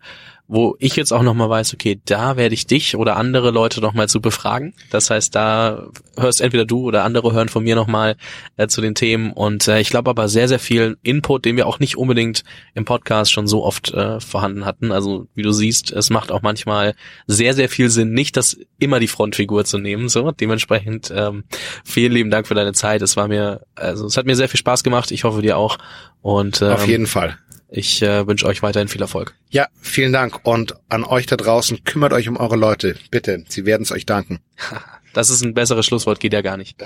wo 0.53 0.75
ich 0.79 0.97
jetzt 0.97 1.13
auch 1.13 1.21
nochmal 1.21 1.49
weiß, 1.49 1.73
okay, 1.73 2.01
da 2.03 2.35
werde 2.35 2.53
ich 2.53 2.67
dich 2.67 2.97
oder 2.97 3.15
andere 3.15 3.51
Leute 3.51 3.79
nochmal 3.79 4.09
zu 4.09 4.19
befragen. 4.19 4.73
Das 4.89 5.09
heißt, 5.09 5.33
da 5.33 5.87
hörst 6.17 6.41
entweder 6.41 6.65
du 6.65 6.81
oder 6.81 7.05
andere 7.05 7.31
hören 7.31 7.47
von 7.47 7.63
mir 7.63 7.75
nochmal 7.75 8.17
äh, 8.57 8.67
zu 8.67 8.81
den 8.81 8.93
Themen. 8.93 9.31
Und 9.31 9.69
äh, 9.69 9.79
ich 9.79 9.89
glaube 9.89 10.09
aber 10.09 10.27
sehr, 10.27 10.49
sehr 10.49 10.59
viel 10.59 10.97
Input, 11.03 11.45
den 11.45 11.55
wir 11.55 11.67
auch 11.67 11.79
nicht 11.79 11.97
unbedingt 11.97 12.43
im 12.73 12.83
Podcast 12.83 13.31
schon 13.31 13.47
so 13.47 13.63
oft 13.63 13.93
äh, 13.93 14.19
vorhanden 14.19 14.65
hatten. 14.65 14.91
Also 14.91 15.29
wie 15.35 15.41
du 15.41 15.53
siehst, 15.53 15.89
es 15.89 16.09
macht 16.09 16.33
auch 16.33 16.41
manchmal 16.41 16.95
sehr, 17.27 17.53
sehr 17.53 17.69
viel 17.69 17.89
Sinn, 17.89 18.11
nicht 18.11 18.35
das 18.35 18.57
immer 18.77 18.99
die 18.99 19.07
Frontfigur 19.07 19.63
zu 19.63 19.77
nehmen. 19.77 20.09
So, 20.09 20.31
dementsprechend 20.31 21.13
ähm, 21.15 21.45
vielen 21.85 22.11
lieben 22.11 22.29
Dank 22.29 22.45
für 22.45 22.55
deine 22.55 22.73
Zeit. 22.73 23.01
Es 23.01 23.15
war 23.15 23.29
mir, 23.29 23.61
also 23.75 24.05
es 24.05 24.17
hat 24.17 24.25
mir 24.25 24.35
sehr 24.35 24.49
viel 24.49 24.59
Spaß 24.59 24.83
gemacht. 24.83 25.11
Ich 25.11 25.23
hoffe 25.23 25.41
dir 25.41 25.55
auch. 25.55 25.77
Und 26.21 26.61
ähm, 26.61 26.73
auf 26.73 26.87
jeden 26.87 27.07
Fall. 27.07 27.37
Ich 27.73 28.01
äh, 28.01 28.27
wünsche 28.27 28.45
euch 28.47 28.61
weiterhin 28.61 28.89
viel 28.89 29.01
Erfolg. 29.01 29.33
Ja, 29.49 29.67
vielen 29.79 30.11
Dank. 30.11 30.41
Und 30.43 30.75
an 30.89 31.05
euch 31.05 31.25
da 31.25 31.37
draußen, 31.37 31.85
kümmert 31.85 32.11
euch 32.11 32.27
um 32.27 32.35
eure 32.35 32.57
Leute. 32.57 32.97
Bitte, 33.11 33.45
sie 33.47 33.65
werden 33.65 33.83
es 33.83 33.91
euch 33.91 34.05
danken. 34.05 34.39
Das 35.13 35.29
ist 35.29 35.43
ein 35.43 35.53
besseres 35.53 35.85
Schlusswort, 35.85 36.21
geht 36.21 36.31
ja 36.31 36.39
gar 36.39 36.55
nicht. 36.55 36.81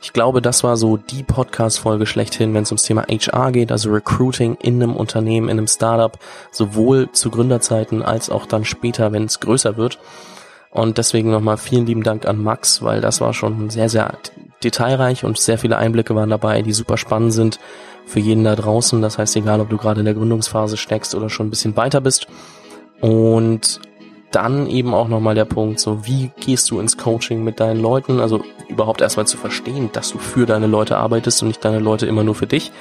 Ich 0.00 0.12
glaube, 0.12 0.40
das 0.40 0.62
war 0.62 0.76
so 0.76 0.96
die 0.96 1.24
Podcast-Folge 1.24 2.06
schlechthin, 2.06 2.54
wenn 2.54 2.62
es 2.62 2.70
ums 2.70 2.84
Thema 2.84 3.04
HR 3.08 3.50
geht, 3.50 3.72
also 3.72 3.90
Recruiting 3.90 4.54
in 4.62 4.80
einem 4.80 4.94
Unternehmen, 4.94 5.48
in 5.48 5.58
einem 5.58 5.66
Startup, 5.66 6.16
sowohl 6.52 7.10
zu 7.10 7.32
Gründerzeiten 7.32 8.04
als 8.04 8.30
auch 8.30 8.46
dann 8.46 8.64
später, 8.64 9.10
wenn 9.10 9.24
es 9.24 9.40
größer 9.40 9.76
wird. 9.76 9.98
Und 10.70 10.96
deswegen 10.98 11.32
nochmal 11.32 11.56
vielen 11.56 11.86
lieben 11.86 12.04
Dank 12.04 12.24
an 12.24 12.40
Max, 12.40 12.82
weil 12.82 13.00
das 13.00 13.20
war 13.20 13.34
schon 13.34 13.68
sehr, 13.68 13.88
sehr 13.88 14.16
detailreich 14.62 15.24
und 15.24 15.38
sehr 15.38 15.58
viele 15.58 15.76
Einblicke 15.76 16.14
waren 16.14 16.30
dabei, 16.30 16.62
die 16.62 16.72
super 16.72 16.98
spannend 16.98 17.32
sind 17.32 17.58
für 18.06 18.20
jeden 18.20 18.44
da 18.44 18.54
draußen. 18.54 19.02
Das 19.02 19.18
heißt, 19.18 19.36
egal, 19.36 19.60
ob 19.60 19.68
du 19.68 19.76
gerade 19.76 20.00
in 20.00 20.06
der 20.06 20.14
Gründungsphase 20.14 20.76
steckst 20.76 21.14
oder 21.14 21.28
schon 21.28 21.48
ein 21.48 21.50
bisschen 21.50 21.76
weiter 21.76 22.00
bist. 22.00 22.26
Und 23.00 23.80
dann 24.30 24.66
eben 24.66 24.94
auch 24.94 25.08
nochmal 25.08 25.34
der 25.34 25.44
Punkt, 25.44 25.80
so 25.80 26.06
wie 26.06 26.30
gehst 26.40 26.70
du 26.70 26.80
ins 26.80 26.96
Coaching 26.96 27.44
mit 27.44 27.60
deinen 27.60 27.80
Leuten? 27.80 28.20
Also 28.20 28.42
überhaupt 28.68 29.00
erstmal 29.00 29.26
zu 29.26 29.36
verstehen, 29.36 29.90
dass 29.92 30.10
du 30.10 30.18
für 30.18 30.46
deine 30.46 30.66
Leute 30.66 30.96
arbeitest 30.96 31.42
und 31.42 31.48
nicht 31.48 31.64
deine 31.64 31.78
Leute 31.78 32.06
immer 32.06 32.24
nur 32.24 32.34
für 32.34 32.46
dich, 32.46 32.72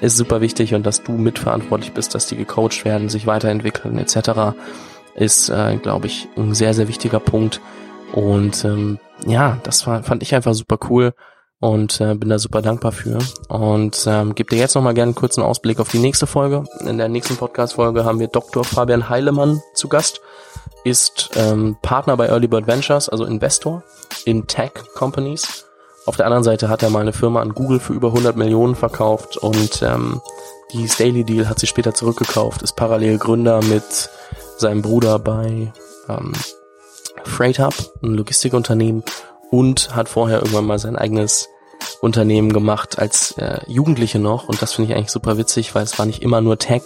ist 0.00 0.16
super 0.16 0.40
wichtig 0.40 0.74
und 0.74 0.84
dass 0.84 1.02
du 1.02 1.12
mitverantwortlich 1.12 1.92
bist, 1.92 2.14
dass 2.14 2.26
die 2.26 2.36
gecoacht 2.36 2.84
werden, 2.84 3.08
sich 3.08 3.26
weiterentwickeln 3.26 3.98
etc. 3.98 4.56
ist, 5.14 5.48
äh, 5.48 5.76
glaube 5.76 6.06
ich, 6.06 6.28
ein 6.36 6.54
sehr, 6.54 6.74
sehr 6.74 6.88
wichtiger 6.88 7.20
Punkt. 7.20 7.60
Und 8.12 8.64
ähm, 8.64 8.98
ja, 9.26 9.58
das 9.62 9.86
war, 9.86 10.02
fand 10.02 10.22
ich 10.22 10.34
einfach 10.34 10.54
super 10.54 10.78
cool 10.90 11.14
und 11.60 12.00
äh, 12.00 12.14
bin 12.14 12.28
da 12.28 12.38
super 12.38 12.62
dankbar 12.62 12.92
für. 12.92 13.18
Und 13.48 14.04
ähm, 14.06 14.34
gebe 14.34 14.50
dir 14.50 14.58
jetzt 14.58 14.74
nochmal 14.74 14.94
gerne 14.94 15.10
einen 15.10 15.14
kurzen 15.14 15.42
Ausblick 15.42 15.80
auf 15.80 15.90
die 15.90 15.98
nächste 15.98 16.26
Folge. 16.26 16.64
In 16.80 16.98
der 16.98 17.08
nächsten 17.08 17.36
Podcast-Folge 17.36 18.04
haben 18.04 18.20
wir 18.20 18.28
Dr. 18.28 18.64
Fabian 18.64 19.08
Heilemann 19.08 19.62
zu 19.74 19.88
Gast, 19.88 20.20
ist 20.84 21.30
ähm, 21.36 21.76
Partner 21.82 22.16
bei 22.16 22.28
Early 22.28 22.48
Bird 22.48 22.66
Ventures, 22.66 23.08
also 23.08 23.24
Investor 23.24 23.82
in 24.24 24.46
Tech 24.46 24.72
Companies. 24.94 25.64
Auf 26.04 26.16
der 26.16 26.26
anderen 26.26 26.44
Seite 26.44 26.68
hat 26.68 26.82
er 26.82 26.90
mal 26.90 27.00
eine 27.00 27.12
Firma 27.12 27.40
an 27.40 27.52
Google 27.52 27.80
für 27.80 27.92
über 27.92 28.08
100 28.08 28.36
Millionen 28.36 28.76
verkauft 28.76 29.36
und 29.36 29.82
ähm, 29.82 30.20
die 30.72 30.88
Daily 30.98 31.24
Deal 31.24 31.48
hat 31.48 31.58
sie 31.58 31.66
später 31.66 31.94
zurückgekauft, 31.94 32.62
ist 32.62 32.76
parallel 32.76 33.18
Gründer 33.18 33.62
mit 33.64 34.10
seinem 34.56 34.82
Bruder 34.82 35.18
bei 35.18 35.72
ähm, 36.08 36.32
Freight 37.24 37.58
Hub, 37.58 37.74
ein 38.02 38.14
Logistikunternehmen 38.14 39.02
und 39.50 39.94
hat 39.94 40.08
vorher 40.08 40.38
irgendwann 40.38 40.66
mal 40.66 40.78
sein 40.78 40.96
eigenes 40.96 41.48
Unternehmen 42.00 42.52
gemacht 42.52 42.98
als 42.98 43.32
äh, 43.38 43.60
Jugendliche 43.66 44.18
noch 44.18 44.48
und 44.48 44.60
das 44.60 44.74
finde 44.74 44.90
ich 44.90 44.96
eigentlich 44.96 45.10
super 45.10 45.38
witzig, 45.38 45.74
weil 45.74 45.82
es 45.82 45.98
war 45.98 46.06
nicht 46.06 46.22
immer 46.22 46.40
nur 46.40 46.58
Tech, 46.58 46.82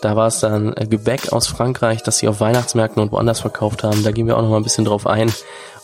da 0.00 0.16
war 0.16 0.26
es 0.26 0.40
dann 0.40 0.74
äh, 0.76 0.86
Gebäck 0.86 1.32
aus 1.32 1.46
Frankreich, 1.46 2.02
das 2.02 2.18
sie 2.18 2.28
auf 2.28 2.40
Weihnachtsmärkten 2.40 3.02
und 3.02 3.12
woanders 3.12 3.40
verkauft 3.40 3.84
haben, 3.84 4.02
da 4.02 4.10
gehen 4.10 4.26
wir 4.26 4.36
auch 4.36 4.42
noch 4.42 4.50
mal 4.50 4.56
ein 4.56 4.62
bisschen 4.62 4.84
drauf 4.84 5.06
ein 5.06 5.32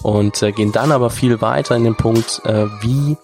und 0.02 0.42
äh, 0.42 0.52
gehen 0.52 0.72
dann 0.72 0.92
aber 0.92 1.10
viel 1.10 1.40
weiter 1.40 1.76
in 1.76 1.84
den 1.84 1.96
Punkt, 1.96 2.42
äh, 2.44 2.66
wie 2.80 3.16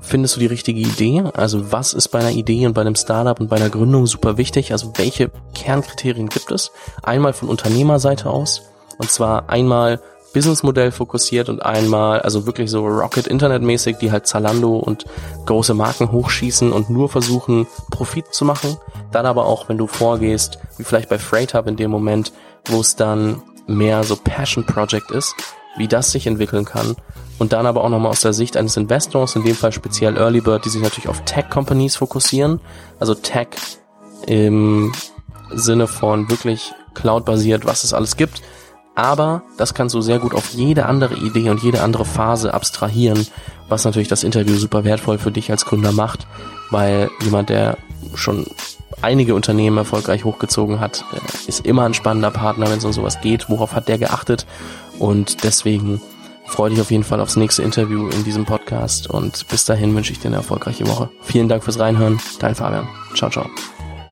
findest 0.00 0.36
du 0.36 0.40
die 0.40 0.46
richtige 0.46 0.80
Idee? 0.80 1.24
Also 1.34 1.72
was 1.72 1.94
ist 1.94 2.08
bei 2.08 2.18
einer 2.18 2.30
Idee 2.30 2.66
und 2.66 2.74
bei 2.74 2.82
einem 2.82 2.94
Startup 2.94 3.40
und 3.40 3.48
bei 3.48 3.56
einer 3.56 3.70
Gründung 3.70 4.06
super 4.06 4.36
wichtig? 4.36 4.72
Also 4.72 4.92
welche 4.96 5.30
Kernkriterien 5.54 6.28
gibt 6.28 6.50
es? 6.52 6.72
Einmal 7.02 7.32
von 7.32 7.48
Unternehmerseite 7.48 8.28
aus 8.28 8.62
und 8.98 9.10
zwar 9.10 9.48
einmal 9.48 10.00
Businessmodell 10.34 10.92
fokussiert 10.92 11.48
und 11.48 11.64
einmal, 11.64 12.20
also 12.20 12.44
wirklich 12.44 12.70
so 12.70 12.84
Rocket 12.86 13.26
Internet 13.26 13.62
mäßig, 13.62 13.96
die 13.96 14.12
halt 14.12 14.26
Zalando 14.26 14.76
und 14.76 15.06
große 15.46 15.72
Marken 15.72 16.12
hochschießen 16.12 16.72
und 16.72 16.90
nur 16.90 17.08
versuchen, 17.08 17.66
Profit 17.90 18.34
zu 18.34 18.44
machen. 18.44 18.76
Dann 19.12 19.24
aber 19.24 19.46
auch, 19.46 19.68
wenn 19.70 19.78
du 19.78 19.86
vorgehst, 19.86 20.58
wie 20.76 20.84
vielleicht 20.84 21.08
bei 21.08 21.18
Freight 21.18 21.54
Hub 21.54 21.66
in 21.66 21.76
dem 21.76 21.90
Moment, 21.90 22.32
wo 22.66 22.80
es 22.80 22.96
dann 22.96 23.42
mehr 23.66 24.04
so 24.04 24.16
Passion 24.16 24.66
Project 24.66 25.10
ist, 25.10 25.34
wie 25.76 25.88
das 25.88 26.10
sich 26.10 26.26
entwickeln 26.26 26.66
kann. 26.66 26.96
Und 27.38 27.52
dann 27.52 27.66
aber 27.66 27.82
auch 27.82 27.88
nochmal 27.88 28.10
aus 28.10 28.20
der 28.20 28.32
Sicht 28.32 28.56
eines 28.56 28.76
Investors, 28.76 29.36
in 29.36 29.44
dem 29.44 29.56
Fall 29.56 29.72
speziell 29.72 30.16
Early 30.16 30.40
Bird, 30.40 30.64
die 30.64 30.68
sich 30.68 30.82
natürlich 30.82 31.08
auf 31.08 31.22
Tech 31.24 31.48
Companies 31.48 31.96
fokussieren. 31.96 32.60
Also 33.00 33.14
Tech 33.14 33.48
im 34.26 34.92
Sinne 35.52 35.86
von 35.86 36.28
wirklich 36.28 36.72
Cloud-basiert, 36.94 37.64
was 37.64 37.84
es 37.84 37.92
alles 37.92 38.16
gibt 38.16 38.42
aber 38.94 39.42
das 39.56 39.74
kannst 39.74 39.94
du 39.94 40.00
sehr 40.00 40.18
gut 40.18 40.34
auf 40.34 40.50
jede 40.50 40.86
andere 40.86 41.14
Idee 41.14 41.50
und 41.50 41.62
jede 41.62 41.82
andere 41.82 42.04
Phase 42.04 42.54
abstrahieren, 42.54 43.26
was 43.68 43.84
natürlich 43.84 44.08
das 44.08 44.24
Interview 44.24 44.56
super 44.56 44.84
wertvoll 44.84 45.18
für 45.18 45.32
dich 45.32 45.50
als 45.50 45.64
Gründer 45.64 45.92
macht, 45.92 46.26
weil 46.70 47.10
jemand, 47.22 47.48
der 47.48 47.78
schon 48.14 48.46
einige 49.02 49.34
Unternehmen 49.34 49.76
erfolgreich 49.76 50.24
hochgezogen 50.24 50.80
hat, 50.80 51.04
äh, 51.12 51.48
ist 51.48 51.66
immer 51.66 51.84
ein 51.84 51.94
spannender 51.94 52.30
Partner, 52.30 52.70
wenn 52.70 52.78
es 52.78 52.84
um 52.84 52.92
sowas 52.92 53.20
geht. 53.20 53.48
Worauf 53.50 53.74
hat 53.74 53.88
der 53.88 53.98
geachtet? 53.98 54.46
Und 54.98 55.42
deswegen 55.44 56.00
freue 56.46 56.70
dich 56.70 56.80
auf 56.80 56.90
jeden 56.90 57.04
Fall 57.04 57.20
aufs 57.20 57.36
nächste 57.36 57.62
Interview 57.62 58.08
in 58.08 58.24
diesem 58.24 58.44
Podcast 58.44 59.08
und 59.08 59.48
bis 59.48 59.64
dahin 59.64 59.94
wünsche 59.94 60.12
ich 60.12 60.20
dir 60.20 60.28
eine 60.28 60.36
erfolgreiche 60.36 60.86
Woche. 60.86 61.10
Vielen 61.22 61.48
Dank 61.48 61.64
fürs 61.64 61.78
Reinhören. 61.78 62.20
Dein 62.38 62.54
Fabian. 62.54 62.86
Ciao, 63.14 63.30
ciao. 63.30 63.46